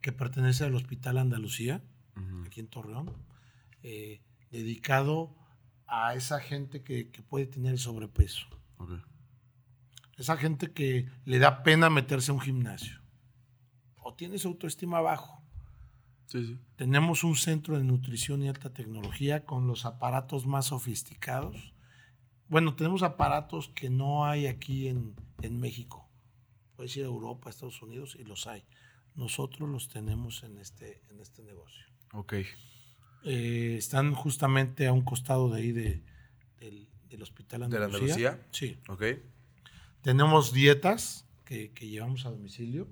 que 0.00 0.12
pertenece 0.12 0.64
al 0.64 0.74
Hospital 0.74 1.18
Andalucía, 1.18 1.82
aquí 2.46 2.60
en 2.60 2.68
Torreón, 2.68 3.12
eh, 3.82 4.20
dedicado 4.50 5.34
a 5.86 6.14
esa 6.14 6.40
gente 6.40 6.82
que, 6.82 7.10
que 7.10 7.22
puede 7.22 7.46
tener 7.46 7.78
sobrepeso. 7.78 8.46
Ok. 8.78 8.92
Esa 10.16 10.36
gente 10.36 10.72
que 10.72 11.08
le 11.24 11.38
da 11.38 11.62
pena 11.62 11.88
meterse 11.88 12.30
a 12.30 12.34
un 12.34 12.40
gimnasio. 12.40 13.00
O 14.02 14.14
tiene 14.14 14.38
su 14.38 14.48
autoestima 14.48 15.00
bajo. 15.00 15.42
Sí, 16.26 16.46
sí. 16.46 16.58
Tenemos 16.76 17.24
un 17.24 17.36
centro 17.36 17.78
de 17.78 17.84
nutrición 17.84 18.42
y 18.42 18.48
alta 18.48 18.72
tecnología 18.72 19.44
con 19.44 19.66
los 19.66 19.86
aparatos 19.86 20.46
más 20.46 20.66
sofisticados. 20.66 21.74
Bueno, 22.48 22.74
tenemos 22.74 23.02
aparatos 23.02 23.68
que 23.68 23.88
no 23.90 24.26
hay 24.26 24.46
aquí 24.46 24.88
en, 24.88 25.14
en 25.40 25.58
México. 25.58 26.09
Puedes 26.80 26.96
ir 26.96 27.04
a 27.04 27.08
Europa, 27.08 27.42
a 27.46 27.50
Estados 27.50 27.82
Unidos 27.82 28.16
y 28.18 28.24
los 28.24 28.46
hay. 28.46 28.64
Nosotros 29.14 29.68
los 29.68 29.90
tenemos 29.90 30.42
en 30.44 30.56
este, 30.56 31.02
en 31.10 31.20
este 31.20 31.42
negocio. 31.42 31.84
Ok. 32.14 32.32
Eh, 33.22 33.74
están 33.76 34.14
justamente 34.14 34.86
a 34.86 34.92
un 34.94 35.02
costado 35.02 35.50
de 35.50 35.60
ahí 35.60 35.72
de- 35.72 36.02
del, 36.58 36.88
del 37.10 37.20
Hospital 37.22 37.68
¿De 37.68 37.78
la 37.78 37.84
Andalucía. 37.84 38.14
Andalucía? 38.30 38.48
Sí. 38.52 38.78
Ok. 38.88 39.02
Tenemos 40.00 40.54
dietas 40.54 41.26
que, 41.44 41.70
que 41.72 41.86
llevamos 41.86 42.24
a 42.24 42.30
domicilio. 42.30 42.88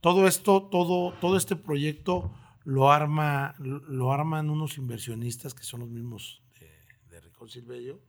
Todo 0.00 0.26
esto, 0.26 0.64
todo, 0.64 1.12
todo 1.20 1.36
este 1.36 1.54
proyecto 1.54 2.34
lo 2.64 2.90
arma, 2.90 3.54
lo 3.60 4.10
arman 4.12 4.50
unos 4.50 4.76
inversionistas 4.76 5.54
que 5.54 5.62
son 5.62 5.78
los 5.78 5.88
mismos 5.88 6.42
de, 6.58 6.68
de 7.10 7.20
Rincón 7.20 7.48
Silvello, 7.48 8.00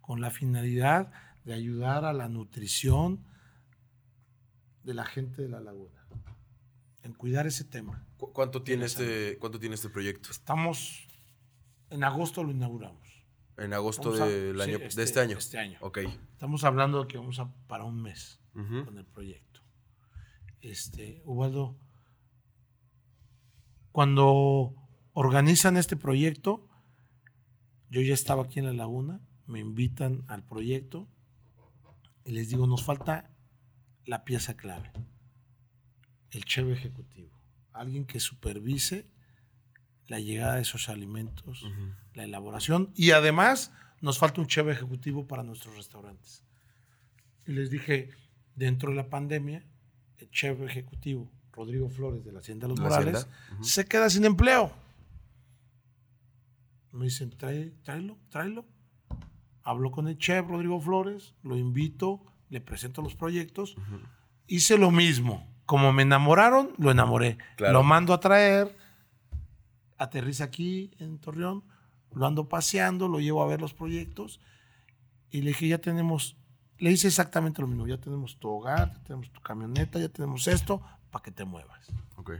con 0.00 0.22
la 0.22 0.30
finalidad 0.30 1.12
de 1.44 1.52
ayudar 1.52 2.06
a 2.06 2.14
la 2.14 2.30
nutrición 2.30 3.28
de 4.84 4.94
la 4.94 5.04
gente 5.04 5.42
de 5.42 5.48
la 5.48 5.60
laguna, 5.60 6.06
en 7.02 7.12
cuidar 7.14 7.46
ese 7.46 7.64
tema. 7.64 8.06
¿Cu- 8.16 8.32
¿Cuánto 8.32 8.62
tiene, 8.62 8.84
este, 8.86 9.38
¿Cuánto 9.38 9.58
tiene 9.58 9.74
este 9.74 9.88
proyecto? 9.90 10.30
Estamos, 10.30 11.08
en 11.90 12.04
agosto 12.04 12.42
lo 12.44 12.50
inauguramos. 12.50 13.08
En 13.56 13.74
agosto 13.74 14.10
Vamos 14.10 14.20
a- 14.22 14.26
del 14.26 14.56
sí, 14.56 14.62
año, 14.62 14.76
este- 14.78 14.96
de 15.00 15.04
este 15.04 15.20
año. 15.20 15.38
este 15.38 15.58
año. 15.58 15.78
Ok. 15.82 15.98
Estamos 16.32 16.64
hablando 16.64 17.02
de 17.02 17.08
que 17.08 17.18
vamos 17.18 17.38
a 17.38 17.52
para 17.66 17.84
un 17.84 18.00
mes. 18.02 18.38
Con 18.52 18.98
el 18.98 19.04
proyecto. 19.06 19.60
Este, 20.60 21.22
Ubaldo, 21.24 21.76
cuando 23.92 24.74
organizan 25.12 25.76
este 25.76 25.96
proyecto, 25.96 26.66
yo 27.90 28.00
ya 28.00 28.14
estaba 28.14 28.44
aquí 28.44 28.58
en 28.60 28.66
la 28.66 28.72
laguna, 28.72 29.20
me 29.46 29.60
invitan 29.60 30.24
al 30.28 30.44
proyecto 30.44 31.08
y 32.24 32.32
les 32.32 32.48
digo, 32.48 32.66
nos 32.66 32.84
falta 32.84 33.30
la 34.10 34.24
pieza 34.24 34.56
clave, 34.56 34.90
el 36.32 36.44
chef 36.44 36.66
ejecutivo, 36.68 37.30
alguien 37.72 38.04
que 38.04 38.18
supervise 38.18 39.06
la 40.08 40.18
llegada 40.18 40.56
de 40.56 40.62
esos 40.62 40.88
alimentos, 40.88 41.64
la 42.14 42.24
elaboración 42.24 42.90
y 42.96 43.12
además 43.12 43.72
nos 44.00 44.18
falta 44.18 44.40
un 44.40 44.48
chef 44.48 44.66
ejecutivo 44.68 45.26
para 45.28 45.44
nuestros 45.44 45.76
restaurantes. 45.76 46.42
Y 47.46 47.52
les 47.52 47.70
dije, 47.70 48.10
dentro 48.56 48.90
de 48.90 48.96
la 48.96 49.08
pandemia, 49.08 49.64
el 50.18 50.28
chef 50.30 50.60
ejecutivo 50.62 51.30
Rodrigo 51.52 51.88
Flores 51.88 52.24
de 52.24 52.32
la 52.32 52.40
Hacienda 52.40 52.66
Los 52.66 52.78
¿De 52.78 52.82
la 52.84 52.88
Morales 52.90 53.26
Hacienda? 53.26 53.64
Se 53.64 53.84
queda 53.84 54.10
sin 54.10 54.24
empleo. 54.24 54.72
Me 56.92 57.04
dicen, 57.04 57.30
"Trae- 57.30 57.72
tráelo, 57.84 58.18
tráelo. 58.28 58.66
Hablo 59.62 59.90
con 59.92 60.08
el 60.08 60.18
chef 60.18 60.46
Rodrigo 60.48 60.80
Flores, 60.80 61.34
lo 61.42 61.56
invito, 61.56 62.24
le 62.50 62.60
presento 62.60 63.00
los 63.00 63.14
proyectos. 63.14 63.76
Hice 64.46 64.76
lo 64.76 64.90
mismo. 64.90 65.48
Como 65.64 65.92
me 65.92 66.02
enamoraron, 66.02 66.72
lo 66.78 66.90
enamoré. 66.90 67.38
Claro. 67.56 67.74
Lo 67.74 67.82
mando 67.84 68.12
a 68.12 68.20
traer, 68.20 68.76
aterriza 69.96 70.44
aquí 70.44 70.90
en 70.98 71.18
Torreón, 71.18 71.64
lo 72.12 72.26
ando 72.26 72.48
paseando, 72.48 73.06
lo 73.06 73.20
llevo 73.20 73.42
a 73.42 73.46
ver 73.46 73.60
los 73.60 73.72
proyectos 73.72 74.40
y 75.30 75.42
le 75.42 75.50
dije, 75.50 75.68
ya 75.68 75.78
tenemos, 75.78 76.36
le 76.78 76.90
hice 76.90 77.06
exactamente 77.06 77.62
lo 77.62 77.68
mismo, 77.68 77.86
ya 77.86 77.98
tenemos 77.98 78.38
tu 78.38 78.48
hogar, 78.48 78.92
ya 78.94 79.02
tenemos 79.04 79.30
tu 79.30 79.40
camioneta, 79.40 80.00
ya 80.00 80.08
tenemos 80.08 80.48
esto, 80.48 80.82
para 81.10 81.22
que 81.22 81.30
te 81.30 81.44
muevas. 81.44 81.88
Ok. 82.16 82.32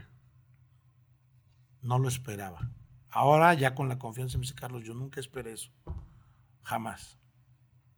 No 1.82 1.98
lo 1.98 2.08
esperaba. 2.08 2.68
Ahora 3.10 3.54
ya 3.54 3.74
con 3.74 3.88
la 3.88 3.98
confianza 3.98 4.38
me 4.38 4.42
dice 4.42 4.54
Carlos, 4.54 4.84
yo 4.84 4.94
nunca 4.94 5.20
esperé 5.20 5.52
eso. 5.52 5.70
Jamás. 6.62 7.18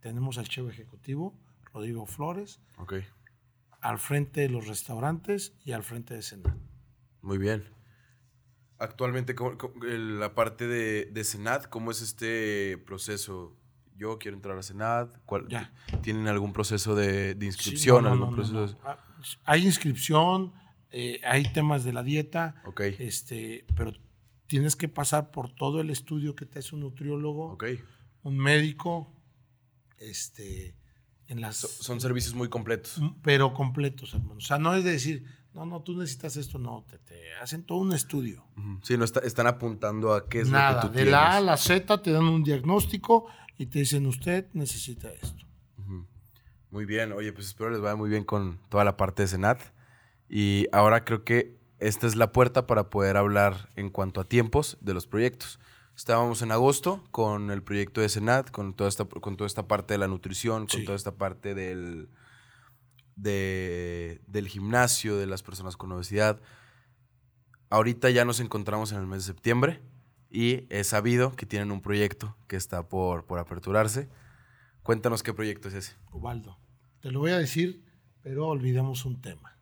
Tenemos 0.00 0.36
al 0.38 0.48
chef 0.48 0.68
ejecutivo, 0.68 1.38
Rodrigo 1.72 2.06
Flores, 2.06 2.60
Ok. 2.78 2.94
al 3.80 3.98
frente 3.98 4.42
de 4.42 4.48
los 4.48 4.66
restaurantes 4.66 5.54
y 5.64 5.72
al 5.72 5.82
frente 5.82 6.14
de 6.14 6.22
Senat. 6.22 6.56
Muy 7.22 7.38
bien. 7.38 7.64
Actualmente, 8.78 9.34
¿cómo- 9.34 9.56
cómo- 9.58 9.84
el- 9.84 10.18
la 10.18 10.34
parte 10.34 10.66
de, 10.66 11.06
de 11.06 11.24
Senat, 11.24 11.68
¿cómo 11.68 11.90
es 11.92 12.02
este 12.02 12.78
proceso? 12.78 13.56
Yo 13.96 14.18
quiero 14.18 14.36
entrar 14.36 14.58
a 14.58 14.62
Senat. 14.62 15.16
¿cuál- 15.24 15.46
Ya. 15.48 15.72
¿Tienen 16.02 16.26
algún 16.26 16.52
proceso 16.52 16.94
de, 16.96 17.34
de 17.34 17.40
Sí, 17.40 17.46
inscripción? 17.46 18.02
no, 18.04 18.08
no, 18.10 18.24
algún 18.26 18.30
no, 18.36 18.42
no, 18.42 18.50
proceso? 18.52 18.78
no. 18.82 18.88
Ah, 18.88 18.98
Hay 19.44 19.64
inscripción, 19.64 20.52
eh, 20.90 21.20
hay 21.24 21.44
temas 21.52 21.84
de 21.84 21.92
la 21.92 22.02
dieta, 22.02 22.60
Ok. 22.66 22.80
este, 22.98 23.64
pero 23.76 23.92
tienes 24.48 24.74
que 24.74 24.88
pasar 24.88 25.30
por 25.30 25.54
todo 25.54 25.80
el 25.80 25.90
estudio 25.90 26.34
que 26.34 26.44
te 26.44 26.58
hace 26.58 26.74
un 26.74 26.80
nutriólogo, 26.80 27.52
Ok. 27.52 27.64
un 28.24 28.36
médico, 28.36 29.14
este, 29.98 30.74
en 31.28 31.40
las, 31.40 31.56
son 31.56 32.00
servicios 32.00 32.34
muy 32.34 32.48
completos. 32.48 33.00
pero 33.22 33.54
completos, 33.54 34.14
hermano. 34.14 34.34
O 34.36 34.40
sea, 34.40 34.58
no 34.58 34.74
es 34.74 34.84
de 34.84 34.92
decir, 34.92 35.24
no, 35.54 35.64
no, 35.66 35.80
tú 35.82 35.96
necesitas 35.96 36.36
esto, 36.36 36.58
no, 36.58 36.84
te, 36.88 36.98
te 36.98 37.34
hacen 37.42 37.62
todo 37.64 37.78
un 37.78 37.92
estudio. 37.92 38.44
Sí, 38.82 38.96
no 38.96 39.04
está- 39.04 39.20
están 39.20 39.46
apuntando 39.46 40.14
a 40.14 40.28
qué 40.28 40.40
es 40.40 40.48
Nada, 40.50 40.84
lo 40.84 40.90
que 40.92 40.98
tú 40.98 41.04
de 41.04 41.10
la 41.10 41.18
A 41.18 41.26
a 41.26 41.30
tienes. 41.32 41.46
la 41.46 41.56
Z 41.56 42.02
te 42.02 42.10
dan 42.12 42.24
un 42.24 42.42
diagnóstico 42.42 43.26
y 43.58 43.66
te 43.66 43.80
dicen, 43.80 44.06
usted 44.06 44.46
necesita 44.54 45.10
esto. 45.10 45.44
Muy 46.70 46.86
bien, 46.86 47.12
oye, 47.12 47.32
pues 47.34 47.48
espero 47.48 47.68
les 47.70 47.80
vaya 47.80 47.96
muy 47.96 48.08
bien 48.08 48.24
con 48.24 48.58
toda 48.70 48.82
la 48.84 48.96
parte 48.96 49.22
de 49.22 49.28
Senat. 49.28 49.60
Y 50.28 50.66
ahora 50.72 51.04
creo 51.04 51.22
que 51.22 51.58
esta 51.78 52.06
es 52.06 52.16
la 52.16 52.32
puerta 52.32 52.66
para 52.66 52.88
poder 52.88 53.18
hablar 53.18 53.68
en 53.76 53.90
cuanto 53.90 54.22
a 54.22 54.24
tiempos 54.24 54.78
de 54.80 54.94
los 54.94 55.06
proyectos. 55.06 55.60
Estábamos 55.96 56.42
en 56.42 56.52
agosto 56.52 57.04
con 57.10 57.50
el 57.50 57.62
proyecto 57.62 58.00
de 58.00 58.08
Senat, 58.08 58.50
con 58.50 58.74
toda 58.74 58.88
esta, 58.88 59.04
con 59.04 59.36
toda 59.36 59.46
esta 59.46 59.68
parte 59.68 59.94
de 59.94 59.98
la 59.98 60.08
nutrición, 60.08 60.66
con 60.66 60.80
Sí. 60.80 60.84
toda 60.84 60.96
esta 60.96 61.12
parte 61.16 61.54
del, 61.54 62.08
de- 63.16 64.20
del 64.26 64.48
gimnasio, 64.48 65.16
de 65.16 65.26
las 65.26 65.42
personas 65.42 65.76
con 65.76 65.92
obesidad. 65.92 66.40
Ahorita 67.70 68.10
ya 68.10 68.24
nos 68.24 68.40
encontramos 68.40 68.92
en 68.92 68.98
el 68.98 69.06
mes 69.06 69.24
de 69.26 69.32
septiembre 69.32 69.80
y 70.30 70.66
he 70.70 70.82
sabido 70.84 71.32
que 71.36 71.46
tienen 71.46 71.70
un 71.70 71.80
proyecto 71.82 72.36
que 72.48 72.56
está 72.56 72.88
por, 72.88 73.24
por 73.26 73.38
aperturarse. 73.38 74.08
Cuéntanos 74.82 75.22
qué 75.22 75.32
proyecto 75.32 75.68
es 75.68 75.74
ese. 75.74 75.92
Ubaldo, 76.10 76.58
te 77.00 77.10
lo 77.10 77.20
voy 77.20 77.30
a 77.32 77.38
decir, 77.38 77.84
pero 78.22 78.48
olvidamos 78.48 79.04
un 79.04 79.20
tema, 79.20 79.56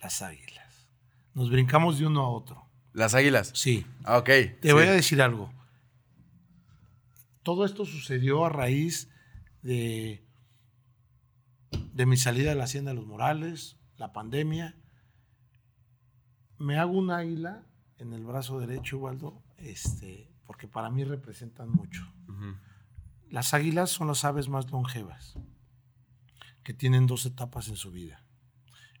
las 0.00 0.22
águilas. 0.22 0.88
Nos 1.34 1.50
brincamos 1.50 1.98
de 1.98 2.06
uno 2.06 2.20
a 2.22 2.28
otro. 2.30 2.64
Las 2.92 3.14
águilas. 3.14 3.50
Sí, 3.54 3.86
Ah, 4.04 4.18
ok. 4.18 4.24
te 4.26 4.58
sí. 4.62 4.72
voy 4.72 4.84
a 4.84 4.92
decir 4.92 5.20
algo. 5.22 5.52
Todo 7.42 7.64
esto 7.64 7.84
sucedió 7.86 8.44
a 8.44 8.48
raíz 8.48 9.08
de, 9.62 10.24
de 11.92 12.06
mi 12.06 12.16
salida 12.16 12.50
de 12.50 12.56
la 12.56 12.64
Hacienda 12.64 12.90
de 12.90 12.96
los 12.96 13.06
Morales, 13.06 13.76
la 13.96 14.12
pandemia. 14.12 14.76
Me 16.58 16.78
hago 16.78 16.92
un 16.92 17.10
águila 17.10 17.64
en 17.98 18.12
el 18.12 18.24
brazo 18.24 18.58
derecho, 18.60 18.98
Ubaldo, 18.98 19.42
este, 19.56 20.30
porque 20.46 20.68
para 20.68 20.90
mí 20.90 21.04
representan 21.04 21.70
mucho. 21.70 22.06
Las 23.30 23.54
águilas 23.54 23.90
son 23.90 24.08
las 24.08 24.24
aves 24.24 24.48
más 24.48 24.70
longevas, 24.70 25.34
que 26.64 26.74
tienen 26.74 27.06
dos 27.06 27.24
etapas 27.26 27.68
en 27.68 27.76
su 27.76 27.90
vida. 27.90 28.22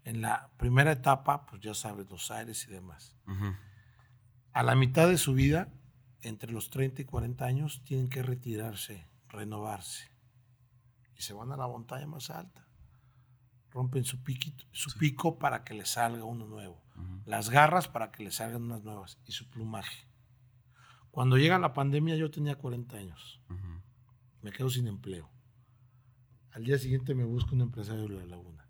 En 0.04 0.20
la 0.22 0.50
primera 0.56 0.92
etapa, 0.92 1.46
pues 1.46 1.60
ya 1.62 1.74
sabes, 1.74 2.08
los 2.08 2.30
aires 2.30 2.66
y 2.68 2.70
demás. 2.70 3.14
A 4.58 4.64
la 4.64 4.74
mitad 4.74 5.06
de 5.08 5.18
su 5.18 5.34
vida, 5.34 5.72
entre 6.20 6.50
los 6.50 6.68
30 6.70 7.02
y 7.02 7.04
40 7.04 7.44
años, 7.44 7.80
tienen 7.84 8.08
que 8.08 8.24
retirarse, 8.24 9.06
renovarse. 9.28 10.10
Y 11.16 11.22
se 11.22 11.32
van 11.32 11.52
a 11.52 11.56
la 11.56 11.68
montaña 11.68 12.08
más 12.08 12.28
alta. 12.28 12.66
rompen 13.70 14.02
su, 14.02 14.20
piquito, 14.24 14.64
su 14.72 14.98
pico 14.98 15.38
para 15.38 15.62
que 15.62 15.74
le 15.74 15.84
salga 15.84 16.24
uno 16.24 16.44
nuevo, 16.44 16.82
las 17.24 17.50
garras 17.50 17.86
para 17.86 18.10
que 18.10 18.24
le 18.24 18.32
salgan 18.32 18.64
unas 18.64 18.82
nuevas 18.82 19.20
y 19.26 19.30
su 19.30 19.48
plumaje. 19.48 20.08
Cuando 21.12 21.38
llega 21.38 21.56
la 21.60 21.72
pandemia 21.72 22.16
yo 22.16 22.28
tenía 22.28 22.56
40 22.56 22.96
años, 22.96 23.40
me 24.42 24.50
quedo 24.50 24.70
sin 24.70 24.88
empleo. 24.88 25.30
Al 26.50 26.64
día 26.64 26.78
siguiente 26.78 27.14
me 27.14 27.22
busco 27.22 27.54
un 27.54 27.60
empresario 27.60 28.08
de 28.08 28.16
la 28.16 28.26
laguna. 28.26 28.68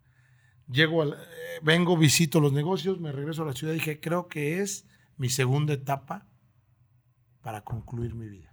Llego, 0.70 1.01
al, 1.01 1.14
eh, 1.14 1.61
vengo, 1.62 1.97
visito 1.97 2.41
los 2.41 2.53
negocios, 2.53 3.01
me 3.01 3.11
regreso 3.11 3.43
a 3.43 3.47
la 3.47 3.55
ciudad 3.55 3.72
y 3.72 3.76
dije, 3.76 4.01
creo 4.01 4.28
que 4.28 4.61
es 4.61 4.84
mi 5.19 5.29
segunda 5.29 5.75
etapa 5.75 6.27
para 7.43 7.62
concluir 7.62 8.14
mi 8.14 8.29
vida. 8.29 8.53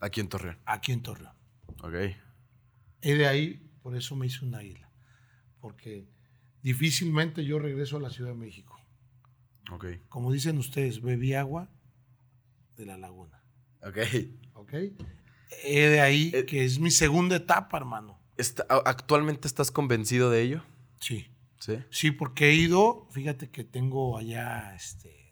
Aquí 0.00 0.20
en 0.20 0.28
Torreón. 0.28 0.58
Aquí 0.64 0.92
en 0.92 1.02
Torreón. 1.02 1.34
Ok. 1.82 1.94
Y 3.02 3.12
de 3.12 3.26
ahí, 3.26 3.70
por 3.82 3.96
eso 3.96 4.16
me 4.16 4.26
hice 4.26 4.44
un 4.44 4.54
águila. 4.54 4.90
Porque 5.60 6.08
difícilmente 6.62 7.44
yo 7.44 7.58
regreso 7.58 7.96
a 7.96 8.00
la 8.00 8.10
Ciudad 8.10 8.30
de 8.30 8.36
México. 8.36 8.78
Ok. 9.70 9.86
Como 10.08 10.32
dicen 10.32 10.58
ustedes, 10.58 11.00
bebí 11.00 11.34
agua 11.34 11.70
de 12.76 12.86
la 12.86 12.96
laguna. 12.98 13.42
Ok. 13.82 13.98
¿Ok? 14.54 14.72
Y 15.66 15.74
de 15.74 16.00
ahí 16.00 16.32
Eh, 16.34 16.44
que 16.46 16.64
es 16.64 16.78
mi 16.78 16.90
segunda 16.90 17.36
etapa, 17.36 17.76
hermano. 17.76 18.20
Está- 18.36 18.66
¿Actualmente 18.84 19.46
estás 19.48 19.70
convencido 19.70 20.30
de 20.30 20.42
ello? 20.42 20.64
Sí. 21.00 21.28
Sí. 21.60 21.78
Sí, 21.90 22.10
porque 22.10 22.50
he 22.50 22.54
ido, 22.54 23.08
fíjate 23.10 23.50
que 23.50 23.64
tengo 23.64 24.18
allá, 24.18 24.74
este, 24.74 25.23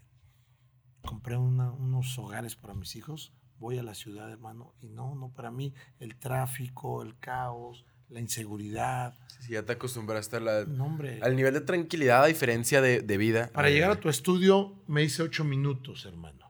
compré 1.05 1.37
una- 1.37 1.71
unos 1.73 2.19
hogares 2.19 2.57
para 2.57 2.75
mis 2.75 2.95
hijos, 2.97 3.33
voy 3.59 3.79
a 3.79 3.83
la 3.83 3.95
ciudad, 3.95 4.31
hermano, 4.31 4.75
y 4.81 4.89
no, 4.89 5.15
no, 5.15 5.31
para 5.31 5.51
mí 5.51 5.73
el 6.01 6.17
tráfico, 6.17 7.03
el 7.03 7.19
caos, 7.19 7.85
la 8.09 8.21
inseguridad, 8.21 9.15
Sí, 9.29 9.37
sí, 9.47 9.53
ya 9.53 9.63
te 9.65 9.73
acostumbraste 9.73 10.37
a 10.37 10.41
la- 10.41 10.65
no, 10.65 10.85
hombre. 10.85 11.21
al 11.23 11.35
nivel 11.37 11.55
de 11.55 11.61
tranquilidad 11.63 12.23
a 12.25 12.27
diferencia 12.27 12.81
de, 12.81 13.01
de 13.01 13.17
vida. 13.17 13.51
Para 13.55 13.69
Eh, 13.69 13.73
llegar 13.75 13.91
a 13.91 13.97
tu 14.01 14.09
estudio 14.09 14.75
me 14.87 15.03
hice 15.03 15.23
ocho 15.23 15.45
minutos, 15.45 16.05
hermano. 16.07 16.41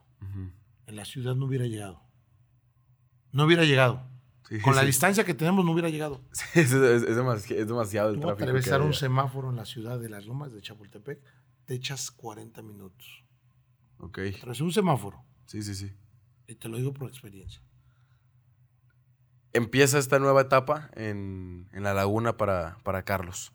En 0.85 0.97
la 0.97 1.05
ciudad 1.05 1.33
no 1.35 1.45
hubiera 1.45 1.65
llegado. 1.65 2.01
No 3.31 3.45
hubiera 3.45 3.63
llegado. 3.63 4.03
Sí, 4.49 4.59
Con 4.59 4.75
la 4.75 4.83
distancia 4.83 5.23
que 5.23 5.33
tenemos 5.33 5.63
no 5.65 5.71
hubiera 5.71 5.89
llegado. 5.89 6.21
Es, 6.53 6.71
es- 6.73 7.03
es 7.03 7.67
demasiado 7.67 8.09
el 8.09 8.15
Tú 8.15 8.21
tráfico. 8.21 8.43
atravesar 8.43 8.81
un 8.81 8.93
semáforo 8.93 9.49
en 9.49 9.55
la 9.55 9.65
ciudad 9.65 9.97
de 9.99 10.09
las 10.09 10.25
Lomas 10.25 10.51
de 10.53 10.61
Chapultepec, 10.61 11.19
te 11.65 11.73
echas 11.73 12.11
40 12.11 12.61
minutos. 12.61 13.22
Ok. 14.03 14.19
Atravesar 14.37 14.63
un 14.63 14.71
semáforo. 14.73 15.23
Sí, 15.45 15.61
sí, 15.61 15.75
sí. 15.75 15.91
Y 16.47 16.55
te 16.55 16.67
lo 16.69 16.77
digo 16.77 16.93
por 16.93 17.07
experiencia. 17.09 17.61
Empieza 19.53 19.99
esta 19.99 20.17
nueva 20.19 20.41
etapa 20.41 20.89
en, 20.95 21.69
en 21.73 21.83
la 21.83 21.93
laguna 21.93 22.37
para, 22.37 22.77
para 22.83 23.03
Carlos. 23.03 23.53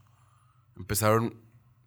Empezaron, 0.77 1.35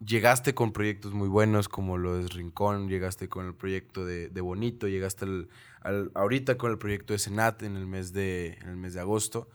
llegaste 0.06 0.54
con 0.54 0.74
proyectos 0.74 1.14
muy 1.14 1.30
buenos 1.30 1.70
como 1.70 1.98
lo 1.98 2.18
de 2.18 2.28
Rincón, 2.28 2.90
llegaste 2.90 3.30
con 3.30 3.46
el 3.48 3.56
proyecto 3.56 4.06
de, 4.06 4.28
de 4.28 4.42
Bonito, 4.42 4.88
llegaste 4.90 5.24
al, 5.26 5.50
al- 5.82 6.12
ahorita 6.14 6.58
con 6.58 6.72
el 6.72 6.78
proyecto 6.78 7.14
de 7.14 7.20
Senat 7.20 7.64
en 7.64 7.78
el 7.78 7.88
mes 7.88 8.12
de, 8.12 8.58
en 8.62 8.68
el 8.70 8.76
mes 8.78 8.94
de 8.96 9.00
agosto. 9.00 9.50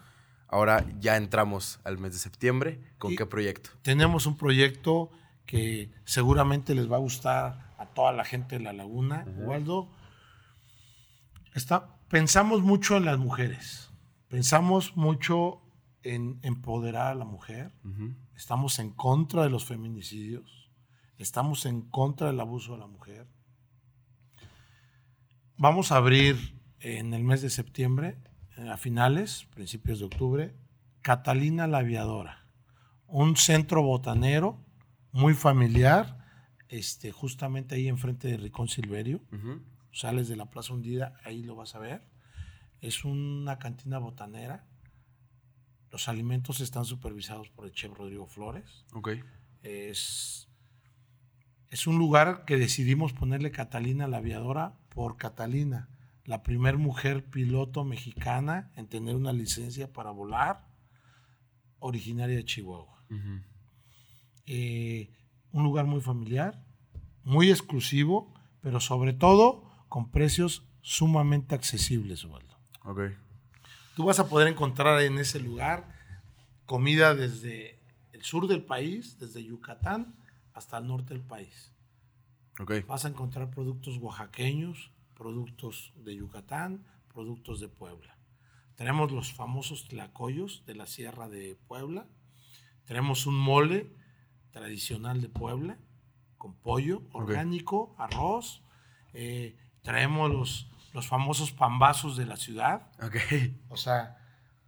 Ahora 0.49 0.87
ya 1.01 1.17
entramos 1.19 1.79
al 1.85 1.99
mes 1.99 2.13
de 2.13 2.19
septiembre. 2.19 2.81
¿Con 2.99 3.13
Y- 3.13 3.17
qué 3.17 3.27
proyecto? 3.27 3.71
Tenemos 3.83 4.25
un 4.27 4.39
proyecto 4.39 5.11
que 5.45 5.91
seguramente 6.05 6.75
les 6.75 6.91
va 6.91 6.97
a 6.97 7.01
gustar 7.01 7.66
a 7.79 7.87
toda 7.87 8.13
la 8.13 8.25
gente 8.25 8.59
de 8.59 8.65
la 8.65 8.73
laguna. 8.73 9.25
Waldo, 9.39 9.89
está, 11.55 11.99
pensamos 12.09 12.63
mucho 12.63 12.97
en 12.97 13.05
las 13.05 13.19
mujeres. 13.19 13.91
Pensamos 14.29 14.97
mucho 14.97 15.63
en 16.03 16.39
empoderar 16.43 17.09
a 17.09 17.15
la 17.15 17.25
mujer. 17.25 17.73
Estamos 18.35 18.79
en 18.79 18.91
contra 18.91 19.43
de 19.43 19.51
los 19.51 19.65
feminicidios. 19.65 20.71
Estamos 21.19 21.67
en 21.67 21.83
contra 21.83 22.29
del 22.29 22.41
abuso 22.41 22.73
de 22.73 22.79
la 22.79 22.87
mujer. 22.87 23.27
Vamos 25.57 25.91
a 25.91 25.97
abrir 25.97 26.61
en 26.81 27.15
el 27.15 27.25
mes 27.25 27.41
de 27.41 27.49
septiembre, 27.49 28.19
eh, 28.57 28.69
a 28.69 28.77
finales, 28.77 29.47
principios 29.55 30.01
de 30.01 30.05
octubre, 30.05 30.55
Catalina 31.01 31.67
la 31.67 31.79
Aviadora, 31.79 32.47
un 33.07 33.37
centro 33.37 33.83
botanero 33.83 34.59
muy 35.13 35.35
familiar, 35.35 36.26
este, 36.69 37.13
justamente 37.13 37.75
ahí 37.75 37.89
enfrente 37.89 38.29
de 38.29 38.37
Ricón 38.37 38.69
Silverio. 38.69 39.21
Sales 39.93 40.29
de 40.29 40.37
la 40.37 40.51
Plaza 40.51 40.75
Hundida, 40.75 41.15
ahí 41.25 41.43
lo 41.43 41.57
vas 41.57 41.75
a 41.75 41.79
ver. 41.79 42.03
Es 42.81 43.05
una 43.05 43.59
cantina 43.59 43.99
botanera. 43.99 44.67
Los 45.91 46.09
alimentos 46.09 46.61
están 46.61 46.85
supervisados 46.85 47.49
por 47.49 47.65
el 47.65 47.73
chef 47.73 47.93
Rodrigo 47.93 48.27
Flores. 48.27 48.85
Ok. 48.93 49.11
Es, 49.63 50.49
es 51.71 51.87
un 51.87 51.99
lugar 51.99 52.45
que 52.45 52.57
decidimos 52.57 53.13
ponerle 53.13 53.51
Catalina 53.51 54.07
la 54.07 54.19
aviadora 54.19 54.75
por 54.91 55.17
Catalina, 55.17 55.89
la 56.25 56.43
primer 56.43 56.77
mujer 56.77 57.25
piloto 57.25 57.85
mexicana 57.85 58.71
en 58.77 58.89
tener 58.89 59.15
una 59.15 59.33
licencia 59.33 59.93
para 59.93 60.11
volar, 60.11 60.67
originaria 61.79 62.37
de 62.37 62.45
Chihuahua. 62.45 63.03
Eh, 64.47 65.11
un 65.57 65.65
lugar 65.65 65.87
muy 65.87 66.03
familiar, 66.03 66.63
muy 67.25 67.51
exclusivo, 67.51 68.33
pero 68.61 68.79
sobre 68.79 69.15
todo 69.15 69.65
con 69.89 70.11
precios 70.11 70.67
sumamente 70.83 71.55
accesibles, 71.55 72.25
Osvaldo. 72.25 72.55
Ok. 72.85 73.01
Tú 73.95 74.05
vas 74.05 74.21
a 74.21 74.29
poder 74.29 74.49
encontrar 74.49 75.01
en 75.01 75.19
ese 75.19 75.41
lugar 75.41 75.89
comida 76.67 77.15
desde 77.15 77.81
el 78.13 78.23
sur 78.23 78.47
del 78.49 78.65
país, 78.65 79.19
desde 79.19 79.43
Yucatán 79.43 80.15
hasta 80.53 80.77
el 80.77 80.87
norte 80.87 81.15
del 81.15 81.23
país. 81.23 81.73
Ok. 82.61 82.87
Vas 82.87 83.07
a 83.07 83.09
encontrar 83.09 83.51
productos 83.51 83.97
oaxaqueños, 83.97 84.91
productos 85.15 85.95
de 85.97 86.17
Yucatán, 86.17 86.85
productos 87.15 87.61
de 87.61 87.69
Puebla. 87.69 88.19
Tenemos 88.75 89.11
los 89.11 89.33
famosos 89.33 89.89
tlacoyos 89.89 90.65
de 90.67 90.75
la 90.75 90.87
Sierra 90.87 91.31
de 91.31 91.57
Puebla. 91.67 92.07
Tenemos 92.85 93.27
un 93.27 93.37
mole 93.37 93.91
tradicional 94.57 95.21
de 95.21 95.29
Puebla 95.29 95.77
con 96.39 96.55
pollo 96.55 97.03
orgánico, 97.13 97.95
arroz. 97.99 98.63
Eh, 99.13 99.55
traemos 99.83 100.31
los, 100.31 100.71
los 100.95 101.07
famosos 101.07 101.53
pambazos 101.53 102.17
de 102.17 102.25
la 102.25 102.37
ciudad. 102.37 102.89
Ok. 103.03 103.17
O 103.69 103.77
sea, 103.77 104.17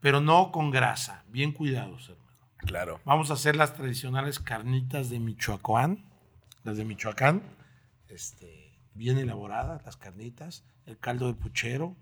pero 0.00 0.20
no 0.20 0.52
con 0.52 0.70
grasa, 0.70 1.24
bien 1.28 1.52
cuidados, 1.52 2.10
hermano. 2.10 2.28
Claro. 2.58 3.00
Vamos 3.06 3.30
a 3.30 3.34
hacer 3.34 3.56
las 3.56 3.74
tradicionales 3.74 4.38
carnitas 4.38 5.08
de 5.08 5.20
Michoacán, 5.20 6.04
las 6.64 6.76
de 6.76 6.84
Michoacán, 6.84 7.42
este, 8.08 8.78
bien 8.94 9.16
elaboradas, 9.16 9.82
las 9.86 9.96
carnitas, 9.96 10.64
el 10.84 10.98
caldo 10.98 11.28
de 11.28 11.34
puchero. 11.34 11.96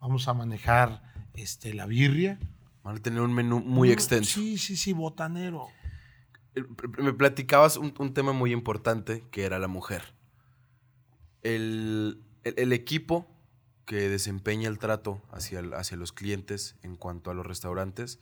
Vamos 0.00 0.28
a 0.28 0.32
manejar 0.34 1.02
este, 1.34 1.74
la 1.74 1.84
birria. 1.84 2.38
Van 2.82 2.96
a 2.96 3.00
tener 3.00 3.20
un 3.20 3.34
menú 3.34 3.60
muy 3.60 3.90
Mm, 3.90 3.92
extenso. 3.92 4.40
Sí, 4.40 4.56
sí, 4.56 4.76
sí, 4.76 4.94
botanero. 4.94 5.68
Me 6.98 7.12
platicabas 7.12 7.76
un, 7.76 7.94
un 7.98 8.12
tema 8.14 8.32
muy 8.32 8.52
importante 8.52 9.24
que 9.30 9.44
era 9.44 9.58
la 9.58 9.68
mujer. 9.68 10.02
El, 11.42 12.22
el- 12.44 12.54
el 12.58 12.72
equipo 12.72 13.26
que 13.86 14.08
desempeña 14.08 14.68
el 14.68 14.78
trato 14.78 15.22
hacia, 15.32 15.60
el- 15.60 15.74
hacia 15.74 15.96
los 15.96 16.12
clientes 16.12 16.76
en 16.82 16.96
cuanto 16.96 17.30
a 17.30 17.34
los 17.34 17.46
restaurantes, 17.46 18.20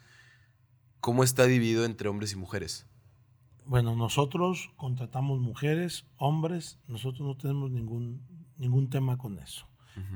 ¿cómo 1.00 1.24
está 1.24 1.44
dividido 1.44 1.84
entre 1.84 2.08
hombres 2.08 2.32
y 2.32 2.36
mujeres? 2.36 2.86
Bueno, 3.64 3.94
nosotros 3.96 4.70
contratamos 4.76 5.40
mujeres, 5.40 6.06
hombres, 6.16 6.78
nosotros 6.86 7.20
no 7.26 7.36
tenemos 7.36 7.70
ningún, 7.70 8.22
ningún 8.56 8.88
tema 8.88 9.18
con 9.18 9.38
eso. 9.38 9.66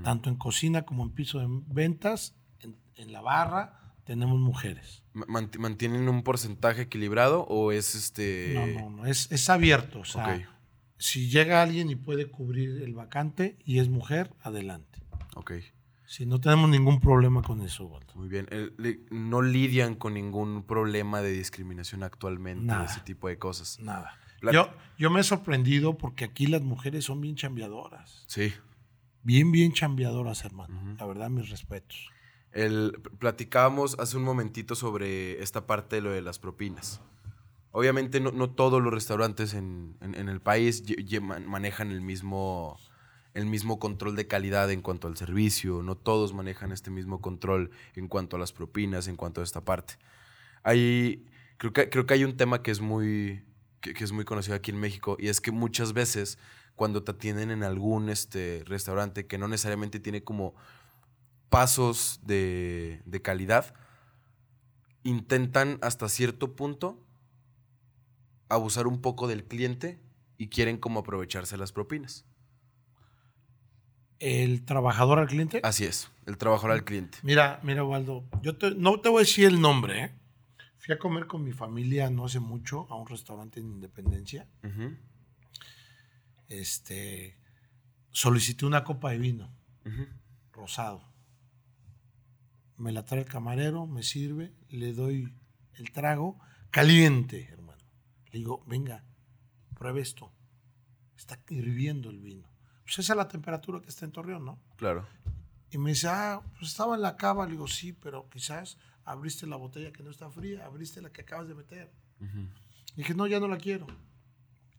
Tanto 0.04 0.30
en 0.30 0.36
cocina 0.36 0.82
como 0.86 1.02
en 1.02 1.10
piso 1.10 1.40
de 1.40 1.46
ventas, 1.66 2.36
en, 2.60 2.76
en 2.94 3.12
la 3.12 3.20
barra, 3.20 3.80
tenemos 4.04 4.38
mujeres. 4.40 5.02
Ma- 5.12 5.26
mant- 5.26 5.58
¿Mantienen 5.58 6.08
un 6.08 6.22
porcentaje 6.22 6.82
equilibrado 6.82 7.42
o 7.42 7.72
es 7.72 7.94
este...? 7.94 8.52
No, 8.54 8.66
no, 8.66 8.96
no, 8.96 9.06
es, 9.06 9.30
es 9.30 9.48
abierto. 9.50 10.00
O 10.00 10.04
sea, 10.04 10.36
Ok. 10.36 10.42
si 10.98 11.28
llega 11.30 11.62
alguien 11.62 11.90
y 11.90 11.96
puede 11.96 12.26
cubrir 12.30 12.82
el 12.82 12.94
vacante 12.94 13.56
y 13.64 13.78
es 13.78 13.88
mujer, 13.88 14.32
adelante. 14.42 15.00
Ok, 15.34 15.52
Si 16.04 16.26
no 16.26 16.40
tenemos 16.40 16.68
ningún 16.68 17.00
problema 17.00 17.40
con 17.42 17.62
eso, 17.62 17.86
Waldo. 17.86 18.12
muy 18.14 18.28
bien. 18.28 18.46
No 19.10 19.40
lidian 19.40 19.94
con 19.94 20.12
ningún 20.14 20.62
problema 20.64 21.22
de 21.22 21.32
discriminación 21.32 22.02
actualmente, 22.02 22.66
Nada. 22.66 22.84
ese 22.84 23.00
tipo 23.00 23.28
de 23.28 23.38
cosas. 23.38 23.78
Nada. 23.80 24.18
La- 24.42 24.52
Yo, 24.52 24.70
yo 24.98 25.08
me 25.10 25.20
he 25.20 25.22
sorprendido 25.22 25.96
porque 25.96 26.24
aquí 26.24 26.46
las 26.48 26.60
mujeres 26.62 27.04
son 27.06 27.20
bien 27.20 27.36
chambeadoras. 27.36 28.24
Sí. 28.26 28.52
Bien, 29.22 29.52
bien 29.52 29.72
chambeadoras, 29.72 30.44
hermano. 30.44 30.96
La 30.98 31.06
verdad, 31.06 31.30
mis 31.30 31.48
respetos. 31.48 32.10
El, 32.52 33.00
platicábamos 33.18 33.96
hace 33.98 34.16
un 34.16 34.24
momentito 34.24 34.74
sobre 34.74 35.42
esta 35.42 35.66
parte 35.66 35.96
de 35.96 36.02
lo 36.02 36.10
de 36.10 36.20
las 36.22 36.38
propinas. 36.38 37.00
Obviamente 37.70 38.20
no, 38.20 38.30
no 38.32 38.50
todos 38.50 38.82
los 38.82 38.92
restaurantes 38.92 39.54
en, 39.54 39.96
en- 40.02 40.14
en 40.14 40.28
el 40.28 40.40
país 40.40 40.82
manejan 41.46 41.90
el 41.90 42.02
mismo, 42.02 42.78
el 43.32 43.46
mismo 43.46 43.78
control 43.78 44.14
de 44.16 44.26
calidad 44.26 44.70
en 44.70 44.82
cuanto 44.82 45.08
al 45.08 45.16
servicio, 45.16 45.82
no 45.82 45.96
todos 45.96 46.34
manejan 46.34 46.72
este 46.72 46.90
mismo 46.90 47.22
control 47.22 47.70
en 47.96 48.08
cuanto 48.08 48.36
a 48.36 48.38
las 48.38 48.52
propinas, 48.52 49.08
en 49.08 49.16
cuanto 49.16 49.40
a 49.40 49.44
esta 49.44 49.64
parte. 49.64 49.94
Hay, 50.62 51.24
Creo 51.58 51.72
que, 51.72 51.88
creo 51.90 52.06
que 52.06 52.14
hay 52.14 52.24
un 52.24 52.36
tema 52.36 52.60
que 52.62 52.72
es 52.72 52.80
muy, 52.80 53.44
que, 53.80 53.94
que 53.94 54.02
es 54.02 54.10
muy 54.12 54.24
conocido 54.24 54.56
aquí 54.56 54.72
en 54.72 54.80
México 54.80 55.16
y 55.20 55.28
es 55.28 55.40
que 55.40 55.52
muchas 55.52 55.92
veces 55.92 56.36
cuando 56.74 57.04
te 57.04 57.12
atienden 57.12 57.52
en 57.52 57.62
algún 57.62 58.08
este, 58.08 58.64
restaurante 58.66 59.26
que 59.28 59.38
no 59.38 59.46
necesariamente 59.46 60.00
tiene 60.00 60.24
como 60.24 60.54
pasos 61.52 62.18
de, 62.24 63.02
de 63.04 63.22
calidad, 63.22 63.74
intentan 65.04 65.78
hasta 65.82 66.08
cierto 66.08 66.56
punto 66.56 66.98
abusar 68.48 68.86
un 68.86 69.00
poco 69.00 69.28
del 69.28 69.44
cliente 69.44 70.00
y 70.38 70.48
quieren 70.48 70.78
como 70.78 71.00
aprovecharse 71.00 71.56
las 71.56 71.70
propinas. 71.72 72.24
El 74.18 74.64
trabajador 74.64 75.18
al 75.18 75.26
cliente. 75.28 75.60
Así 75.62 75.84
es, 75.84 76.10
el 76.26 76.38
trabajador 76.38 76.72
al 76.72 76.84
cliente. 76.84 77.18
Mira, 77.22 77.60
mira, 77.62 77.84
Waldo, 77.84 78.24
yo 78.42 78.56
te- 78.56 78.74
no 78.74 79.00
te 79.00 79.08
voy 79.08 79.18
a 79.18 79.26
decir 79.26 79.44
el 79.46 79.60
nombre, 79.60 80.04
¿eh? 80.04 80.14
Fui 80.78 80.94
a 80.94 80.98
comer 80.98 81.26
con 81.26 81.44
mi 81.44 81.52
familia 81.52 82.08
no 82.10 82.24
hace 82.24 82.40
mucho 82.40 82.86
a 82.90 82.96
un 82.96 83.06
restaurante 83.06 83.60
en 83.60 83.66
Independencia. 83.66 84.48
Este, 86.48 87.36
solicité 88.10 88.64
una 88.66 88.84
copa 88.84 89.10
de 89.10 89.18
vino 89.18 89.50
rosado. 90.52 91.02
Me 92.76 92.92
la 92.92 93.04
trae 93.04 93.20
el 93.20 93.28
camarero, 93.28 93.86
me 93.86 94.02
sirve, 94.02 94.52
le 94.68 94.92
doy 94.92 95.32
el 95.74 95.92
trago 95.92 96.38
caliente, 96.70 97.48
hermano. 97.50 97.82
Le 98.32 98.38
digo, 98.38 98.64
venga, 98.66 99.04
pruebe 99.74 100.00
esto. 100.00 100.32
Está 101.16 101.38
hirviendo 101.50 102.10
el 102.10 102.20
vino. 102.20 102.48
Pues 102.84 102.98
esa 102.98 103.12
es 103.12 103.16
la 103.16 103.28
temperatura 103.28 103.80
que 103.80 103.88
está 103.88 104.04
en 104.04 104.12
Torreón, 104.12 104.44
¿no? 104.44 104.58
Claro. 104.76 105.06
Y 105.70 105.78
me 105.78 105.90
dice, 105.90 106.08
ah, 106.08 106.42
pues 106.58 106.70
estaba 106.70 106.94
en 106.94 107.02
la 107.02 107.16
cava. 107.16 107.46
Le 107.46 107.52
digo, 107.52 107.68
sí, 107.68 107.92
pero 107.92 108.28
quizás 108.28 108.78
abriste 109.04 109.46
la 109.46 109.56
botella 109.56 109.92
que 109.92 110.02
no 110.02 110.10
está 110.10 110.30
fría, 110.30 110.64
abriste 110.66 111.00
la 111.00 111.10
que 111.10 111.22
acabas 111.22 111.48
de 111.48 111.54
meter. 111.54 111.92
Ujú. 112.20 112.48
Dije, 112.96 113.14
no, 113.14 113.26
ya 113.26 113.40
no 113.40 113.48
la 113.48 113.56
quiero. 113.58 113.86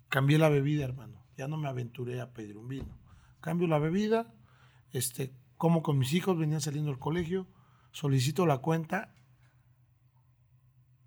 Cambié 0.10 0.38
la 0.38 0.50
bebida, 0.50 0.84
hermano. 0.84 1.26
Ya 1.38 1.48
no 1.48 1.58
me 1.58 1.68
aventuré 1.68 2.22
a 2.22 2.32
pedir 2.34 2.58
un 2.58 2.68
vino. 2.68 2.98
Cambio 3.41 3.68
la 3.68 3.80
bebida, 3.80 4.34
este, 4.91 5.34
como 5.58 5.82
con 5.82 5.98
mis 5.98 6.14
hijos, 6.14 6.38
venían 6.38 6.62
saliendo 6.62 6.91
del 6.91 7.00
colegio, 7.00 7.48
solicito 7.94 8.46
la 8.46 8.58
cuenta. 8.58 9.16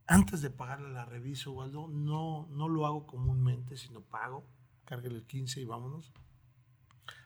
Antes 0.06 0.40
de 0.40 0.50
pagarla 0.50 0.88
la 0.88 1.04
reviso, 1.04 1.52
Waldo. 1.52 1.88
No, 1.88 2.46
no 2.50 2.68
lo 2.68 2.86
hago 2.86 3.06
comúnmente, 3.06 3.76
sino 3.76 4.00
pago. 4.00 4.46
Cárguele 4.86 5.16
el 5.16 5.26
15 5.26 5.60
y 5.60 5.64
vámonos. 5.64 6.14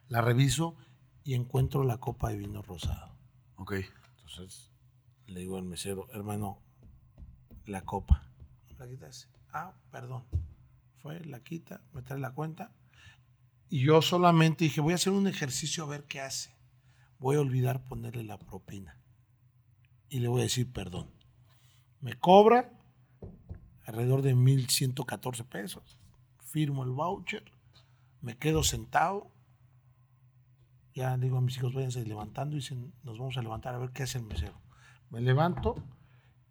La 0.09 0.21
reviso 0.21 0.77
y 1.23 1.35
encuentro 1.35 1.85
la 1.85 1.99
copa 1.99 2.31
de 2.31 2.39
vino 2.39 2.63
rosado. 2.63 3.15
Ok. 3.57 3.75
Entonces 4.17 4.73
le 5.27 5.41
digo 5.41 5.57
al 5.57 5.65
mesero, 5.65 6.09
hermano, 6.13 6.59
la 7.67 7.85
copa. 7.85 8.25
¿La 8.79 8.89
quitas? 8.89 9.29
Ah, 9.53 9.75
perdón. 9.91 10.25
Fue, 10.97 11.25
la 11.25 11.41
quita, 11.43 11.83
me 11.93 12.03
trae 12.03 12.19
la 12.19 12.33
cuenta. 12.33 12.73
Y 13.69 13.85
yo 13.85 14.03
solamente 14.03 14.65
dije, 14.65 14.81
voy 14.81 14.93
a 14.93 14.97
hacer 14.97 15.13
un 15.13 15.29
ejercicio 15.29 15.85
a 15.85 15.87
ver 15.87 16.05
qué 16.05 16.21
hace. 16.21 16.57
Voy 17.19 17.37
a 17.37 17.41
olvidar 17.41 17.87
ponerle 17.87 18.25
la 18.25 18.39
propina. 18.39 19.00
Y 20.11 20.19
le 20.21 20.29
voy 20.29 20.41
a 20.41 20.45
decir 20.45 20.71
perdón. 20.73 21.09
Me 22.01 22.15
cobra 22.15 22.73
alrededor 23.85 24.23
de 24.23 24.35
1.114 24.35 25.45
pesos. 25.47 25.99
Firmo 26.45 26.85
el 26.85 26.91
voucher. 26.91 27.45
Me 28.21 28.37
quedo 28.37 28.63
sentado. 28.63 29.31
Ya 30.95 31.17
digo 31.17 31.39
a 31.39 31.41
mis 31.41 31.57
hijos, 31.57 31.73
váyanse 31.73 32.05
levantando. 32.05 32.57
Y 32.57 32.61
dicen, 32.61 32.93
nos 33.05 33.19
vamos 33.19 33.37
a 33.37 33.43
levantar 33.43 33.75
a 33.75 33.79
ver 33.79 33.91
qué 33.93 34.03
hace 34.03 34.19
el 34.19 34.25
mesero. 34.25 34.61
Me 35.11 35.21
levanto 35.21 35.77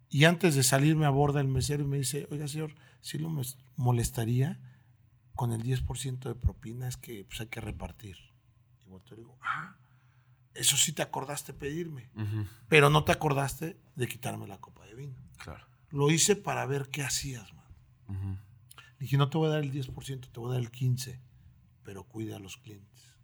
y 0.08 0.24
antes 0.24 0.54
de 0.56 0.62
salir 0.64 0.96
me 0.96 1.06
aborda 1.06 1.40
el 1.40 1.46
mesero 1.48 1.84
y 1.84 1.86
me 1.86 1.98
dice, 1.98 2.26
oiga 2.30 2.48
señor, 2.48 2.74
si 3.00 3.16
lo 3.18 3.30
mes- 3.30 3.58
molestaría 3.76 4.58
con 5.34 5.52
el 5.52 5.62
10% 5.62 6.28
de 6.28 6.34
propinas 6.34 6.96
que 6.96 7.24
pues, 7.24 7.40
hay 7.40 7.46
que 7.46 7.60
repartir. 7.60 8.16
Y 8.86 8.90
y 9.12 9.16
digo, 9.16 9.38
ah, 9.40 9.76
eso 10.54 10.76
sí 10.76 10.92
te 10.92 11.02
acordaste 11.02 11.52
pedirme, 11.52 12.10
pero 12.68 12.90
no 12.90 13.04
te 13.04 13.12
acordaste 13.12 13.76
de 13.94 14.08
quitarme 14.08 14.46
la 14.46 14.58
copa 14.58 14.84
de 14.86 14.94
vino. 14.94 15.16
Claro. 15.38 15.66
Lo 15.90 16.10
hice 16.10 16.36
para 16.36 16.66
ver 16.66 16.88
qué 16.88 17.02
hacías, 17.02 17.52
man. 17.54 18.40
Dije, 18.98 19.16
no 19.16 19.30
te 19.30 19.38
voy 19.38 19.48
a 19.48 19.52
dar 19.52 19.62
el 19.62 19.72
10%, 19.72 20.30
te 20.30 20.40
voy 20.40 20.50
a 20.50 20.54
dar 20.54 20.60
el 20.60 20.70
15%, 20.70 21.18
pero 21.82 22.04
cuida 22.04 22.36
a 22.36 22.38
los 22.38 22.56
clientes. 22.58 23.16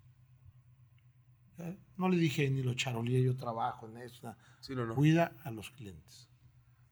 ¿Eh? 1.59 1.79
No 1.97 2.09
le 2.09 2.17
dije 2.19 2.49
ni 2.51 2.63
lo 2.63 2.75
charolía, 2.75 3.21
yo 3.21 3.37
trabajo 3.37 3.87
en 3.89 3.99
eso. 3.99 4.21
nada. 4.23 4.39
Sí, 4.61 4.75
no, 4.75 4.87
no. 4.87 4.95
Cuida 4.95 5.33
a 5.45 5.51
los 5.51 5.71
clientes. 5.71 6.29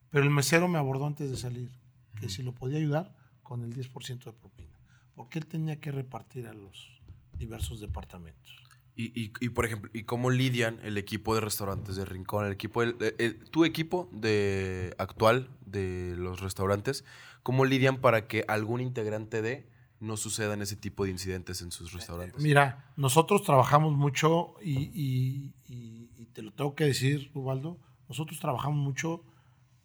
Pero 0.09 0.23
el 0.23 0.31
mesero 0.31 0.67
me 0.67 0.77
abordó 0.77 1.05
antes 1.05 1.29
de 1.29 1.37
salir, 1.37 1.71
que 2.19 2.29
si 2.29 2.43
lo 2.43 2.53
podía 2.53 2.77
ayudar 2.77 3.15
con 3.43 3.63
el 3.63 3.75
10% 3.75 4.23
de 4.23 4.33
propina, 4.33 4.79
porque 5.13 5.39
él 5.39 5.45
tenía 5.45 5.79
que 5.79 5.91
repartir 5.91 6.47
a 6.47 6.53
los 6.53 7.01
diversos 7.37 7.79
departamentos. 7.79 8.64
Y, 8.97 9.11
y- 9.19 9.33
y, 9.41 9.49
por 9.49 9.65
ejemplo, 9.65 9.91
¿y 9.93 10.03
cómo 10.03 10.29
lidian 10.29 10.79
el 10.83 10.97
equipo 10.97 11.35
de 11.35 11.41
restaurantes 11.41 11.97
de 11.97 12.05
Rincón, 12.05 12.45
el 12.45 12.53
equipo, 12.53 12.81
el- 12.81 12.95
el- 13.17 13.43
tu 13.49 13.65
equipo 13.65 14.09
de 14.13 14.95
actual 14.97 15.49
de 15.65 16.13
los 16.17 16.39
restaurantes, 16.39 17.03
cómo 17.43 17.65
lidian 17.65 17.97
para 17.99 18.27
que 18.27 18.45
algún 18.47 18.79
integrante 18.79 19.41
de 19.41 19.67
no 19.99 20.15
sucedan 20.15 20.61
ese 20.61 20.75
tipo 20.77 21.03
de 21.03 21.11
incidentes 21.11 21.61
en 21.61 21.71
sus 21.71 21.91
restaurantes? 21.91 22.41
Mira, 22.41 22.91
nosotros 22.95 23.43
trabajamos 23.43 23.93
mucho 23.93 24.55
y, 24.61 24.73
y- 24.93 25.53
y- 25.67 26.09
y 26.17 26.25
te 26.27 26.41
lo 26.41 26.51
tengo 26.53 26.73
que 26.75 26.85
decir, 26.85 27.31
Ubaldo, 27.33 27.77
nosotros 28.07 28.39
trabajamos 28.39 28.77
mucho 28.77 29.23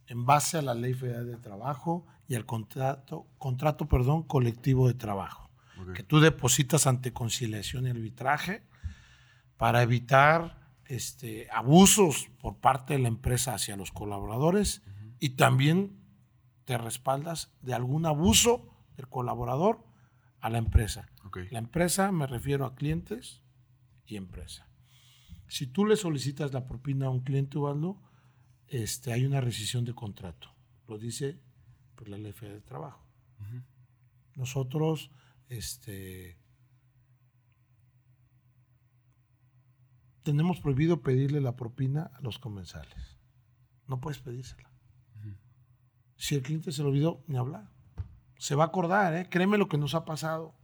en 0.07 0.25
base 0.25 0.59
a 0.59 0.63
la 0.63 0.75
Ley 0.75 0.95
Federal 0.95 1.27
de 1.27 1.37
Trabajo 1.37 2.07
y 2.29 2.37
al 2.37 2.47
contrato, 2.47 3.27
contrato 3.39 3.89
perdón, 3.89 4.23
colectivo 4.23 4.87
de 4.87 4.95
trabajo, 4.95 5.51
que 5.95 6.03
tú 6.05 6.21
depositas 6.21 6.87
ante 6.87 7.13
conciliación 7.13 7.87
y 7.87 7.91
arbitraje 7.91 8.63
para 9.61 9.83
evitar 9.83 10.59
este, 10.87 11.47
abusos 11.51 12.31
por 12.41 12.61
parte 12.61 12.95
de 12.95 13.01
la 13.01 13.09
empresa 13.09 13.53
hacia 13.53 13.77
los 13.77 13.93
colaboradores 13.93 14.83
y 15.19 15.37
también 15.37 16.01
te 16.65 16.79
respaldas 16.79 17.53
de 17.61 17.75
algún 17.75 18.07
abuso 18.07 18.75
del 18.97 19.07
colaborador 19.09 19.85
a 20.41 20.49
la 20.49 20.57
empresa. 20.57 21.11
La 21.51 21.59
empresa 21.59 22.11
me 22.11 22.27
refiero 22.27 22.65
a 22.65 22.75
clientes 22.75 23.43
y 24.07 24.17
empresa. 24.17 24.67
Si 25.47 25.67
tú 25.67 25.85
le 25.85 25.97
solicitas 25.97 26.55
la 26.55 26.67
propina 26.67 27.09
a 27.09 27.11
un 27.11 27.21
cliente, 27.21 27.59
Ubaldo, 27.59 28.01
este, 28.67 29.13
hay 29.13 29.27
una 29.27 29.43
rescisión 29.43 29.85
de 29.85 29.93
contrato. 29.93 30.55
Lo 30.89 30.97
dice 30.97 31.39
pues, 31.97 32.09
la 32.09 32.17
ley 32.17 32.33
federal 32.33 32.61
de 32.61 32.67
trabajo. 32.67 33.05
Nosotros, 34.37 35.11
este, 35.51 36.39
tenemos 40.23 40.61
prohibido 40.61 41.03
pedirle 41.03 41.41
la 41.41 41.57
propina 41.57 42.11
a 42.15 42.21
los 42.21 42.39
comensales. 42.39 43.19
No 43.87 44.01
puedes 44.01 44.21
pedírsela. 44.21 44.71
Si 46.17 46.35
el 46.35 46.43
cliente 46.43 46.71
se 46.71 46.83
lo 46.83 46.91
olvidó, 46.91 47.25
ni 47.27 47.39
hablar. 47.39 47.71
Se 48.37 48.55
va 48.55 48.65
a 48.65 48.67
acordar, 48.67 49.15
¿eh? 49.15 49.27
Créeme 49.31 49.57
lo 49.57 49.69
que 49.69 49.79
nos 49.79 49.95
ha 49.95 50.05
pasado. 50.05 50.55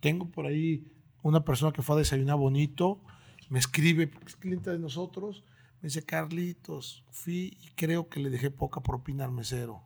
Tengo 0.00 0.30
por 0.30 0.46
ahí 0.46 0.92
una 1.22 1.44
persona 1.44 1.72
que 1.72 1.82
fue 1.82 1.96
a 1.96 1.98
desayunar 1.98 2.36
bonito, 2.36 3.02
me 3.48 3.58
escribe, 3.58 4.06
porque 4.06 4.28
es 4.28 4.36
cliente 4.36 4.70
de 4.70 4.78
nosotros, 4.78 5.42
me 5.80 5.88
dice, 5.88 6.04
Carlitos, 6.04 7.04
fui 7.10 7.56
y 7.60 7.70
creo 7.74 8.08
que 8.08 8.20
le 8.20 8.30
dejé 8.30 8.50
poca 8.50 8.82
propina 8.82 9.24
al 9.24 9.32
mesero. 9.32 9.82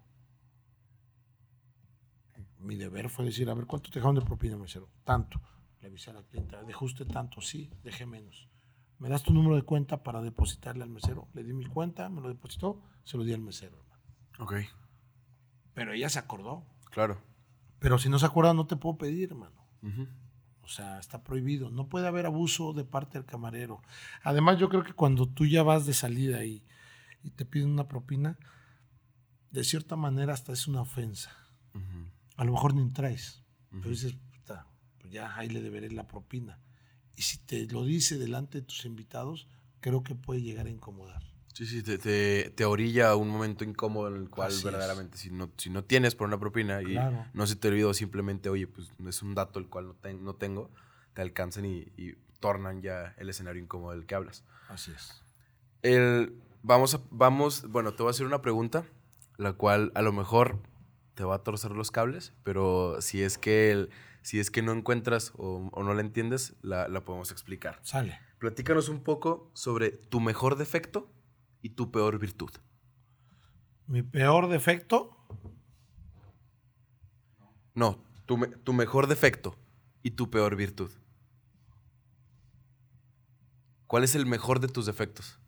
Mi 2.58 2.76
deber 2.76 3.08
fue 3.08 3.24
decir, 3.24 3.48
a 3.48 3.54
ver, 3.54 3.66
¿cuánto 3.66 3.88
te 3.88 4.00
dejaron 4.00 4.16
de 4.16 4.22
propina 4.22 4.54
al 4.54 4.60
mesero? 4.60 4.90
Tanto. 5.04 5.40
Le 5.80 5.88
avisé 5.88 6.10
a 6.10 6.14
la 6.14 6.22
clienta, 6.22 6.62
¿dejó 6.64 6.84
usted 6.84 7.06
tanto? 7.06 7.40
Sí, 7.40 7.70
dejé 7.82 8.04
menos. 8.04 8.49
¿Me 9.00 9.08
das 9.08 9.22
tu 9.24 9.32
número 9.32 9.56
de 9.56 9.62
cuenta 9.62 10.02
para 10.04 10.20
depositarle 10.22 10.82
al 10.84 10.90
mesero? 10.90 11.26
Le 11.34 11.42
di 11.42 11.52
mi 11.52 11.64
cuenta, 11.66 12.08
me 12.08 12.20
lo 12.20 12.28
depositó, 12.28 12.82
se 13.02 13.16
lo 13.16 13.24
di 13.24 13.32
al 13.32 13.40
mesero. 13.40 13.76
hermano. 13.78 14.00
Ok, 14.38 14.54
Pero 15.74 15.92
ella 15.92 16.08
se 16.08 16.18
acordó. 16.18 16.64
claro. 16.90 17.20
Pero 17.78 17.98
si 17.98 18.10
no 18.10 18.18
se 18.18 18.26
acuerda, 18.26 18.52
no 18.52 18.66
te 18.66 18.76
puedo 18.76 18.98
pedir, 18.98 19.30
hermano. 19.30 19.56
O 20.62 20.68
sea, 20.68 20.98
está 21.00 21.24
prohibido. 21.24 21.70
No 21.70 21.88
puede 21.88 22.06
haber 22.06 22.26
abuso 22.26 22.74
de 22.74 22.84
parte 22.84 23.16
del 23.18 23.26
camarero. 23.26 23.80
Además, 24.22 24.58
yo 24.58 24.68
creo 24.68 24.82
que 24.84 24.92
cuando 24.92 25.26
tú 25.26 25.46
ya 25.46 25.62
vas 25.62 25.86
de 25.86 25.94
salida 25.94 26.44
y, 26.44 26.62
y 27.22 27.30
te 27.30 27.46
piden 27.46 27.70
una 27.70 27.88
propina, 27.88 28.38
de 29.50 29.64
cierta 29.64 29.96
manera 29.96 30.34
hasta 30.34 30.52
es 30.52 30.68
una 30.68 30.82
ofensa. 30.82 31.30
A 32.36 32.44
lo 32.44 32.52
mejor 32.52 32.74
ni 32.74 32.86
traes. 32.90 33.42
Pero 33.70 33.88
dices, 33.88 34.12
"Puta, 34.12 34.66
pues 34.98 35.10
ya 35.12 35.34
ahí 35.38 35.48
le 35.48 35.62
deberé 35.62 35.90
la 35.90 36.06
propina. 36.06 36.58
Y 37.20 37.22
si 37.22 37.36
te 37.36 37.66
lo 37.66 37.84
dice 37.84 38.16
delante 38.16 38.60
de 38.62 38.66
tus 38.66 38.86
invitados, 38.86 39.46
creo 39.80 40.02
que 40.02 40.14
puede 40.14 40.40
llegar 40.40 40.64
a 40.64 40.70
incomodar. 40.70 41.22
Sí, 41.52 41.66
sí, 41.66 41.82
te, 41.82 41.98
te, 41.98 42.48
te 42.48 42.64
orilla 42.64 43.10
a 43.10 43.16
un 43.16 43.28
momento 43.28 43.62
incómodo 43.62 44.08
en 44.08 44.14
el 44.22 44.30
cual 44.30 44.48
Así 44.48 44.56
es. 44.60 44.64
verdaderamente 44.64 45.18
si 45.18 45.28
no, 45.30 45.50
si 45.58 45.68
no 45.68 45.84
tienes 45.84 46.14
por 46.14 46.26
una 46.28 46.40
propina 46.40 46.80
y 46.80 46.94
Claro. 46.94 47.26
no 47.34 47.46
se 47.46 47.56
te 47.56 47.68
olvidó 47.68 47.92
simplemente, 47.92 48.48
oye, 48.48 48.66
pues 48.66 48.90
es 49.06 49.20
un 49.20 49.34
dato 49.34 49.58
el 49.58 49.66
cual 49.68 49.88
no, 49.88 49.94
ten- 49.96 50.24
no 50.24 50.32
tengo, 50.34 50.70
te 51.12 51.20
alcanzan 51.20 51.66
y, 51.66 51.88
y 51.98 52.14
tornan 52.40 52.80
ya 52.80 53.14
el 53.18 53.28
escenario 53.28 53.62
incómodo 53.62 53.90
del 53.90 54.06
que 54.06 54.14
hablas. 54.14 54.42
Así 54.70 54.90
es. 54.92 55.22
El, 55.82 56.32
vamos, 56.62 56.94
a, 56.94 57.02
vamos, 57.10 57.66
bueno, 57.68 57.92
te 57.92 58.02
voy 58.02 58.08
a 58.08 58.12
hacer 58.12 58.24
una 58.24 58.40
pregunta, 58.40 58.86
la 59.36 59.52
cual 59.52 59.92
a 59.94 60.00
lo 60.00 60.14
mejor 60.14 60.58
te 61.12 61.24
va 61.24 61.34
a 61.34 61.42
torcer 61.42 61.72
los 61.72 61.90
cables, 61.90 62.32
pero 62.44 63.02
si 63.02 63.20
es 63.20 63.36
que, 63.36 63.72
el- 63.72 63.90
si 64.22 64.40
es 64.40 64.50
que 64.50 64.62
no 64.62 64.72
encuentras 64.72 65.32
o, 65.36 65.68
o 65.72 65.82
no 65.82 65.94
la 65.94 66.00
entiendes, 66.00 66.56
la, 66.62 66.88
la 66.88 67.04
podemos 67.04 67.30
explicar. 67.30 67.80
Sale. 67.82 68.18
Platícanos 68.38 68.88
un 68.88 69.02
poco 69.02 69.50
sobre 69.54 69.90
tu 69.90 70.20
mejor 70.20 70.56
defecto 70.56 71.10
y 71.62 71.70
tu 71.70 71.90
peor 71.90 72.18
virtud. 72.18 72.50
Mi 73.86 74.02
peor 74.02 74.48
defecto, 74.48 75.16
No, 77.74 78.02
tu, 78.26 78.38
tu 78.64 78.72
mejor 78.72 79.06
defecto 79.06 79.56
y 80.02 80.12
tu 80.12 80.30
peor 80.30 80.56
virtud. 80.56 80.90
¿Cuál 83.86 84.04
es 84.04 84.14
el 84.14 84.26
mejor 84.26 84.60
de 84.60 84.68
tus 84.68 84.86
defectos? 84.86 85.40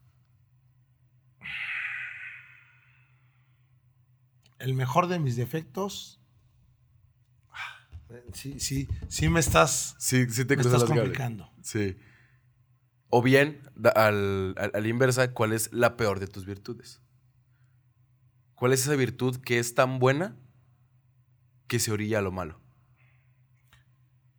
el 4.62 4.74
mejor 4.74 5.08
de 5.08 5.18
mis 5.18 5.36
defectos. 5.36 6.21
Sí, 8.32 8.58
sí, 8.60 8.88
sí 9.08 9.28
me 9.28 9.40
estás, 9.40 9.94
Sí, 9.98 10.26
sí 10.28 10.44
te 10.44 10.56
me 10.56 10.62
cruzan 10.62 10.74
estás 10.74 10.80
los 10.80 10.88
cables. 10.90 11.02
complicando. 11.04 11.50
Sí. 11.62 11.96
O 13.08 13.22
bien, 13.22 13.60
al, 13.94 14.54
al- 14.56 14.70
a 14.74 14.80
la 14.80 14.88
inversa, 14.88 15.32
¿cuál 15.34 15.52
es 15.52 15.72
la 15.72 15.96
peor 15.96 16.18
de 16.20 16.26
tus 16.26 16.46
virtudes? 16.46 17.02
¿Cuál 18.54 18.72
es 18.72 18.82
esa 18.82 18.94
virtud 18.96 19.36
que 19.38 19.58
es 19.58 19.74
tan 19.74 19.98
buena 19.98 20.36
que 21.68 21.78
se 21.78 21.92
orilla 21.92 22.18
a 22.20 22.22
lo 22.22 22.32
malo? 22.32 22.60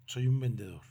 Soy 0.06 0.28
un 0.28 0.40
vendedor. 0.40 0.82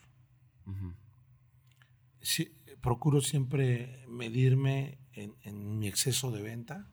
Sí, 2.21 2.57
procuro 2.81 3.21
siempre 3.21 4.05
medirme 4.09 4.99
en, 5.13 5.35
en 5.43 5.79
mi 5.79 5.89
exceso 5.89 6.31
de 6.31 6.43
venta, 6.43 6.91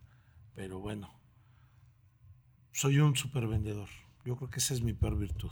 pero 0.56 0.80
bueno, 0.80 1.20
soy 2.72 3.00
un 3.00 3.16
super 3.16 3.48
vendedor. 3.48 3.90
Yo 4.26 4.36
creo 4.38 4.50
que 4.50 4.60
esa 4.60 4.74
es 4.74 4.82
mi 4.82 4.94
peor 4.94 5.18
virtud. 5.18 5.52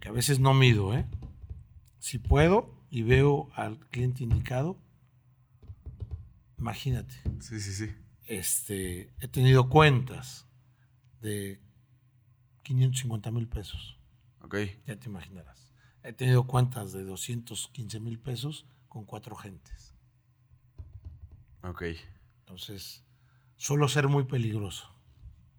Que 0.00 0.08
a 0.08 0.12
veces 0.12 0.38
no 0.40 0.54
mido, 0.54 0.94
¿eh? 0.94 1.06
Si 1.98 2.18
puedo 2.18 2.74
y 2.90 3.02
veo 3.02 3.50
al 3.54 3.78
cliente 3.88 4.22
indicado, 4.22 4.78
imagínate, 6.58 7.14
Sí, 7.40 7.60
sí, 7.60 7.72
sí. 7.72 7.94
este, 8.26 9.12
he 9.20 9.28
tenido 9.28 9.68
cuentas 9.68 10.46
de 11.20 11.60
550 12.62 13.30
mil 13.30 13.48
pesos. 13.48 13.98
Ok. 14.42 14.56
Ya 14.86 14.96
te 14.96 15.08
imaginarás. 15.08 15.72
He 16.02 16.12
tenido 16.12 16.46
cuentas 16.46 16.92
de 16.92 17.02
215 17.04 17.98
mil 18.00 18.18
pesos 18.18 18.66
con 18.88 19.04
cuatro 19.04 19.34
gentes. 19.34 19.94
Ok. 21.62 21.82
Entonces, 22.40 23.02
suelo 23.56 23.88
ser 23.88 24.06
muy 24.08 24.24
peligroso, 24.24 24.88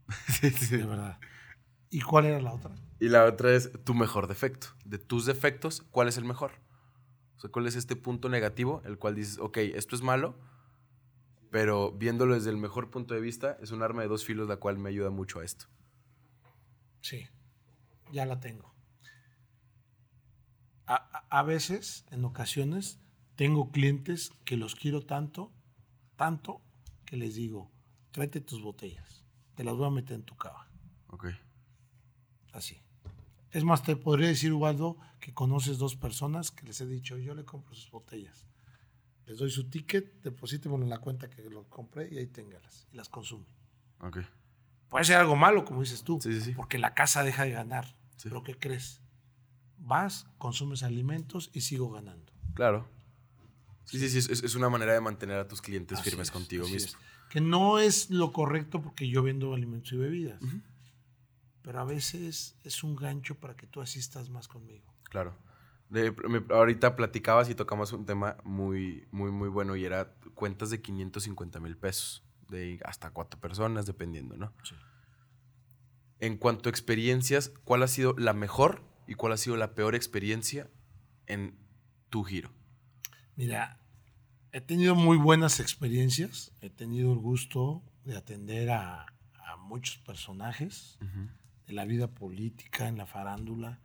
Sí, 0.40 0.50
sí. 0.52 0.78
de 0.78 0.86
verdad. 0.86 1.20
¿Y 1.90 2.02
cuál 2.02 2.26
era 2.26 2.42
la 2.42 2.54
otra? 2.54 2.76
Y 3.00 3.10
la 3.10 3.26
otra 3.26 3.54
es 3.54 3.72
tu 3.84 3.94
mejor 3.94 4.28
defecto. 4.28 4.68
De 4.84 4.98
tus 4.98 5.26
defectos, 5.26 5.84
¿cuál 5.92 6.08
es 6.08 6.18
el 6.18 6.26
mejor? 6.26 6.52
O 7.38 7.40
sea, 7.40 7.52
¿cuál 7.52 7.68
es 7.68 7.76
este 7.76 7.96
punto 7.96 8.30
negativo? 8.30 8.82
El 8.86 8.98
cual 8.98 9.16
dices, 9.16 9.38
ok, 9.38 9.58
esto 9.58 9.96
es 9.96 10.02
malo, 10.02 10.36
pero 11.52 11.92
viéndolo 11.92 12.34
desde 12.34 12.50
el 12.50 12.58
mejor 12.58 12.90
punto 12.90 13.14
de 13.14 13.22
vista, 13.22 13.58
es 13.62 13.72
un 13.72 13.84
arma 13.84 14.02
de 14.02 14.08
dos 14.08 14.26
filos 14.26 14.48
la 14.48 14.58
cual 14.58 14.80
me 14.80 14.90
ayuda 14.90 15.12
mucho 15.12 15.40
a 15.40 15.46
esto. 15.46 15.68
Sí, 17.02 17.28
ya 18.12 18.26
la 18.26 18.40
tengo. 18.40 18.76
A, 20.90 21.44
veces, 21.44 22.06
en 22.12 22.24
ocasiones, 22.24 23.02
tengo 23.36 23.72
clientes 23.72 24.32
que 24.46 24.56
los 24.56 24.74
quiero 24.74 25.06
tanto, 25.06 25.52
tanto, 26.16 26.62
que 27.06 27.18
les 27.18 27.36
digo, 27.36 27.72
tráete 28.12 28.40
tus 28.40 28.62
botellas, 28.62 29.26
te 29.56 29.66
las 29.66 29.76
voy 29.76 29.88
a 29.88 29.90
meter 29.90 30.16
en 30.16 30.24
tu 30.24 30.38
cava. 30.38 30.72
Ok. 31.08 31.28
Así. 32.58 32.82
Es 33.52 33.64
más, 33.64 33.84
te 33.84 33.96
podría 33.96 34.28
decir, 34.28 34.52
Ubaldo, 34.52 34.98
que 35.20 35.34
conoces 35.34 35.78
dos 35.78 35.96
personas 35.96 36.52
que 36.52 36.66
les 36.66 36.82
he 36.82 36.86
dicho, 36.88 37.18
yo 37.18 37.34
le 37.36 37.46
compro 37.46 37.74
sus 37.76 37.90
botellas. 37.92 38.46
Les 39.26 39.38
doy 39.38 39.52
su 39.52 39.70
ticket, 39.70 40.22
deposítemelo 40.24 40.84
en 40.84 40.90
la 40.90 41.00
cuenta 41.00 41.30
que 41.30 41.44
lo 41.50 41.64
compré 41.70 42.10
y 42.12 42.18
ahí 42.18 42.28
téngalas. 42.28 42.88
Y 42.92 42.96
las 42.98 43.10
consume. 43.10 43.46
Ok. 44.00 44.20
Puede 44.90 45.06
ser 45.06 45.18
algo 45.18 45.36
malo, 45.36 45.66
como 45.66 45.82
dices 45.82 46.04
tú, 46.04 46.20
Sí, 46.22 46.34
sí, 46.34 46.42
sí. 46.42 46.52
porque 46.54 46.78
la 46.78 46.94
casa 46.94 47.24
deja 47.24 47.44
de 47.44 47.52
ganar. 47.52 47.96
Pero 48.24 48.42
¿qué 48.44 48.58
crees? 48.58 49.02
Vas, 49.78 50.26
consumes 50.38 50.82
alimentos 50.84 51.50
y 51.54 51.62
sigo 51.62 51.92
ganando. 51.92 52.32
Claro. 52.54 52.88
Sí, 53.86 54.00
sí, 54.00 54.10
sí, 54.10 54.18
es, 54.32 54.44
es 54.44 54.56
una 54.56 54.70
manera 54.70 54.94
de 54.94 55.02
mantener 55.02 55.38
a 55.38 55.48
tus 55.48 55.62
clientes 55.62 56.00
Así 56.00 56.10
firmes 56.10 56.28
es, 56.30 56.32
contigo 56.32 56.68
mismo. 56.68 56.78
es. 56.90 56.98
Que 57.30 57.40
no 57.42 57.80
es 57.80 58.10
lo 58.10 58.32
correcto 58.34 58.82
porque 58.82 59.08
yo 59.08 59.22
vendo 59.24 59.54
alimentos 59.54 59.92
y 59.94 59.98
bebidas. 59.98 60.42
Pero 61.68 61.82
a 61.82 61.84
veces 61.84 62.56
es 62.64 62.82
un 62.82 62.96
gancho 62.96 63.36
para 63.42 63.58
que 63.58 63.68
tú 63.68 63.82
asistas 63.82 64.30
más 64.30 64.48
conmigo. 64.48 64.86
Claro. 65.04 65.36
De- 65.90 66.14
me- 66.30 66.46
ahorita 66.56 66.96
platicabas 66.96 67.50
y 67.50 67.56
tocamos 67.56 67.92
un 67.92 68.06
tema 68.06 68.38
muy, 68.46 69.06
muy, 69.12 69.32
muy 69.32 69.50
bueno 69.50 69.76
y 69.76 69.84
era 69.84 70.14
cuentas 70.34 70.70
de 70.70 70.82
550 70.82 71.60
mil 71.60 71.76
pesos. 71.76 72.24
De 72.48 72.80
hasta 72.86 73.10
cuatro 73.12 73.38
personas, 73.42 73.86
dependiendo, 73.86 74.38
¿no? 74.38 74.54
Sí. 74.64 74.76
En 76.20 76.38
cuanto 76.38 76.70
a 76.70 76.72
experiencias, 76.72 77.52
¿cuál 77.66 77.84
ha 77.84 77.90
sido 77.90 78.16
la 78.18 78.32
mejor 78.32 78.82
y 79.06 79.16
cuál 79.16 79.34
ha 79.34 79.38
sido 79.38 79.58
la 79.58 79.76
peor 79.76 79.94
experiencia 79.94 80.70
en 81.26 81.60
tu 82.10 82.24
giro? 82.24 82.50
Mira, 83.36 83.78
he 84.54 84.62
tenido 84.62 84.96
muy 84.96 85.18
buenas 85.18 85.60
experiencias. 85.60 86.54
He 86.62 86.70
tenido 86.70 87.12
el 87.12 87.20
gusto 87.20 87.84
de 88.06 88.16
atender 88.16 88.70
a, 88.70 89.02
a 89.46 89.58
muchos 89.58 89.98
personajes 89.98 90.98
de 91.68 91.74
la 91.74 91.86
vida 91.86 92.08
política, 92.08 92.88
en 92.88 92.98
la 92.98 93.06
farándula. 93.06 93.80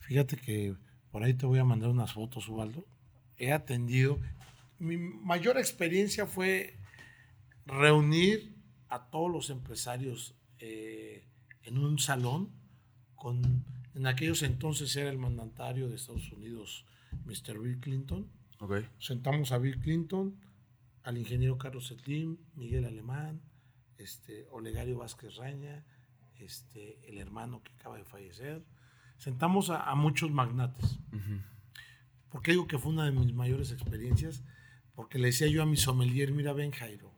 Fíjate 0.00 0.36
que 0.36 0.74
por 1.10 1.22
ahí 1.22 1.34
te 1.34 1.46
voy 1.46 1.58
a 1.58 1.64
mandar 1.64 1.90
unas 1.90 2.12
fotos, 2.12 2.48
Ubaldo. 2.48 2.84
He 3.38 3.52
atendido. 3.52 4.18
Mi 4.78 4.96
mayor 4.96 5.58
experiencia 5.58 6.26
fue 6.26 6.76
reunir 7.66 8.54
a 8.88 9.06
todos 9.10 9.30
los 9.30 9.50
empresarios 9.50 10.34
eh, 10.58 11.24
en 11.62 11.78
un 11.78 11.98
salón 11.98 12.50
con 13.14 13.64
en 13.94 14.06
aquellos 14.06 14.42
entonces 14.42 14.94
era 14.96 15.10
el 15.10 15.18
mandatario 15.18 15.88
de 15.88 15.96
Estados 15.96 16.32
Unidos, 16.32 16.86
Mr. 17.26 17.58
Bill 17.58 17.78
Clinton. 17.78 18.26
Ok. 18.58 18.76
Sentamos 18.98 19.52
a 19.52 19.58
Bill 19.58 19.78
Clinton, 19.80 20.34
al 21.02 21.18
ingeniero 21.18 21.58
Carlos 21.58 21.88
Slim, 21.88 22.38
Miguel 22.54 22.86
Alemán, 22.86 23.42
este, 23.98 24.46
Olegario 24.50 24.98
Vázquez 24.98 25.36
Raña, 25.36 25.84
este, 26.44 27.06
el 27.08 27.18
hermano 27.18 27.62
que 27.62 27.72
acaba 27.72 27.96
de 27.98 28.04
fallecer. 28.04 28.64
Sentamos 29.18 29.70
a, 29.70 29.82
a 29.90 29.94
muchos 29.94 30.30
magnates. 30.30 30.98
¿Por 32.30 32.42
qué 32.42 32.52
digo 32.52 32.66
que 32.66 32.78
fue 32.78 32.92
una 32.92 33.04
de 33.04 33.12
mis 33.12 33.32
mayores 33.34 33.70
experiencias? 33.72 34.42
Porque 34.94 35.18
le 35.18 35.26
decía 35.28 35.46
yo 35.48 35.62
a 35.62 35.66
mi 35.66 35.76
sommelier, 35.76 36.32
mira, 36.32 36.52
ven 36.52 36.70
Jairo, 36.70 37.12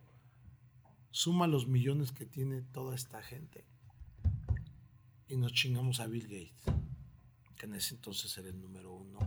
suma 1.11 1.47
los 1.47 1.67
millones 1.69 2.13
que 2.13 2.27
tiene 2.27 2.63
toda 2.63 2.95
esta 2.95 3.23
gente 3.23 3.65
y 5.29 5.37
nos 5.37 5.53
chingamos 5.53 6.01
a 6.01 6.07
Bill 6.07 6.25
Gates, 6.29 6.75
que 7.57 7.67
en 7.67 7.75
ese 7.75 7.95
entonces 7.95 8.37
era 8.39 8.49
el 8.49 8.61
número 8.61 8.93
uno 8.93 9.19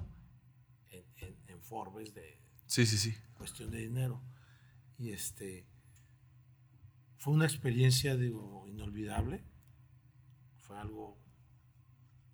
en, 0.89 1.03
en- 1.17 1.37
en 1.47 1.61
Forbes 1.61 2.13
de 2.13 2.39
Sí, 2.67 2.85
sí, 2.85 2.97
sí. 2.97 3.15
cuestión 3.37 3.71
de 3.71 3.79
dinero. 3.79 4.21
Y 4.99 5.11
este 5.11 5.65
fue 7.17 7.33
una 7.33 7.45
experiencia, 7.45 8.15
digo, 8.15 8.65
inolvidable. 8.67 9.43
Fue 10.67 10.77
algo 10.77 11.17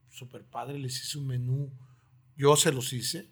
súper 0.10 0.44
padre. 0.44 0.80
Les 0.80 1.02
hice 1.02 1.20
un 1.20 1.28
menú, 1.28 1.72
yo 2.36 2.56
se 2.56 2.74
los 2.74 2.92
hice, 2.92 3.30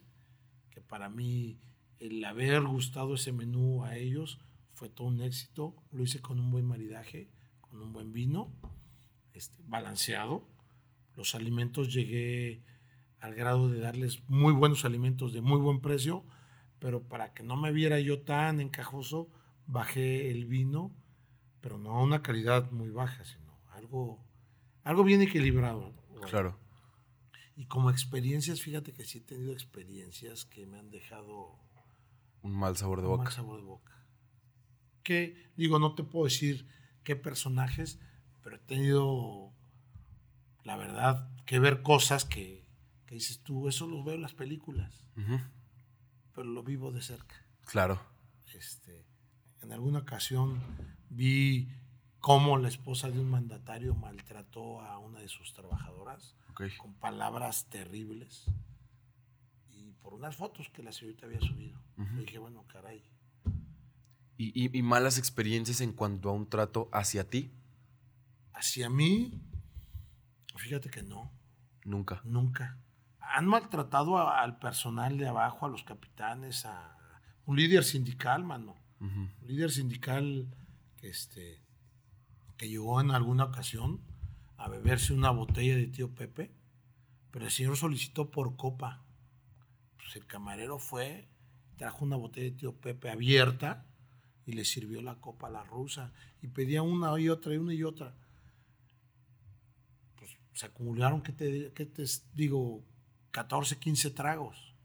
que 0.69 0.81
para 0.81 1.09
mí 1.09 1.59
el 1.99 2.23
haber 2.23 2.61
gustado 2.61 3.15
ese 3.15 3.31
menú 3.31 3.83
a 3.83 3.97
ellos 3.97 4.39
fue 4.73 4.89
todo 4.89 5.07
un 5.07 5.21
éxito. 5.21 5.75
Lo 5.91 6.03
hice 6.03 6.21
con 6.21 6.39
un 6.39 6.51
buen 6.51 6.65
maridaje, 6.65 7.29
con 7.61 7.81
un 7.81 7.91
buen 7.91 8.13
vino, 8.13 8.51
este, 9.33 9.61
balanceado. 9.67 10.47
Los 11.15 11.35
alimentos 11.35 11.93
llegué 11.93 12.63
al 13.19 13.35
grado 13.35 13.69
de 13.69 13.79
darles 13.79 14.27
muy 14.27 14.53
buenos 14.53 14.85
alimentos 14.85 15.33
de 15.33 15.41
muy 15.41 15.59
buen 15.59 15.81
precio, 15.81 16.25
pero 16.79 17.03
para 17.03 17.33
que 17.33 17.43
no 17.43 17.55
me 17.55 17.71
viera 17.71 17.99
yo 17.99 18.21
tan 18.21 18.59
encajoso, 18.59 19.29
bajé 19.67 20.31
el 20.31 20.45
vino, 20.45 20.91
pero 21.61 21.77
no 21.77 21.91
a 21.91 22.03
una 22.03 22.23
calidad 22.23 22.71
muy 22.71 22.89
baja, 22.89 23.23
sino 23.23 23.59
algo, 23.69 24.25
algo 24.83 25.03
bien 25.03 25.21
equilibrado. 25.21 25.93
Claro. 26.29 26.57
Y 27.55 27.65
como 27.65 27.89
experiencias, 27.89 28.61
fíjate 28.61 28.93
que 28.93 29.03
sí 29.05 29.19
he 29.19 29.21
tenido 29.21 29.51
experiencias 29.53 30.45
que 30.45 30.65
me 30.65 30.79
han 30.79 30.89
dejado 30.89 31.59
Un 32.41 32.53
mal 32.53 32.77
sabor 32.77 33.01
de 33.01 33.07
un 33.07 33.11
boca. 33.13 33.23
mal 33.25 33.33
sabor 33.33 33.59
de 33.59 33.65
boca. 33.65 34.05
Que, 35.03 35.51
digo, 35.57 35.79
no 35.79 35.95
te 35.95 36.03
puedo 36.03 36.25
decir 36.25 36.67
qué 37.03 37.15
personajes, 37.15 37.99
pero 38.43 38.55
he 38.55 38.59
tenido, 38.59 39.51
la 40.63 40.77
verdad, 40.77 41.29
que 41.45 41.59
ver 41.59 41.81
cosas 41.81 42.23
que, 42.25 42.67
que 43.05 43.15
dices 43.15 43.41
tú, 43.43 43.67
eso 43.67 43.87
lo 43.87 44.03
veo 44.03 44.15
en 44.15 44.21
las 44.21 44.33
películas, 44.33 45.05
pero 46.33 46.47
lo 46.47 46.63
vivo 46.63 46.91
de 46.91 47.01
cerca. 47.01 47.35
Claro. 47.65 48.01
Este, 48.53 49.05
en 49.61 49.71
alguna 49.71 49.99
ocasión 49.99 50.61
vi 51.09 51.69
cómo 52.21 52.57
la 52.57 52.67
esposa 52.69 53.09
de 53.09 53.19
un 53.19 53.29
mandatario 53.29 53.93
maltrató 53.95 54.81
a 54.81 54.97
una 54.99 55.19
de 55.19 55.27
sus 55.27 55.53
trabajadoras 55.53 56.35
con 56.77 56.93
palabras 56.93 57.65
terribles 57.69 58.45
y 59.71 59.91
por 60.03 60.13
unas 60.13 60.35
fotos 60.35 60.69
que 60.69 60.83
la 60.83 60.91
señorita 60.91 61.25
había 61.25 61.39
subido. 61.41 61.79
Le 61.97 62.21
dije, 62.21 62.37
bueno, 62.37 62.63
caray, 62.67 63.03
¿Y, 64.37 64.65
y- 64.65 64.75
y 64.77 64.81
malas 64.81 65.17
experiencias 65.19 65.81
en 65.81 65.91
cuanto 65.93 66.29
a 66.29 66.33
un 66.33 66.47
trato 66.49 66.89
hacia 66.93 67.29
ti? 67.29 67.51
hacia 68.53 68.89
mí, 68.89 69.41
fíjate 70.55 70.89
que 70.91 71.01
no, 71.01 71.31
Nunca. 71.83 72.21
nunca. 72.23 72.77
Han 73.19 73.47
maltratado 73.47 74.17
a- 74.19 74.41
al 74.41 74.59
personal 74.59 75.17
de 75.17 75.27
abajo, 75.27 75.65
a 75.65 75.69
los 75.69 75.83
capitanes, 75.83 76.65
a 76.65 76.95
un 77.45 77.55
líder 77.57 77.83
sindical, 77.83 78.43
mano. 78.43 78.75
Un 78.99 79.31
líder 79.47 79.71
sindical 79.71 80.47
que, 80.97 81.09
este, 81.09 81.60
que 82.61 82.69
llegó 82.69 83.01
en 83.01 83.09
alguna 83.09 83.45
ocasión 83.45 84.01
a 84.57 84.69
beberse 84.69 85.13
una 85.13 85.31
botella 85.31 85.75
de 85.75 85.87
tío 85.87 86.13
Pepe, 86.13 86.51
pero 87.31 87.45
el 87.45 87.51
señor 87.51 87.75
solicitó 87.75 88.29
por 88.29 88.55
copa. 88.55 89.01
Pues 89.97 90.15
el 90.15 90.27
camarero 90.27 90.77
fue, 90.77 91.27
trajo 91.75 92.05
una 92.05 92.17
botella 92.17 92.51
de 92.51 92.57
tío 92.57 92.75
Pepe 92.75 93.09
abierta 93.09 93.87
y 94.45 94.51
le 94.51 94.63
sirvió 94.63 95.01
la 95.01 95.15
copa 95.15 95.47
a 95.47 95.49
la 95.49 95.63
rusa 95.63 96.13
y 96.43 96.49
pedía 96.49 96.83
una 96.83 97.19
y 97.19 97.29
otra 97.29 97.55
y 97.55 97.57
una 97.57 97.73
y 97.73 97.81
otra. 97.81 98.13
Pues 100.17 100.37
se 100.53 100.67
acumularon, 100.67 101.23
¿qué 101.23 101.31
te, 101.31 101.73
qué 101.73 101.87
te 101.87 102.05
digo? 102.35 102.83
14, 103.31 103.79
15 103.79 104.11
tragos, 104.11 104.75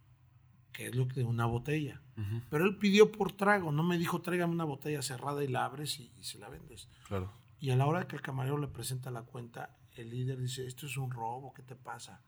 que 0.73 0.87
es 0.87 0.95
lo 0.95 1.07
que 1.09 1.21
de 1.21 1.25
una 1.25 1.45
botella. 1.45 2.01
Pero 2.49 2.65
él 2.65 2.79
pidió 2.79 3.13
por 3.13 3.33
trago, 3.33 3.71
no 3.71 3.83
me 3.83 3.99
dijo 3.99 4.23
tráigame 4.23 4.55
una 4.55 4.65
botella 4.65 5.03
cerrada 5.03 5.45
y 5.45 5.49
la 5.49 5.67
abres 5.67 6.01
y, 6.01 6.11
y 6.19 6.25
se 6.25 6.39
la 6.39 6.49
vendes. 6.49 6.89
Claro. 7.07 7.45
Y 7.59 7.71
a 7.71 7.77
la 7.77 7.87
hora 7.87 8.07
que 8.07 8.17
el 8.17 8.23
camarero 8.23 8.59
le 8.59 8.69
presenta 8.69 9.11
la 9.11 9.23
cuenta, 9.23 9.77
el 9.95 10.11
líder 10.11 10.39
dice, 10.41 10.67
esto 10.67 10.87
es 10.87 10.97
un 10.97 11.11
robo, 11.11 11.53
¿qué 11.55 11.63
te 11.63 11.75
pasa? 11.75 12.23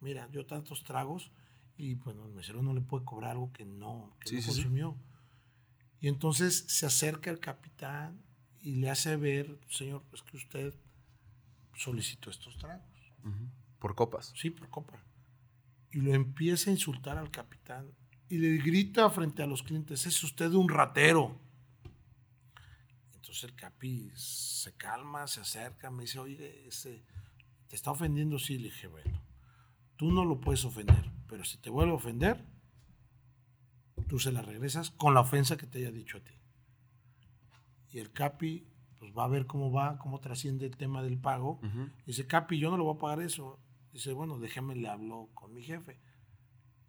Mira, 0.00 0.28
yo 0.30 0.46
tantos 0.46 0.84
tragos 0.84 1.30
y 1.76 1.94
bueno, 1.94 2.26
el 2.26 2.32
mesero 2.32 2.62
no 2.62 2.74
le 2.74 2.80
puede 2.82 3.04
cobrar 3.04 3.32
algo 3.32 3.52
que 3.52 3.64
no, 3.64 4.14
que 4.20 4.28
Sí, 4.28 4.36
no 4.36 4.42
sí, 4.42 4.50
sí. 4.50 4.54
consumió. 4.62 4.96
Y 6.00 6.08
entonces 6.08 6.64
se 6.68 6.86
acerca 6.86 7.30
el 7.30 7.40
capitán 7.40 8.22
y 8.62 8.76
le 8.76 8.90
hace 8.90 9.16
ver, 9.16 9.58
señor, 9.68 10.02
pues 10.10 10.22
que 10.22 10.36
usted 10.36 10.74
solicitó 11.74 12.30
estos 12.30 12.56
tragos. 12.58 12.84
Por 13.78 13.94
copas. 13.94 14.32
Sí, 14.36 14.50
por 14.50 14.68
copa. 14.68 15.02
Y 15.92 15.98
lo 16.00 16.12
empieza 16.14 16.70
a 16.70 16.72
insultar 16.72 17.16
al 17.18 17.30
capitán 17.30 17.90
y 18.28 18.38
le 18.38 18.58
grita 18.58 19.08
frente 19.10 19.42
a 19.42 19.46
los 19.46 19.62
clientes, 19.62 20.06
es 20.06 20.22
usted 20.22 20.52
un 20.52 20.68
ratero. 20.68 21.40
Entonces 23.20 23.44
el 23.44 23.54
capi 23.54 24.10
se 24.14 24.72
calma, 24.72 25.26
se 25.26 25.42
acerca, 25.42 25.90
me 25.90 26.04
dice, 26.04 26.18
oye, 26.18 26.66
ese, 26.66 27.04
¿te 27.68 27.76
está 27.76 27.90
ofendiendo? 27.90 28.38
Sí, 28.38 28.56
le 28.56 28.64
dije, 28.64 28.86
bueno, 28.86 29.22
tú 29.96 30.10
no 30.10 30.24
lo 30.24 30.40
puedes 30.40 30.64
ofender, 30.64 31.12
pero 31.28 31.44
si 31.44 31.58
te 31.58 31.68
vuelve 31.68 31.92
a 31.92 31.96
ofender, 31.96 32.42
tú 34.08 34.18
se 34.18 34.32
la 34.32 34.40
regresas 34.40 34.90
con 34.90 35.12
la 35.12 35.20
ofensa 35.20 35.58
que 35.58 35.66
te 35.66 35.80
haya 35.80 35.90
dicho 35.90 36.16
a 36.16 36.20
ti. 36.20 36.32
Y 37.92 37.98
el 37.98 38.10
capi, 38.10 38.66
pues 38.98 39.12
va 39.12 39.24
a 39.24 39.28
ver 39.28 39.46
cómo 39.46 39.70
va, 39.70 39.98
cómo 39.98 40.20
trasciende 40.20 40.64
el 40.64 40.78
tema 40.78 41.02
del 41.02 41.18
pago. 41.18 41.60
Ujú. 41.62 41.90
Dice, 42.06 42.26
Capi, 42.26 42.58
yo 42.58 42.70
no 42.70 42.78
le 42.78 42.84
voy 42.84 42.96
a 42.96 42.98
pagar 42.98 43.20
eso. 43.20 43.58
Dice, 43.92 44.14
bueno, 44.14 44.38
déjame, 44.38 44.76
le 44.76 44.88
hablo 44.88 45.28
con 45.34 45.52
mi 45.52 45.62
jefe. 45.62 45.98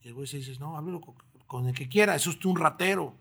Y 0.02 0.08
el 0.08 0.14
güey 0.14 0.28
se 0.28 0.38
dice, 0.38 0.58
no, 0.60 0.78
háblelo 0.78 1.02
con, 1.02 1.16
con 1.46 1.68
el 1.68 1.76
que 1.76 1.90
quiera, 1.90 2.16
eso 2.16 2.30
es 2.30 2.46
un 2.46 2.56
ratero. 2.56 3.18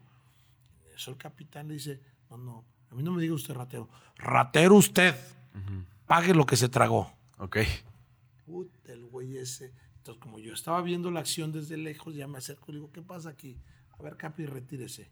Eso 0.95 1.11
el 1.11 1.17
capitán 1.17 1.69
le 1.69 1.75
dice, 1.75 2.01
no, 2.29 2.37
no, 2.39 2.65
a 2.91 2.95
mí 2.95 3.03
no 3.03 3.13
me 3.13 3.23
diga 3.23 3.35
usted 3.35 3.55
ratero. 3.55 3.89
Ratero 4.17 4.77
usted, 4.77 5.15
pague 6.07 6.35
lo 6.35 6.45
que 6.45 6.57
se 6.57 6.69
tragó. 6.69 7.13
Ok. 7.39 7.59
Puta, 8.45 8.93
el 8.93 9.07
güey 9.07 9.37
ese. 9.37 9.73
Entonces, 9.97 10.21
como 10.21 10.39
yo 10.39 10.53
estaba 10.53 10.83
viendo 10.83 11.11
la 11.11 11.21
acción 11.21 11.53
desde 11.53 11.77
lejos, 11.77 12.15
ya 12.15 12.27
me 12.27 12.39
acerco 12.39 12.73
y 12.73 12.77
digo, 12.77 12.91
¿qué 12.91 13.03
pasa 13.03 13.31
aquí? 13.31 13.59
A 13.99 14.03
ver, 14.03 14.17
Capi, 14.17 14.47
retírese. 14.47 15.11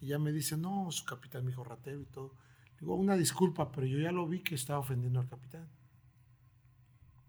Y 0.00 0.08
ya 0.08 0.18
me 0.18 0.32
dice, 0.32 0.56
no, 0.56 0.90
su 0.90 1.04
capitán 1.04 1.44
me 1.44 1.50
dijo 1.50 1.64
ratero 1.64 2.00
y 2.00 2.06
todo. 2.06 2.34
Digo, 2.78 2.94
una 2.94 3.16
disculpa, 3.16 3.72
pero 3.72 3.86
yo 3.86 3.98
ya 3.98 4.12
lo 4.12 4.26
vi 4.26 4.40
que 4.40 4.54
estaba 4.54 4.78
ofendiendo 4.78 5.20
al 5.20 5.28
capitán. 5.28 5.68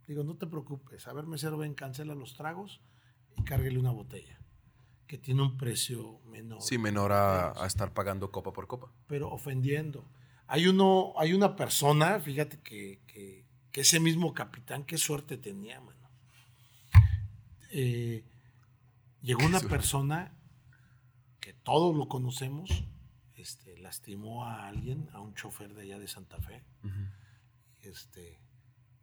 Digo, 0.08 0.24
no 0.24 0.36
te 0.36 0.48
preocupes. 0.48 1.08
A 1.08 1.14
ver, 1.14 1.26
mesero, 1.26 1.58
ven, 1.58 1.76
cancela 1.76 2.16
los 2.16 2.34
tragos 2.36 2.82
y 3.38 3.44
cárguele 3.44 3.80
una 3.80 3.92
botella, 3.92 4.40
que 5.10 5.18
tiene 5.18 5.42
un 5.42 5.58
precio 5.58 6.20
menor. 6.28 6.62
Sí, 6.62 6.78
menor 6.78 7.12
a, 7.12 7.52
a 7.64 7.66
estar 7.66 7.96
pagando 7.96 8.30
copa 8.32 8.54
por 8.54 8.68
copa. 8.68 8.92
Pero 9.08 9.32
ofendiendo. 9.32 10.06
Hay, 10.46 10.68
uno, 10.68 11.14
hay 11.18 11.34
una 11.34 11.56
persona, 11.56 12.20
fíjate 12.20 12.60
que, 12.62 13.02
que- 13.08 13.44
que 13.72 13.82
ese 13.82 14.00
mismo 14.00 14.34
capitán, 14.36 14.84
qué 14.84 14.98
suerte 15.00 15.36
tenía, 15.38 15.80
mano. 15.82 16.10
Eh, 17.72 18.24
llegó 19.22 19.42
una 19.46 19.60
suerte. 19.60 19.76
persona 19.78 20.32
que 21.40 21.54
todos 21.54 21.96
lo 21.96 22.08
conocemos, 22.08 22.70
este, 23.36 23.78
lastimó 23.78 24.46
a 24.46 24.68
alguien, 24.68 25.10
a 25.14 25.22
un 25.22 25.34
chofer 25.36 25.74
de 25.74 25.84
allá 25.84 26.00
de 26.00 26.08
Santa 26.08 26.38
Fe. 26.40 26.64
Este, 27.82 28.40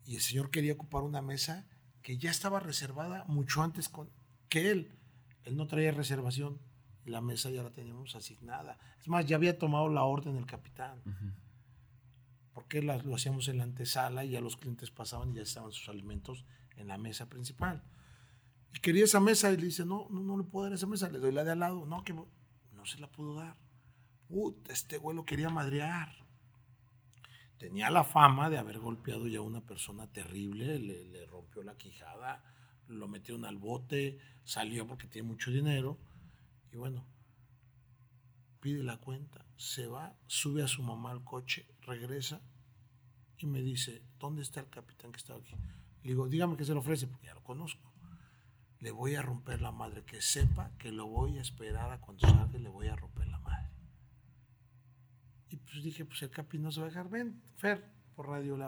y 0.05 0.17
el 0.17 0.21
señor 0.21 0.51
quería 0.51 0.73
ocupar 0.75 1.03
una 1.03 1.23
mesa 1.23 1.67
que 2.03 2.19
ya 2.19 2.31
estaba 2.31 2.61
reservada 2.61 3.25
mucho 3.27 3.63
antes 3.63 3.89
con, 3.89 4.09
que 4.49 4.71
él. 4.71 4.93
Él 5.47 5.57
no 5.57 5.67
traía 5.67 5.91
reservación. 5.93 6.59
La 7.07 7.21
mesa 7.23 7.49
ya 7.51 7.63
la 7.63 7.71
teníamos 7.71 8.15
asignada. 8.15 8.79
Es 9.01 9.09
más, 9.09 9.25
ya 9.27 9.37
había 9.37 9.59
tomado 9.59 9.89
la 9.89 10.03
orden 10.05 10.37
el 10.37 10.45
capitán. 10.47 11.01
Porque 12.53 12.83
la- 12.83 12.99
lo 12.99 13.15
hacíamos 13.15 13.49
en 13.49 13.59
la 13.59 13.65
antesala 13.65 14.25
y 14.25 14.31
ya 14.31 14.41
los 14.41 14.57
clientes 14.57 14.91
pasaban 14.91 15.31
y 15.33 15.37
ya 15.37 15.43
estaban 15.43 15.73
sus 15.73 15.89
alimentos 15.89 16.45
en 16.77 16.89
la 16.89 16.99
mesa 16.99 17.29
principal. 17.29 17.83
Y 18.75 18.81
quería 18.81 19.05
esa 19.05 19.21
mesa 19.21 19.51
y 19.53 19.57
le 19.57 19.67
dice, 19.67 19.87
no, 19.87 20.07
no, 20.11 20.21
no 20.21 20.37
le 20.37 20.45
puedo 20.45 20.65
dar 20.67 20.75
esa 20.75 20.87
mesa, 20.87 21.09
le 21.09 21.19
doy 21.19 21.33
la 21.33 21.45
de 21.45 21.53
al 21.53 21.61
lado. 21.61 21.87
No, 21.87 22.03
que 22.05 22.13
no 22.13 22.27
no 22.73 22.85
se 22.85 22.99
la 22.99 23.11
pudo 23.11 23.35
dar. 23.37 23.57
Puta, 24.29 24.73
este 24.73 24.99
güey 24.99 25.17
lo 25.17 25.25
quería 25.25 25.49
madrear. 25.49 26.13
Tenía 27.59 27.89
la 27.91 28.05
fama 28.05 28.51
de 28.51 28.59
haber 28.59 28.79
golpeado 28.79 29.27
ya 29.29 29.39
a 29.39 29.43
una 29.43 29.61
persona 29.63 30.07
terrible, 30.13 30.79
le, 30.79 31.05
le 31.07 31.25
rompió 31.27 31.63
la 31.63 31.77
quijada, 31.77 32.43
lo 32.89 33.09
metieron 33.09 33.45
al 33.45 33.57
bote, 33.57 34.19
salió 34.45 34.87
porque 34.87 35.07
tiene 35.07 35.29
mucho 35.29 35.51
dinero. 35.51 35.99
Y 36.73 36.77
bueno, 36.77 37.05
pide 38.61 38.83
la 38.83 38.99
cuenta, 38.99 39.45
se 39.57 39.87
va, 39.87 40.17
sube 40.27 40.63
a 40.63 40.69
su 40.69 40.83
mamá 40.83 41.11
al 41.11 41.25
coche, 41.25 41.67
regresa 41.83 42.41
y 43.39 43.47
me 43.47 43.63
dice, 43.63 44.03
¿dónde 44.19 44.43
está 44.43 44.61
el 44.61 44.69
capitán 44.69 45.13
que 45.13 45.19
estaba 45.19 45.39
aquí? 45.39 45.55
Le 46.03 46.11
digo, 46.11 46.29
dígame 46.29 46.57
qué 46.57 46.65
se 46.65 46.73
le 46.73 46.79
ofrece, 46.79 47.07
porque 47.07 47.27
ya 47.27 47.35
lo 47.35 47.43
conozco. 47.43 47.93
Le 48.81 48.91
voy 48.91 49.15
a 49.15 49.23
romper 49.23 49.61
la 49.61 49.73
madre, 49.73 50.05
que 50.05 50.21
sepa 50.21 50.71
que 50.79 50.93
lo 50.93 51.07
voy 51.07 51.39
a 51.39 51.43
esperar 51.43 51.91
a 51.91 52.01
cuando 52.01 52.27
salga 52.27 52.59
y 52.59 52.63
le 52.63 52.69
voy 52.69 52.89
a 52.89 52.97
romper 52.97 53.27
la 53.29 53.39
madre. 53.39 53.71
Y 55.49 55.57
pues 55.57 55.83
dije, 55.83 56.05
pues 56.05 56.23
el 56.23 56.31
capi 56.31 56.59
no 56.59 56.71
se 56.71 56.81
va 56.81 56.87
a 56.87 56.91
dejar. 56.91 57.09
Ven, 57.09 57.43
Fer, 57.57 57.85
por 58.15 58.29
radio 58.29 58.57
le 58.57 58.65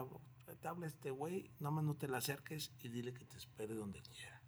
habla 0.63 0.87
este 0.87 1.11
güey, 1.11 1.51
nada 1.59 1.71
más 1.71 1.83
no 1.83 1.95
te 1.95 2.07
la 2.07 2.17
acerques 2.17 2.71
y 2.81 2.89
dile 2.89 3.13
que 3.13 3.25
te 3.25 3.37
espere 3.37 3.75
donde 3.75 4.01
quiera. 4.01 4.41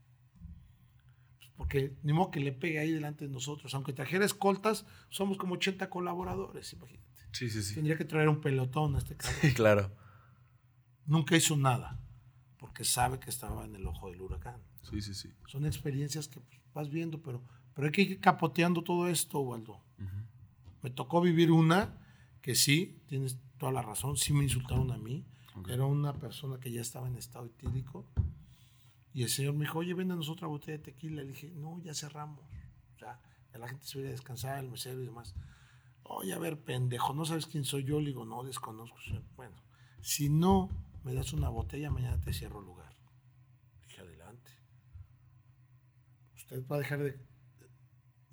Pues 1.37 1.49
porque 1.55 1.97
ni 2.03 2.13
modo 2.13 2.31
que 2.31 2.39
le 2.39 2.51
pegue 2.51 2.79
ahí 2.79 2.91
delante 2.91 3.25
de 3.25 3.31
nosotros. 3.31 3.73
Aunque 3.73 3.93
trajera 3.93 4.25
escoltas, 4.25 4.85
somos 5.09 5.37
como 5.37 5.55
80 5.55 5.89
colaboradores, 5.89 6.73
imagínate. 6.73 7.11
Sí, 7.31 7.49
sí, 7.49 7.63
sí. 7.63 7.75
Tendría 7.75 7.97
que 7.97 8.05
traer 8.05 8.29
un 8.29 8.41
pelotón 8.41 8.95
a 8.95 8.99
este 8.99 9.15
cabrón. 9.15 9.39
Sí, 9.41 9.53
claro. 9.55 9.91
Nunca 11.05 11.35
hizo 11.35 11.55
nada, 11.55 11.99
porque 12.57 12.83
sabe 12.83 13.19
que 13.19 13.29
estaba 13.29 13.65
en 13.65 13.75
el 13.75 13.87
ojo 13.87 14.09
del 14.09 14.21
huracán. 14.21 14.61
Sí, 14.83 15.01
sí, 15.01 15.13
sí. 15.13 15.33
Son 15.47 15.65
experiencias 15.65 16.27
que 16.27 16.39
pues, 16.39 16.61
vas 16.73 16.89
viendo, 16.89 17.21
pero, 17.21 17.43
pero 17.73 17.87
hay 17.87 17.91
que 17.91 18.01
ir 18.01 18.19
capoteando 18.19 18.83
todo 18.83 19.07
esto, 19.07 19.39
Waldo. 19.39 19.83
Ujú. 19.97 20.07
Me 20.83 20.89
tocó 20.89 21.21
vivir 21.21 21.51
una 21.51 21.97
que 22.41 22.55
sí, 22.55 22.99
tienes 23.07 23.37
toda 23.57 23.71
la 23.71 23.81
razón, 23.81 24.17
sí 24.17 24.33
me 24.33 24.43
insultaron 24.43 24.91
a 24.91 24.97
mí. 24.97 25.25
Era 25.67 25.85
una 25.85 26.13
persona 26.13 26.59
que 26.59 26.71
ya 26.71 26.81
estaba 26.81 27.07
en 27.07 27.17
estado 27.17 27.45
etílico. 27.45 28.05
Y 29.13 29.23
el 29.23 29.29
señor 29.29 29.53
me 29.53 29.65
dijo, 29.65 29.79
oye, 29.79 29.93
véndanos 29.93 30.29
otra 30.29 30.47
botella 30.47 30.77
de 30.77 30.83
tequila. 30.83 31.21
Le 31.21 31.29
dije, 31.29 31.51
no, 31.51 31.79
ya 31.81 31.93
cerramos. 31.93 32.39
O 32.95 32.99
sea, 32.99 33.19
la 33.53 33.67
gente 33.67 33.85
se 33.85 33.97
vaya 33.97 34.09
a 34.09 34.11
descansar, 34.11 34.63
el 34.63 34.69
mesero 34.69 35.01
y 35.01 35.05
demás. 35.05 35.35
Oye, 36.03 36.33
a 36.33 36.39
ver, 36.39 36.59
pendejo, 36.59 37.13
¿no 37.13 37.25
sabes 37.25 37.45
quién 37.45 37.65
soy 37.65 37.83
yo? 37.83 37.99
Le 37.99 38.07
digo, 38.07 38.25
no, 38.25 38.43
desconozco. 38.43 38.99
señor". 39.01 39.23
Bueno, 39.35 39.55
si 40.01 40.29
no 40.29 40.69
me 41.03 41.13
das 41.13 41.33
una 41.33 41.49
botella, 41.49 41.91
mañana 41.91 42.19
te 42.19 42.33
cierro 42.33 42.59
el 42.59 42.65
lugar. 42.65 42.93
Dije, 43.87 44.01
adelante. 44.01 44.51
Usted 46.35 46.65
va 46.67 46.77
a 46.77 46.79
dejar 46.79 47.03
de... 47.03 47.19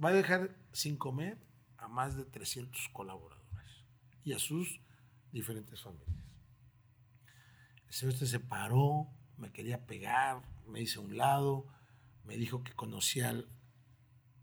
Va 0.02 0.10
a 0.10 0.12
dejar 0.12 0.56
sin 0.72 0.96
comer 0.96 1.38
a 1.76 1.88
más 1.88 2.16
de 2.16 2.24
300 2.24 2.88
colaboradores 2.92 3.84
y 4.22 4.32
a 4.32 4.38
sus 4.38 4.80
diferentes 5.32 5.82
familias. 5.82 6.27
El 7.88 7.94
señor 7.94 8.14
se 8.14 8.40
paró, 8.40 9.08
me 9.36 9.50
quería 9.50 9.86
pegar, 9.86 10.42
me 10.66 10.80
hizo 10.80 11.00
a 11.00 11.04
un 11.04 11.16
lado, 11.16 11.66
me 12.24 12.36
dijo 12.36 12.62
que 12.62 12.72
conocía 12.74 13.30
al 13.30 13.48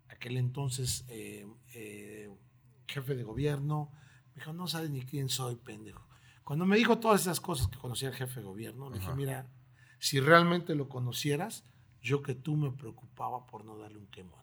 aquel 0.09 0.37
entonces 0.37 1.05
eh, 1.09 1.45
eh, 1.73 2.29
jefe 2.87 3.15
de 3.15 3.23
gobierno, 3.23 3.91
Me 4.29 4.41
dijo, 4.41 4.53
no 4.53 4.67
sabes 4.67 4.89
ni 4.89 5.01
quién 5.03 5.29
soy, 5.29 5.55
pendejo. 5.55 6.05
Cuando 6.43 6.65
me 6.65 6.77
dijo 6.77 6.99
todas 6.99 7.21
esas 7.21 7.39
cosas 7.39 7.67
que 7.67 7.77
conocía 7.77 8.09
el 8.09 8.15
jefe 8.15 8.39
de 8.39 8.45
gobierno, 8.45 8.89
le 8.89 8.99
dije, 8.99 9.13
mira, 9.15 9.47
si 9.99 10.19
realmente 10.19 10.75
lo 10.75 10.89
conocieras, 10.89 11.63
yo 12.01 12.21
que 12.21 12.35
tú 12.35 12.55
me 12.55 12.71
preocupaba 12.71 13.47
por 13.47 13.65
no 13.65 13.77
darle 13.77 13.97
un 13.97 14.07
quemón. 14.07 14.41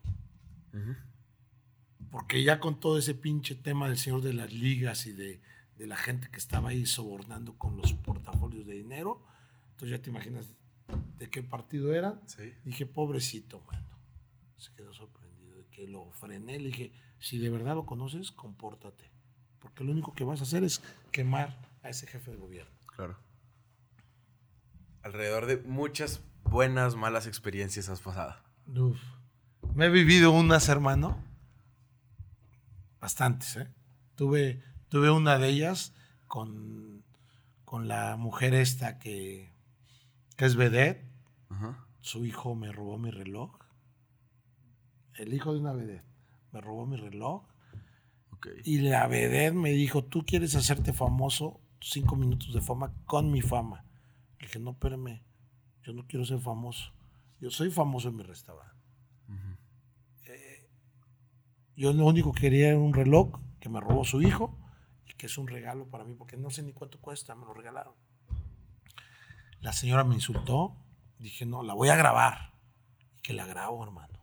Porque 2.11 2.43
ya 2.43 2.59
con 2.59 2.79
todo 2.79 2.97
ese 2.97 3.15
pinche 3.15 3.55
tema 3.55 3.87
del 3.87 3.97
señor 3.97 4.21
de 4.21 4.33
las 4.33 4.51
ligas 4.51 5.05
y 5.05 5.13
de, 5.13 5.41
de 5.77 5.87
la 5.87 5.95
gente 5.95 6.29
que 6.29 6.37
estaba 6.37 6.69
ahí 6.69 6.85
sobornando 6.85 7.57
con 7.57 7.77
los 7.77 7.93
portafolios 7.93 8.65
de 8.65 8.73
dinero, 8.73 9.23
entonces 9.71 9.97
ya 9.97 10.01
te 10.01 10.09
imaginas 10.09 10.47
de 11.17 11.29
qué 11.29 11.43
partido 11.43 11.93
era. 11.93 12.19
Sí. 12.27 12.53
Dije, 12.63 12.85
pobrecito, 12.85 13.61
mano. 13.61 13.83
Se 14.57 14.71
quedó 14.73 14.93
sorprendido 14.93 15.57
de 15.57 15.65
que 15.67 15.87
lo 15.87 16.11
frené. 16.11 16.59
Le 16.59 16.67
dije, 16.67 16.91
si 17.19 17.37
de 17.37 17.49
verdad 17.49 17.75
lo 17.75 17.85
conoces, 17.85 18.31
compórtate. 18.31 19.09
Porque 19.59 19.83
lo 19.83 19.91
único 19.91 20.13
que 20.13 20.23
vas 20.23 20.41
a 20.41 20.43
hacer 20.43 20.63
es 20.63 20.81
quemar 21.11 21.57
a 21.81 21.89
ese 21.89 22.07
jefe 22.07 22.31
de 22.31 22.37
gobierno. 22.37 22.71
Claro. 22.87 23.17
Alrededor 25.01 25.45
de 25.45 25.57
muchas 25.57 26.21
buenas, 26.43 26.95
malas 26.95 27.27
experiencias 27.27 27.89
has 27.89 27.99
pasado. 27.99 28.35
Uf. 28.67 28.99
Me 29.73 29.85
he 29.85 29.89
vivido 29.89 30.31
unas, 30.31 30.69
hermano. 30.69 31.17
Bastantes, 32.99 33.55
¿eh? 33.57 33.67
Tuve, 34.15 34.63
tuve 34.93 35.09
una 35.09 35.39
de 35.39 35.49
ellas 35.49 35.91
con, 36.27 37.03
con 37.65 37.87
la 37.87 38.15
mujer 38.15 38.53
esta 38.53 38.99
que, 38.99 39.51
que 40.37 40.45
es 40.45 40.55
vedette. 40.55 41.03
Ajá. 41.49 41.87
Su 41.99 42.27
hijo 42.27 42.53
me 42.53 42.71
robó 42.71 42.99
mi 42.99 43.09
reloj. 43.09 43.57
El 45.15 45.33
hijo 45.33 45.51
de 45.51 45.61
una 45.61 45.73
vedette 45.73 46.05
me 46.51 46.61
robó 46.61 46.85
mi 46.85 46.97
reloj. 46.97 47.41
Y 48.65 48.81
la 48.81 49.07
vedette 49.07 49.55
me 49.55 49.71
dijo, 49.71 50.03
tú 50.03 50.25
quieres 50.27 50.55
hacerte 50.55 50.93
famoso, 50.93 51.59
cinco 51.81 52.15
minutos 52.15 52.53
de 52.53 52.61
fama 52.61 52.93
con 53.05 53.31
mi 53.31 53.41
fama. 53.41 53.85
Le 54.37 54.45
dije, 54.45 54.59
no, 54.59 54.73
espérame, 54.73 55.23
yo 55.81 55.93
no 55.93 56.05
quiero 56.05 56.23
ser 56.23 56.39
famoso. 56.39 56.93
Yo 57.39 57.49
soy 57.49 57.71
famoso 57.71 58.09
en 58.09 58.17
mi 58.17 58.21
restaurante. 58.21 58.77
Eh, 60.27 60.69
yo 61.75 61.93
lo 61.93 62.05
único 62.05 62.31
que 62.31 62.41
quería 62.41 62.67
era 62.67 62.77
un 62.77 62.93
reloj 62.93 63.39
que 63.59 63.69
me 63.69 63.81
robó 63.81 64.05
su 64.05 64.21
hijo 64.21 64.59
que 65.23 65.27
es 65.27 65.37
un 65.37 65.47
regalo 65.47 65.87
para 65.87 66.03
mí, 66.03 66.15
porque 66.15 66.35
no 66.35 66.49
sé 66.49 66.63
ni 66.63 66.73
cuánto 66.73 66.99
cuesta, 66.99 67.33
me 67.33 67.45
lo 67.45 67.53
regalaron. 67.53 67.93
La 69.61 69.71
señora 69.71 70.03
me 70.03 70.15
insultó, 70.15 70.75
dije, 71.17 71.45
no, 71.45 71.63
la 71.63 71.73
voy 71.73 71.87
a 71.87 71.95
grabar. 71.95 72.51
Y 73.17 73.21
que 73.21 73.31
la 73.31 73.45
grabo, 73.45 73.81
hermano 73.81 74.19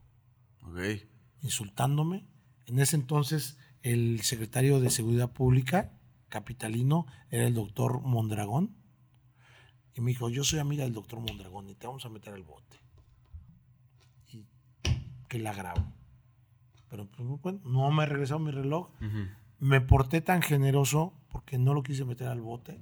Ok. 0.63 0.79
insultándome. 1.41 2.27
En 2.67 2.79
ese 2.81 2.97
entonces, 2.97 3.57
el 3.81 4.21
secretario 4.21 4.79
de 4.79 4.91
Seguridad 4.91 5.33
Pública, 5.33 5.91
capitalino, 6.29 7.07
era 7.31 7.47
el 7.47 7.55
doctor 7.55 8.03
Mondragón. 8.03 8.77
Y 9.95 10.03
me 10.03 10.11
dijo, 10.11 10.29
yo 10.29 10.45
soy 10.45 10.59
amiga 10.59 10.85
del 10.85 10.93
doctor 10.93 11.19
Mondragón 11.21 11.67
y 11.71 11.75
te 11.77 11.87
vamos 11.87 12.05
a 12.05 12.11
meter 12.11 12.35
al 12.35 12.43
bote. 12.43 12.77
Y 14.29 14.45
que 15.31 15.39
la 15.39 15.55
grabo. 15.55 15.83
Pero 16.91 17.07
pues, 17.07 17.27
bueno, 17.41 17.61
no 17.65 17.91
me 17.91 18.05
regresó 18.05 18.39
mi 18.39 18.51
reloj. 18.51 18.91
Ujú. 19.01 19.40
Me 19.61 19.83
porté 19.83 20.23
tan 20.23 20.41
generoso 20.41 21.13
porque 21.29 21.59
no 21.59 21.75
lo 21.75 21.83
quise 21.83 22.07
meter 22.07 22.29
al 22.29 22.41
bote. 22.41 22.81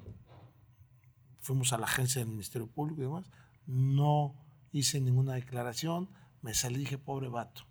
Fuimos 1.40 1.72
a 1.72 1.78
la 1.78 1.86
agencia 1.86 2.20
del 2.20 2.28
Ministerio 2.28 2.68
Público 2.68 3.00
y 3.00 3.04
demás. 3.04 3.30
No 3.66 4.34
hice 4.70 5.00
ninguna 5.00 5.34
declaración. 5.34 6.08
Me 6.40 6.54
salí 6.54 6.76
y 6.76 6.78
dije, 6.80 6.96
pobre 6.96 7.28
vato, 7.28 7.62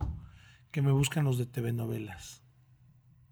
que 0.71 0.81
me 0.81 0.91
buscan 0.91 1.23
los 1.23 1.37
de 1.37 1.45
TV 1.45 1.71
novelas. 1.71 2.43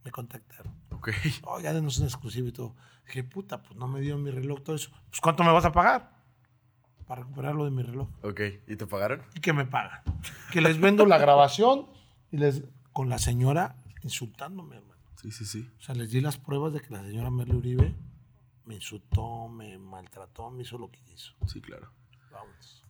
Me 0.06 0.12
contactaron. 0.12 0.74
Ok. 0.92 1.10
Oiga, 1.44 1.74
denos 1.74 1.98
una 1.98 2.08
exclusiva 2.08 2.48
y 2.48 2.52
todo. 2.54 2.74
Dije, 3.06 3.24
puta, 3.24 3.62
pues 3.62 3.76
no 3.76 3.88
me 3.88 4.00
dieron 4.00 4.24
mi 4.24 4.32
reloj, 4.32 4.64
todo 4.64 4.78
eso. 4.78 4.92
Pues 5.10 5.20
¿cuánto 5.20 5.44
me 5.44 5.52
vas 5.52 5.66
a 5.66 5.74
pagar? 5.74 6.10
Para 7.06 7.22
recuperar 7.22 7.54
lo 7.54 7.66
de 7.66 7.72
mi 7.72 7.84
reloj. 7.84 8.08
Ok. 8.24 8.42
¿Y 8.68 8.78
te 8.78 8.88
pagaron? 8.88 9.24
Y 9.36 9.42
que 9.42 9.52
me 9.52 9.66
pagan. 9.66 10.02
Que 10.54 10.62
les 10.62 10.80
vendo 10.80 11.06
la 11.06 11.18
grabación 11.18 11.88
y 12.32 12.38
les 12.38 12.64
con 12.94 13.10
la 13.10 13.18
señora 13.18 13.76
insultándome, 14.04 14.78
hermano. 14.78 14.95
Sí, 15.26 15.32
sí, 15.32 15.46
sí. 15.46 15.72
O 15.80 15.82
sea, 15.82 15.96
les 15.96 16.12
di 16.12 16.22
las 16.22 16.38
pruebas 16.38 16.72
de 16.72 16.82
que 16.82 16.92
la 16.94 17.02
señora 17.04 17.32
Merle 17.32 17.56
Uribe 17.56 17.96
me 18.66 18.76
insultó, 18.76 19.48
me 19.48 19.78
maltrató, 19.80 20.52
me 20.52 20.62
hizo 20.62 20.78
lo 20.78 20.92
que 20.92 21.00
quiso. 21.02 21.34
Sí, 21.48 21.62
claro. 21.62 21.92
Vámonos. 22.32 22.84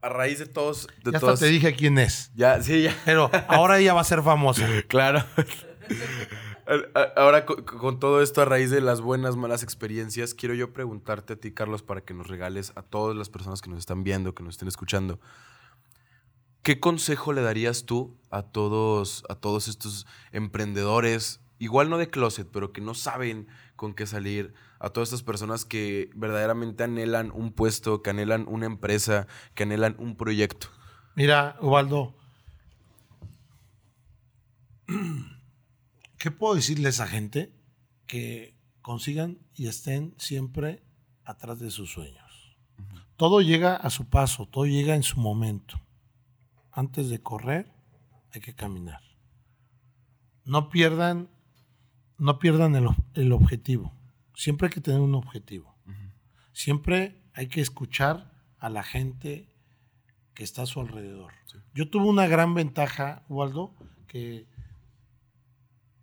A 0.00 0.08
raíz 0.08 0.40
de 0.40 0.46
todos. 0.46 0.88
De 1.04 1.12
Ya 1.12 1.18
hasta 1.18 1.20
todos 1.20 1.38
te 1.38 1.46
dije 1.46 1.74
quién 1.76 1.98
es. 1.98 2.32
Ya, 2.34 2.60
sí, 2.60 2.82
ya. 2.82 2.96
Pero 3.04 3.30
ahora 3.46 3.78
ella 3.78 3.94
va 3.94 4.00
a 4.00 4.04
ser 4.04 4.22
famosa. 4.22 4.66
Claro. 4.88 5.24
Ahora, 7.14 7.46
co- 7.46 7.64
con, 7.64 8.00
todo 8.00 8.20
esto, 8.20 8.42
a 8.42 8.46
raíz 8.46 8.70
de 8.70 8.80
las 8.80 9.00
buenas, 9.00 9.36
malas 9.36 9.62
experiencias, 9.62 10.34
quiero 10.34 10.54
yo 10.54 10.72
preguntarte 10.72 11.34
a 11.34 11.36
ti, 11.36 11.52
Carlos, 11.52 11.82
para 11.84 12.00
que 12.00 12.14
nos 12.14 12.26
regales 12.26 12.72
a 12.74 12.82
todas 12.82 13.14
las 13.16 13.28
personas 13.28 13.60
que 13.60 13.70
nos 13.70 13.78
están 13.78 14.02
viendo, 14.02 14.34
que 14.34 14.42
nos 14.42 14.54
estén 14.54 14.66
escuchando. 14.66 15.20
¿Qué 16.62 16.80
consejo 16.80 17.34
le 17.34 17.42
darías 17.42 17.84
tú 17.84 18.18
a 18.30 18.42
todos, 18.42 19.24
a 19.28 19.34
todos 19.34 19.68
estos 19.68 20.06
emprendedores, 20.32 21.42
igual 21.64 21.90
no 21.90 21.98
de 21.98 22.10
closet, 22.10 22.48
pero 22.50 22.72
que 22.72 22.80
no 22.80 22.94
saben 22.94 23.48
con 23.76 23.94
qué 23.94 24.06
salir, 24.06 24.54
a 24.78 24.90
todas 24.90 25.08
estas 25.08 25.22
personas 25.22 25.64
que 25.64 26.10
verdaderamente 26.14 26.84
anhelan 26.84 27.30
un 27.32 27.52
puesto, 27.52 28.02
que 28.02 28.10
anhelan 28.10 28.46
una 28.48 28.66
empresa, 28.66 29.26
que 29.54 29.62
anhelan 29.62 29.96
un 29.98 30.16
proyecto? 30.16 30.68
Mira, 31.14 31.56
Ubaldo, 31.60 32.14
¿qué 36.18 36.30
puedo 36.30 36.54
decirle 36.54 36.88
a 36.88 36.90
esa 36.90 37.06
gente? 37.06 37.52
Que 38.06 38.54
consigan 38.82 39.38
y 39.54 39.68
estén 39.68 40.14
siempre 40.18 40.82
atrás 41.24 41.58
de 41.60 41.70
sus 41.70 41.90
sueños. 41.90 42.58
Todo 43.16 43.40
llega 43.40 43.76
a 43.76 43.88
su 43.88 44.10
paso, 44.10 44.46
todo 44.46 44.66
llega 44.66 44.94
en 44.94 45.02
su 45.02 45.18
momento. 45.18 45.80
Antes 46.72 47.08
de 47.08 47.22
correr, 47.22 47.72
hay 48.32 48.40
que 48.40 48.54
caminar. 48.54 49.00
No 50.44 50.68
pierdan, 50.68 51.30
no 52.24 52.38
pierdan 52.38 52.74
el, 52.74 52.86
ob- 52.86 53.04
el 53.14 53.32
objetivo. 53.32 53.92
Siempre 54.34 54.68
hay 54.68 54.72
que 54.72 54.80
tener 54.80 55.00
un 55.00 55.14
objetivo. 55.14 55.76
Siempre 56.52 57.20
hay 57.34 57.48
que 57.48 57.60
escuchar 57.60 58.32
a 58.58 58.68
la 58.70 58.82
gente 58.82 59.48
que 60.32 60.42
está 60.44 60.62
a 60.62 60.66
su 60.66 60.80
alrededor. 60.80 61.32
Yo 61.74 61.90
tuve 61.90 62.06
una 62.06 62.26
gran 62.26 62.54
ventaja, 62.54 63.24
Waldo, 63.28 63.74
que 64.06 64.46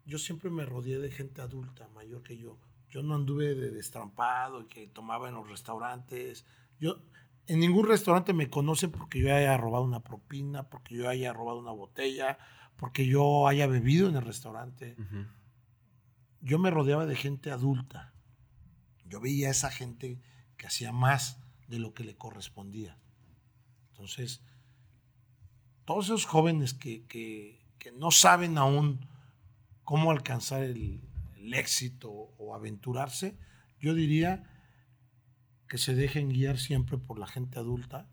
yo 0.05 0.17
siempre 0.19 0.49
me 0.49 0.65
rodeé 0.65 0.99
de 0.99 1.09
gente 1.11 1.41
adulta, 1.41 1.87
mayor 1.95 2.21
que 2.23 2.37
yo. 2.37 2.57
Yo 2.89 3.01
no 3.01 3.15
anduve 3.15 3.55
de 3.55 3.71
destrampado 3.71 4.61
y 4.61 4.65
que 4.65 4.87
tomaba 4.87 5.27
en 5.29 5.35
los 5.35 5.49
restaurantes. 5.49 6.45
Yo 6.79 6.97
en 7.47 7.59
ningún 7.61 7.87
restaurante 7.87 8.33
me 8.33 8.49
conocen 8.49 8.91
porque 8.91 9.19
yo 9.19 9.33
haya 9.33 9.57
robado 9.57 9.83
una 9.85 10.01
propina, 10.03 10.69
porque 10.69 10.95
yo 10.95 11.09
haya 11.09 11.33
robado 11.33 11.57
una 11.59 11.71
botella, 11.71 12.37
porque 12.77 13.07
yo 13.07 13.47
haya 13.47 13.65
bebido 13.67 14.07
en 14.09 14.15
el 14.17 14.21
restaurante. 14.23 14.95
Yo 16.41 16.57
me 16.59 16.71
rodeaba 16.71 17.05
de 17.05 17.15
gente 17.15 17.51
adulta. 17.51 18.13
Yo 19.05 19.19
veía 19.19 19.47
a 19.49 19.51
esa 19.51 19.69
gente 19.69 20.19
que 20.57 20.67
hacía 20.67 20.91
más 20.91 21.39
de 21.67 21.79
lo 21.79 21.93
que 21.93 22.03
le 22.03 22.15
correspondía. 22.15 22.97
Entonces, 23.89 24.41
todos 25.85 26.05
esos 26.05 26.25
jóvenes 26.25 26.73
que, 26.73 27.05
que- 27.05 27.59
que 27.77 27.91
no 27.91 28.11
saben 28.11 28.57
aún 28.57 29.07
cómo 29.83 30.11
alcanzar 30.11 30.63
el, 30.63 31.01
el 31.37 31.53
éxito 31.53 32.11
o 32.11 32.53
aventurarse, 32.55 33.37
yo 33.79 33.93
diría 33.95 34.43
que 35.67 35.77
se 35.77 35.95
dejen 35.95 36.29
guiar 36.29 36.59
siempre 36.59 36.97
por 36.97 37.17
la 37.17 37.25
gente 37.27 37.57
adulta, 37.57 38.07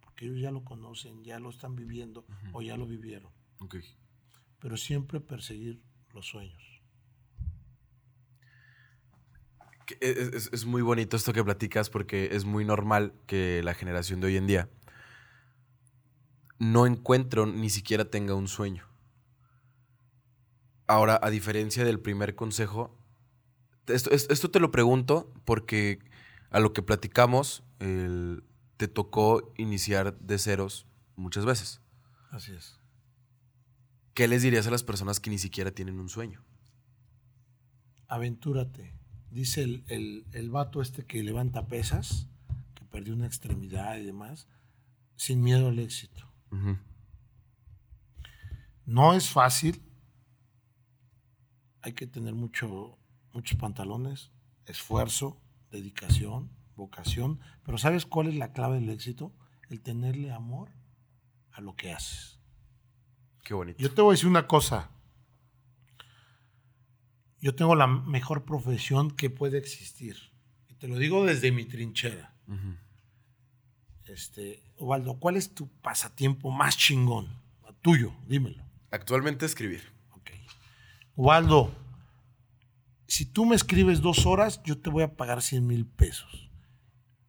porque 0.00 0.26
ellos 0.26 0.40
ya 0.40 0.50
lo 0.50 0.64
conocen, 0.64 1.24
ya 1.24 1.38
lo 1.38 1.48
están 1.50 1.76
viviendo 1.76 2.26
o 2.52 2.60
ya 2.62 2.76
lo 2.76 2.86
vivieron, 2.86 3.32
Ok. 3.60 3.76
pero 4.58 4.76
siempre 4.76 5.20
perseguir 5.20 5.80
los 6.12 6.26
sueños. 6.26 6.62
Que 9.58 9.66
Es, 10.00 10.16
es- 10.34 10.50
es 10.52 10.64
muy 10.64 10.82
bonito 10.82 11.16
esto 11.16 11.32
que 11.32 11.44
platicas 11.44 11.90
porque 11.90 12.30
es 12.32 12.44
muy 12.44 12.64
normal 12.64 13.12
que 13.26 13.62
la 13.62 13.74
generación 13.74 14.20
de 14.20 14.26
hoy 14.28 14.36
en 14.36 14.46
día 14.46 14.68
no 16.58 16.86
encuentro 16.86 17.46
ni 17.46 17.70
siquiera 17.70 18.06
tenga 18.10 18.34
un 18.34 18.48
sueño. 18.48 18.84
Ahora, 20.86 21.18
a 21.22 21.30
diferencia 21.30 21.84
del 21.84 22.00
primer 22.00 22.34
consejo, 22.34 22.96
esto, 23.86 24.10
es- 24.10 24.26
esto 24.30 24.50
te 24.50 24.60
lo 24.60 24.70
pregunto 24.70 25.32
porque 25.44 25.98
a 26.50 26.60
lo 26.60 26.72
que 26.72 26.82
platicamos, 26.82 27.62
el- 27.80 28.42
te 28.76 28.88
tocó 28.88 29.52
iniciar 29.56 30.18
de 30.18 30.38
ceros 30.38 30.86
muchas 31.16 31.44
veces. 31.44 31.80
Así 32.30 32.52
es. 32.52 32.78
¿Qué 34.14 34.28
les 34.28 34.42
dirías 34.42 34.66
a 34.66 34.70
las 34.70 34.82
personas 34.82 35.20
que 35.20 35.30
ni 35.30 35.38
siquiera 35.38 35.70
tienen 35.70 35.98
un 36.00 36.08
sueño? 36.08 36.42
Aventúrate. 38.08 38.95
Dice 39.36 39.62
el, 39.62 39.84
el, 39.88 40.24
el 40.32 40.48
vato 40.48 40.80
este 40.80 41.04
que 41.04 41.22
levanta 41.22 41.66
pesas, 41.66 42.26
que 42.74 42.86
perdió 42.86 43.12
una 43.12 43.26
extremidad 43.26 43.98
y 43.98 44.06
demás, 44.06 44.48
sin 45.14 45.42
miedo 45.42 45.68
al 45.68 45.78
éxito. 45.78 46.26
No 48.86 49.12
es 49.12 49.28
fácil. 49.28 49.82
Hay 51.82 51.92
que 51.92 52.06
tener 52.06 52.34
mucho, 52.34 52.96
muchos 53.34 53.58
pantalones, 53.58 54.30
esfuerzo, 54.64 55.38
dedicación, 55.70 56.50
vocación. 56.74 57.38
Pero 57.62 57.76
¿sabes 57.76 58.06
cuál 58.06 58.28
es 58.28 58.36
la 58.36 58.54
clave 58.54 58.80
del 58.80 58.88
éxito? 58.88 59.34
El 59.68 59.82
tenerle 59.82 60.32
amor 60.32 60.70
a 61.52 61.60
lo 61.60 61.76
que 61.76 61.92
haces. 61.92 62.38
Qué 63.44 63.52
bonito. 63.52 63.78
Yo 63.82 63.92
te 63.92 64.00
voy 64.00 64.12
a 64.12 64.14
decir 64.14 64.30
una 64.30 64.46
cosa. 64.46 64.92
Yo 67.46 67.54
tengo 67.54 67.76
la 67.76 67.86
mejor 67.86 68.44
profesión 68.44 69.12
que 69.12 69.30
puede 69.30 69.56
existir. 69.56 70.16
Y 70.68 70.74
te 70.74 70.88
lo 70.88 70.98
digo 70.98 71.24
desde 71.24 71.52
mi 71.52 71.64
trinchera. 71.64 72.34
Este, 74.04 74.64
Ovaldo, 74.78 75.20
¿cuál 75.20 75.36
es 75.36 75.54
tu 75.54 75.68
pasatiempo 75.80 76.50
más 76.50 76.76
chingón? 76.76 77.28
Tuyo, 77.82 78.12
dímelo. 78.26 78.64
Actualmente 78.90 79.46
escribir. 79.46 79.80
Ok. 80.10 80.32
Ubaldo, 81.14 81.72
si 83.06 83.26
tú 83.26 83.44
me 83.44 83.54
escribes 83.54 84.00
dos 84.00 84.26
horas, 84.26 84.60
yo 84.64 84.78
te 84.78 84.90
voy 84.90 85.04
a 85.04 85.14
pagar 85.14 85.40
100 85.40 85.64
mil 85.64 85.86
pesos. 85.86 86.50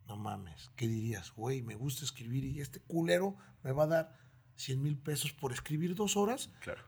No 0.07 0.17
mames, 0.17 0.71
¿qué 0.75 0.87
dirías? 0.87 1.31
Güey, 1.35 1.61
me 1.61 1.75
gusta 1.75 2.03
escribir 2.03 2.43
y 2.43 2.59
este 2.59 2.79
culero 2.79 3.37
me 3.61 3.71
va 3.71 3.83
a 3.83 3.87
dar 3.87 4.19
100 4.55 4.81
mil 4.81 4.97
pesos 4.97 5.31
por 5.31 5.53
escribir 5.53 5.93
dos 5.93 6.17
horas. 6.17 6.49
Claro. 6.61 6.81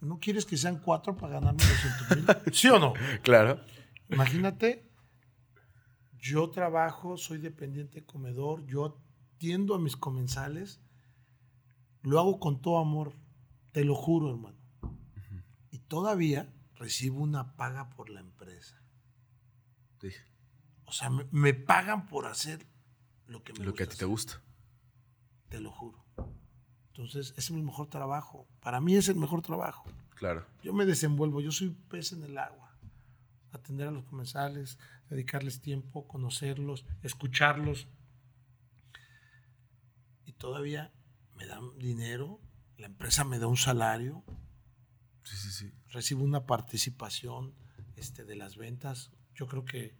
¿No 0.00 0.18
quieres 0.20 0.44
que 0.44 0.56
sean 0.56 0.78
cuatro 0.78 1.16
para 1.16 1.34
ganarme 1.34 1.62
200 1.64 2.16
mil? 2.16 2.26
¿Sí 2.54 2.68
o 2.68 2.78
no? 2.78 2.92
Claro. 3.22 3.60
Imagínate, 4.08 4.90
yo 6.18 6.50
trabajo, 6.50 7.16
soy 7.16 7.38
dependiente 7.38 8.04
comedor, 8.04 8.64
yo 8.66 9.00
atiendo 9.34 9.74
a 9.74 9.78
mis 9.78 9.96
comensales, 9.96 10.80
lo 12.02 12.20
hago 12.20 12.38
con 12.38 12.60
todo 12.60 12.78
amor, 12.78 13.14
te 13.72 13.84
lo 13.84 13.94
juro, 13.94 14.30
hermano. 14.30 14.56
Y 15.70 15.78
todavía 15.80 16.52
recibo 16.74 17.20
una 17.20 17.56
paga 17.56 17.90
por 17.90 18.10
la 18.10 18.20
empresa. 18.20 18.80
Sí. 20.00 20.08
O 20.84 20.92
sea, 20.92 21.10
me, 21.10 21.26
me 21.32 21.52
pagan 21.54 22.06
por 22.06 22.26
hacer 22.26 22.66
lo 23.26 23.42
que 23.42 23.52
me 23.54 23.64
Lo 23.64 23.74
que 23.74 23.82
a 23.82 23.86
gusta 23.86 23.94
ti 23.94 23.98
te 23.98 24.04
hacer, 24.04 24.08
gusta. 24.08 24.42
Te 25.48 25.60
lo 25.60 25.70
juro. 25.72 26.05
Entonces, 26.96 27.32
ese 27.32 27.40
es 27.40 27.50
mi 27.50 27.62
mejor 27.62 27.88
trabajo. 27.88 28.46
Para 28.60 28.80
mí 28.80 28.94
es 28.96 29.08
el 29.10 29.16
mejor 29.16 29.42
trabajo. 29.42 29.84
Claro. 30.14 30.46
Yo 30.62 30.72
me 30.72 30.86
desenvuelvo, 30.86 31.42
yo 31.42 31.52
soy 31.52 31.76
pez 31.90 32.12
en 32.12 32.24
el 32.24 32.38
agua. 32.38 32.74
Atender 33.52 33.88
a 33.88 33.90
los 33.90 34.04
comensales, 34.04 34.78
dedicarles 35.10 35.60
tiempo, 35.60 36.08
conocerlos, 36.08 36.86
escucharlos. 37.02 37.86
Y 40.24 40.32
todavía 40.32 40.90
me 41.34 41.46
dan 41.46 41.78
dinero, 41.78 42.40
la 42.78 42.86
empresa 42.86 43.24
me 43.24 43.38
da 43.38 43.46
un 43.46 43.58
salario, 43.58 44.24
Sí, 45.22 45.36
sí, 45.36 45.50
sí. 45.50 45.72
recibo 45.90 46.24
una 46.24 46.46
participación 46.46 47.52
este, 47.96 48.24
de 48.24 48.36
las 48.36 48.56
ventas. 48.56 49.10
Yo 49.34 49.46
creo 49.48 49.66
que 49.66 49.94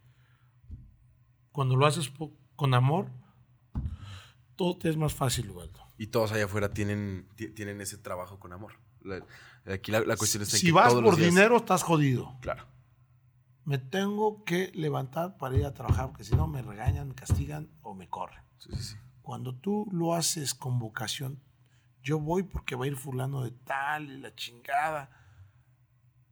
cuando 1.51 1.75
lo 1.75 1.85
haces 1.85 2.11
con 2.55 2.73
amor, 2.73 3.11
todo 4.55 4.77
te 4.77 4.89
es 4.89 4.97
más 4.97 5.13
fácil, 5.13 5.51
Ubaldo. 5.51 5.86
Y 5.97 6.07
todos 6.07 6.31
allá 6.31 6.45
afuera 6.45 6.69
tienen, 6.69 7.27
ti- 7.35 7.49
tienen 7.49 7.81
ese 7.81 7.97
trabajo 7.97 8.39
con 8.39 8.53
amor. 8.53 8.73
La- 9.01 9.23
aquí 9.71 9.91
la, 9.91 10.01
la 10.01 10.15
cuestión 10.17 10.43
en 10.43 10.49
Si 10.49 10.67
que 10.67 10.71
vas 10.71 10.89
todos 10.89 11.01
los 11.03 11.11
por 11.11 11.19
días- 11.19 11.31
dinero, 11.33 11.57
estás 11.57 11.83
jodido. 11.83 12.37
Claro. 12.41 12.65
me 13.65 13.77
tengo 13.79 14.45
que 14.45 14.71
levantar 14.75 15.35
para 15.37 15.57
ir 15.57 15.65
a 15.65 15.73
trabajar, 15.73 16.07
porque 16.07 16.23
si 16.23 16.33
no 16.35 16.47
me 16.47 16.61
regañan, 16.61 17.09
me 17.09 17.15
castigan 17.15 17.69
o 17.81 17.93
me 17.93 18.07
corren. 18.07 18.41
Sí, 18.59 18.69
sí, 18.73 18.81
sí. 18.81 18.95
Cuando 19.21 19.53
tú 19.55 19.85
lo 19.91 20.13
haces 20.13 20.53
con 20.53 20.79
vocación, 20.79 21.41
yo 22.01 22.17
voy 22.17 22.43
porque 22.43 22.77
va 22.77 22.85
a 22.85 22.87
ir 22.87 22.95
fulano 22.95 23.43
de 23.43 23.51
tal 23.51 24.09
y 24.09 24.19
la 24.19 24.33
chingada, 24.35 25.09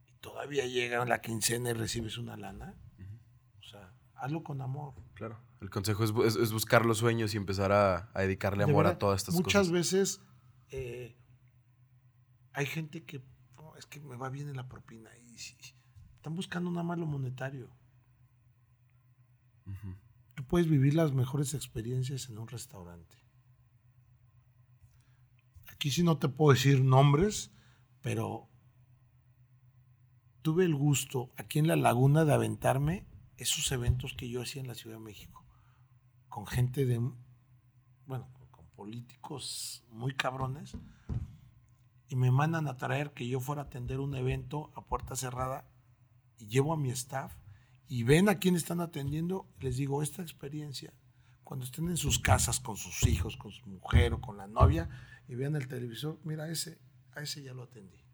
y 0.06 0.12
todavía 0.22 0.64
llega 0.64 1.04
la 1.04 1.20
quincena 1.20 1.68
y 1.68 1.72
recibes 1.74 2.16
una 2.16 2.38
lana, 2.38 2.74
o 3.60 3.64
sea, 3.64 3.92
hazlo 4.14 4.42
con 4.42 4.62
amor. 4.62 4.94
Claro. 5.12 5.38
El 5.60 5.70
consejo 5.70 6.04
es, 6.04 6.12
es- 6.26 6.36
es 6.36 6.52
buscar 6.52 6.84
los 6.84 6.98
sueños 6.98 7.32
y 7.34 7.36
empezar 7.38 7.72
a, 7.72 8.10
a 8.14 8.20
dedicarle 8.22 8.64
De 8.64 8.70
amor 8.70 8.86
a 8.86 8.98
todas 8.98 9.20
estas 9.22 9.34
Muchas 9.34 9.68
cosas. 9.68 9.70
veces 9.72 10.20
eh, 10.70 11.16
hay 12.52 12.66
gente 12.66 13.04
que 13.04 13.22
"No, 13.56 13.74
es 13.76 13.86
que 13.86 14.00
me 14.00 14.16
va 14.16 14.28
bien 14.28 14.48
en 14.48 14.56
la 14.56 14.68
propina 14.68 15.10
y, 15.18 15.38
si- 15.38 15.56
están 16.16 16.34
buscando 16.34 16.70
nada 16.70 16.82
más 16.82 16.98
lo 16.98 17.06
monetario. 17.06 17.70
Tú 20.34 20.44
puedes 20.44 20.68
vivir 20.68 20.94
las 20.94 21.12
mejores 21.12 21.54
experiencias 21.54 22.28
en 22.28 22.38
un 22.38 22.46
restaurante. 22.48 23.16
Aquí 25.72 25.90
sí 25.90 26.02
no 26.02 26.18
te 26.18 26.28
puedo 26.28 26.52
decir 26.54 26.82
nombres, 26.82 27.50
pero 28.02 28.48
tuve 30.42 30.64
el 30.64 30.74
gusto 30.74 31.30
aquí 31.36 31.58
en 31.58 31.66
la 31.68 31.76
laguna 31.76 32.24
de 32.24 32.34
aventarme 32.34 33.06
esos 33.38 33.70
eventos 33.72 34.12
que 34.14 34.28
yo 34.28 34.42
hacía 34.42 34.60
en 34.62 34.68
la 34.68 34.74
Ciudad 34.74 34.96
de 34.98 35.04
México, 35.04 35.44
con 36.36 36.46
gente 36.46 36.84
de, 36.84 36.98
bueno, 38.04 38.28
con 38.50 38.66
políticos 38.76 39.82
muy 39.88 40.12
cabrones, 40.14 40.76
y 42.08 42.16
me 42.16 42.30
mandan 42.30 42.68
a 42.68 42.76
traer 42.76 43.14
que 43.14 43.26
yo 43.26 43.40
fuera 43.40 43.62
a 43.62 43.64
atender 43.64 44.00
un 44.00 44.14
evento 44.14 44.70
a 44.76 44.84
puerta 44.84 45.16
cerrada, 45.16 45.66
y 46.36 46.46
llevo 46.46 46.74
a 46.74 46.76
mi 46.76 46.90
staff, 46.90 47.34
y 47.88 48.02
ven 48.02 48.28
a 48.28 48.34
quién 48.34 48.54
están 48.54 48.82
atendiendo, 48.82 49.48
les 49.60 49.78
digo, 49.78 50.02
esta 50.02 50.20
experiencia, 50.20 50.92
cuando 51.42 51.64
estén 51.64 51.88
en 51.88 51.96
sus 51.96 52.18
casas 52.18 52.60
con 52.60 52.76
sus 52.76 53.06
hijos, 53.06 53.38
con 53.38 53.50
su 53.50 53.66
mujer 53.70 54.12
o 54.12 54.20
con 54.20 54.36
la 54.36 54.46
novia, 54.46 54.90
y 55.28 55.36
vean 55.36 55.56
el 55.56 55.68
televisor, 55.68 56.20
mira, 56.22 56.50
ese, 56.50 56.78
a 57.14 57.22
ese 57.22 57.42
ya 57.42 57.54
lo 57.54 57.62
atendí. 57.62 58.04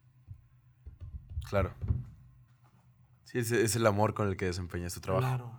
Claro. 1.50 1.74
Sí, 3.24 3.38
es, 3.40 3.50
es 3.50 3.74
el 3.74 3.84
amor 3.84 4.14
con 4.14 4.28
el 4.28 4.36
que 4.36 4.44
desempeñas 4.44 4.94
tu 4.94 5.00
trabajo. 5.00 5.26
Claro. 5.26 5.52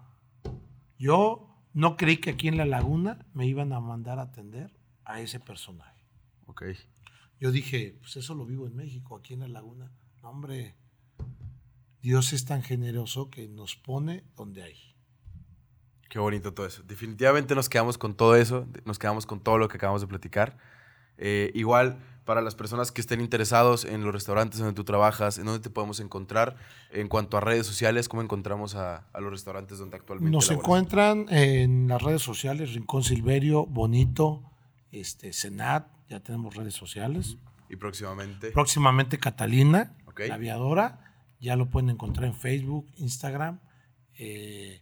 Yo 0.97 1.52
no 1.73 1.97
creí 1.97 2.17
que 2.17 2.31
aquí 2.31 2.47
en 2.47 2.57
la 2.57 2.65
laguna 2.65 3.25
me 3.33 3.45
iban 3.47 3.73
a 3.73 3.79
mandar 3.79 4.19
a 4.19 4.23
atender 4.23 4.71
a 5.05 5.19
ese 5.19 5.39
personaje. 5.39 6.05
Ok. 6.45 6.63
Yo 7.39 7.51
dije, 7.51 7.97
pues 7.99 8.15
eso 8.15 8.35
lo 8.35 8.45
vivo 8.45 8.67
en 8.67 8.75
México, 8.75 9.15
aquí 9.15 9.33
en 9.33 9.41
la 9.41 9.47
laguna. 9.47 9.91
No, 10.21 10.29
hombre, 10.29 10.75
Dios 12.01 12.31
es 12.33 12.45
tan 12.45 12.63
generoso 12.63 13.29
que 13.29 13.47
nos 13.47 13.75
pone 13.75 14.23
donde 14.35 14.63
hay. 14.63 14.77
Qué 16.09 16.19
bonito 16.19 16.53
todo 16.53 16.67
eso. 16.67 16.83
Definitivamente 16.83 17.55
nos 17.55 17.69
quedamos 17.69 17.97
con 17.97 18.15
todo 18.15 18.35
eso, 18.35 18.67
nos 18.85 18.99
quedamos 18.99 19.25
con 19.25 19.39
todo 19.39 19.57
lo 19.57 19.67
que 19.67 19.77
acabamos 19.77 20.01
de 20.01 20.07
platicar. 20.07 20.57
Eh, 21.17 21.51
igual, 21.55 21.97
para 22.25 22.41
las 22.41 22.55
personas 22.55 22.91
que 22.91 23.01
estén 23.01 23.19
interesados 23.21 23.83
en 23.85 24.03
los 24.03 24.13
restaurantes 24.13 24.59
donde 24.59 24.73
tú 24.73 24.83
trabajas, 24.83 25.37
en 25.37 25.45
dónde 25.45 25.59
te 25.59 25.69
podemos 25.69 25.99
encontrar, 25.99 26.55
en 26.91 27.07
cuanto 27.09 27.37
a 27.37 27.41
redes 27.41 27.65
sociales, 27.67 28.07
cómo 28.07 28.21
encontramos 28.21 28.75
a, 28.75 29.07
a 29.11 29.19
los 29.19 29.31
restaurantes 29.31 29.77
donde 29.77 29.97
actualmente 29.97 30.31
Nos 30.31 30.47
laboras? 30.49 30.63
encuentran 30.65 31.25
en 31.29 31.87
las 31.87 32.01
redes 32.01 32.21
sociales, 32.21 32.73
Rincón 32.73 33.03
Silverio, 33.03 33.65
Bonito, 33.65 34.43
este, 34.91 35.33
Senat, 35.33 35.87
ya 36.09 36.19
tenemos 36.21 36.55
redes 36.55 36.73
sociales. 36.75 37.37
Y 37.69 37.75
próximamente. 37.75 38.51
Próximamente 38.51 39.17
Catalina, 39.17 39.95
Ok. 40.05 40.21
la 40.27 40.35
aviadora, 40.35 40.99
ya 41.39 41.55
lo 41.55 41.69
pueden 41.69 41.89
encontrar 41.89 42.25
en 42.27 42.35
Facebook, 42.35 42.87
Instagram. 42.95 43.59
eh, 44.17 44.79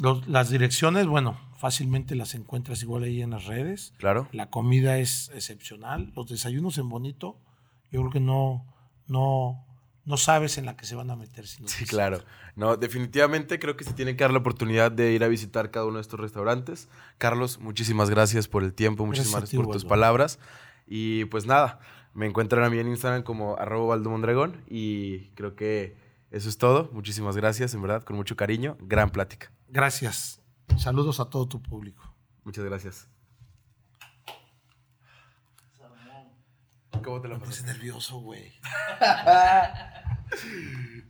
los- 0.00 0.26
las 0.28 0.50
direcciones, 0.50 1.06
bueno, 1.06 1.38
fácilmente 1.58 2.14
las 2.14 2.34
encuentras 2.34 2.82
igual 2.82 3.04
ahí 3.04 3.22
en 3.22 3.30
las 3.30 3.46
redes. 3.46 3.92
Claro. 3.98 4.28
La 4.32 4.50
comida 4.50 4.98
es 4.98 5.30
excepcional. 5.34 6.12
Los 6.14 6.26
desayunos 6.28 6.78
en 6.78 6.88
Bonito, 6.88 7.38
yo 7.90 8.00
creo 8.00 8.10
que 8.12 8.20
no, 8.20 8.66
no, 9.06 9.64
no 10.04 10.16
sabes 10.16 10.58
en 10.58 10.66
la 10.66 10.76
que 10.76 10.84
se 10.86 10.94
van 10.94 11.10
a 11.10 11.16
meter. 11.16 11.46
Si 11.46 11.62
no 11.62 11.68
Sí, 11.68 11.84
claro. 11.86 12.22
No, 12.56 12.76
definitivamente 12.76 13.58
creo 13.58 13.76
que 13.76 13.84
se 13.84 13.92
tiene 13.94 14.16
que 14.16 14.24
dar 14.24 14.32
la 14.32 14.38
oportunidad 14.40 14.92
de 14.92 15.12
ir 15.12 15.24
a 15.24 15.28
visitar 15.28 15.70
cada 15.70 15.86
uno 15.86 15.96
de 15.96 16.02
estos 16.02 16.20
restaurantes. 16.20 16.88
Carlos, 17.18 17.58
muchísimas 17.60 18.10
gracias 18.10 18.46
por 18.48 18.62
el 18.62 18.74
tiempo, 18.74 19.06
muchísimas 19.06 19.40
gracias 19.42 19.62
por 19.62 19.72
tus 19.72 19.84
palabras. 19.84 20.38
Y 20.86 21.24
pues 21.26 21.46
nada, 21.46 21.80
me 22.12 22.26
encuentran 22.26 22.62
a 22.64 22.70
mí 22.70 22.78
en 22.78 22.88
Instagram 22.88 23.22
como 23.22 23.56
arroba 23.56 23.96
Mondragón 23.96 24.62
y 24.68 25.28
creo 25.30 25.56
que 25.56 25.96
eso 26.30 26.48
es 26.48 26.58
todo. 26.58 26.90
Muchísimas 26.92 27.36
gracias, 27.36 27.72
en 27.74 27.80
verdad, 27.82 28.02
con 28.02 28.16
mucho 28.16 28.36
cariño. 28.36 28.76
Gran 28.80 29.08
plática. 29.10 29.50
Gracias. 29.74 30.40
Saludos 30.78 31.18
a 31.18 31.24
todo 31.24 31.48
tu 31.48 31.60
público. 31.60 32.14
Muchas 32.44 32.64
gracias. 32.64 33.08
¿Cómo 37.02 37.20
te 37.20 37.26
Me 37.26 37.40
puse 37.40 37.64
nervioso, 37.64 38.20
güey. 38.20 38.52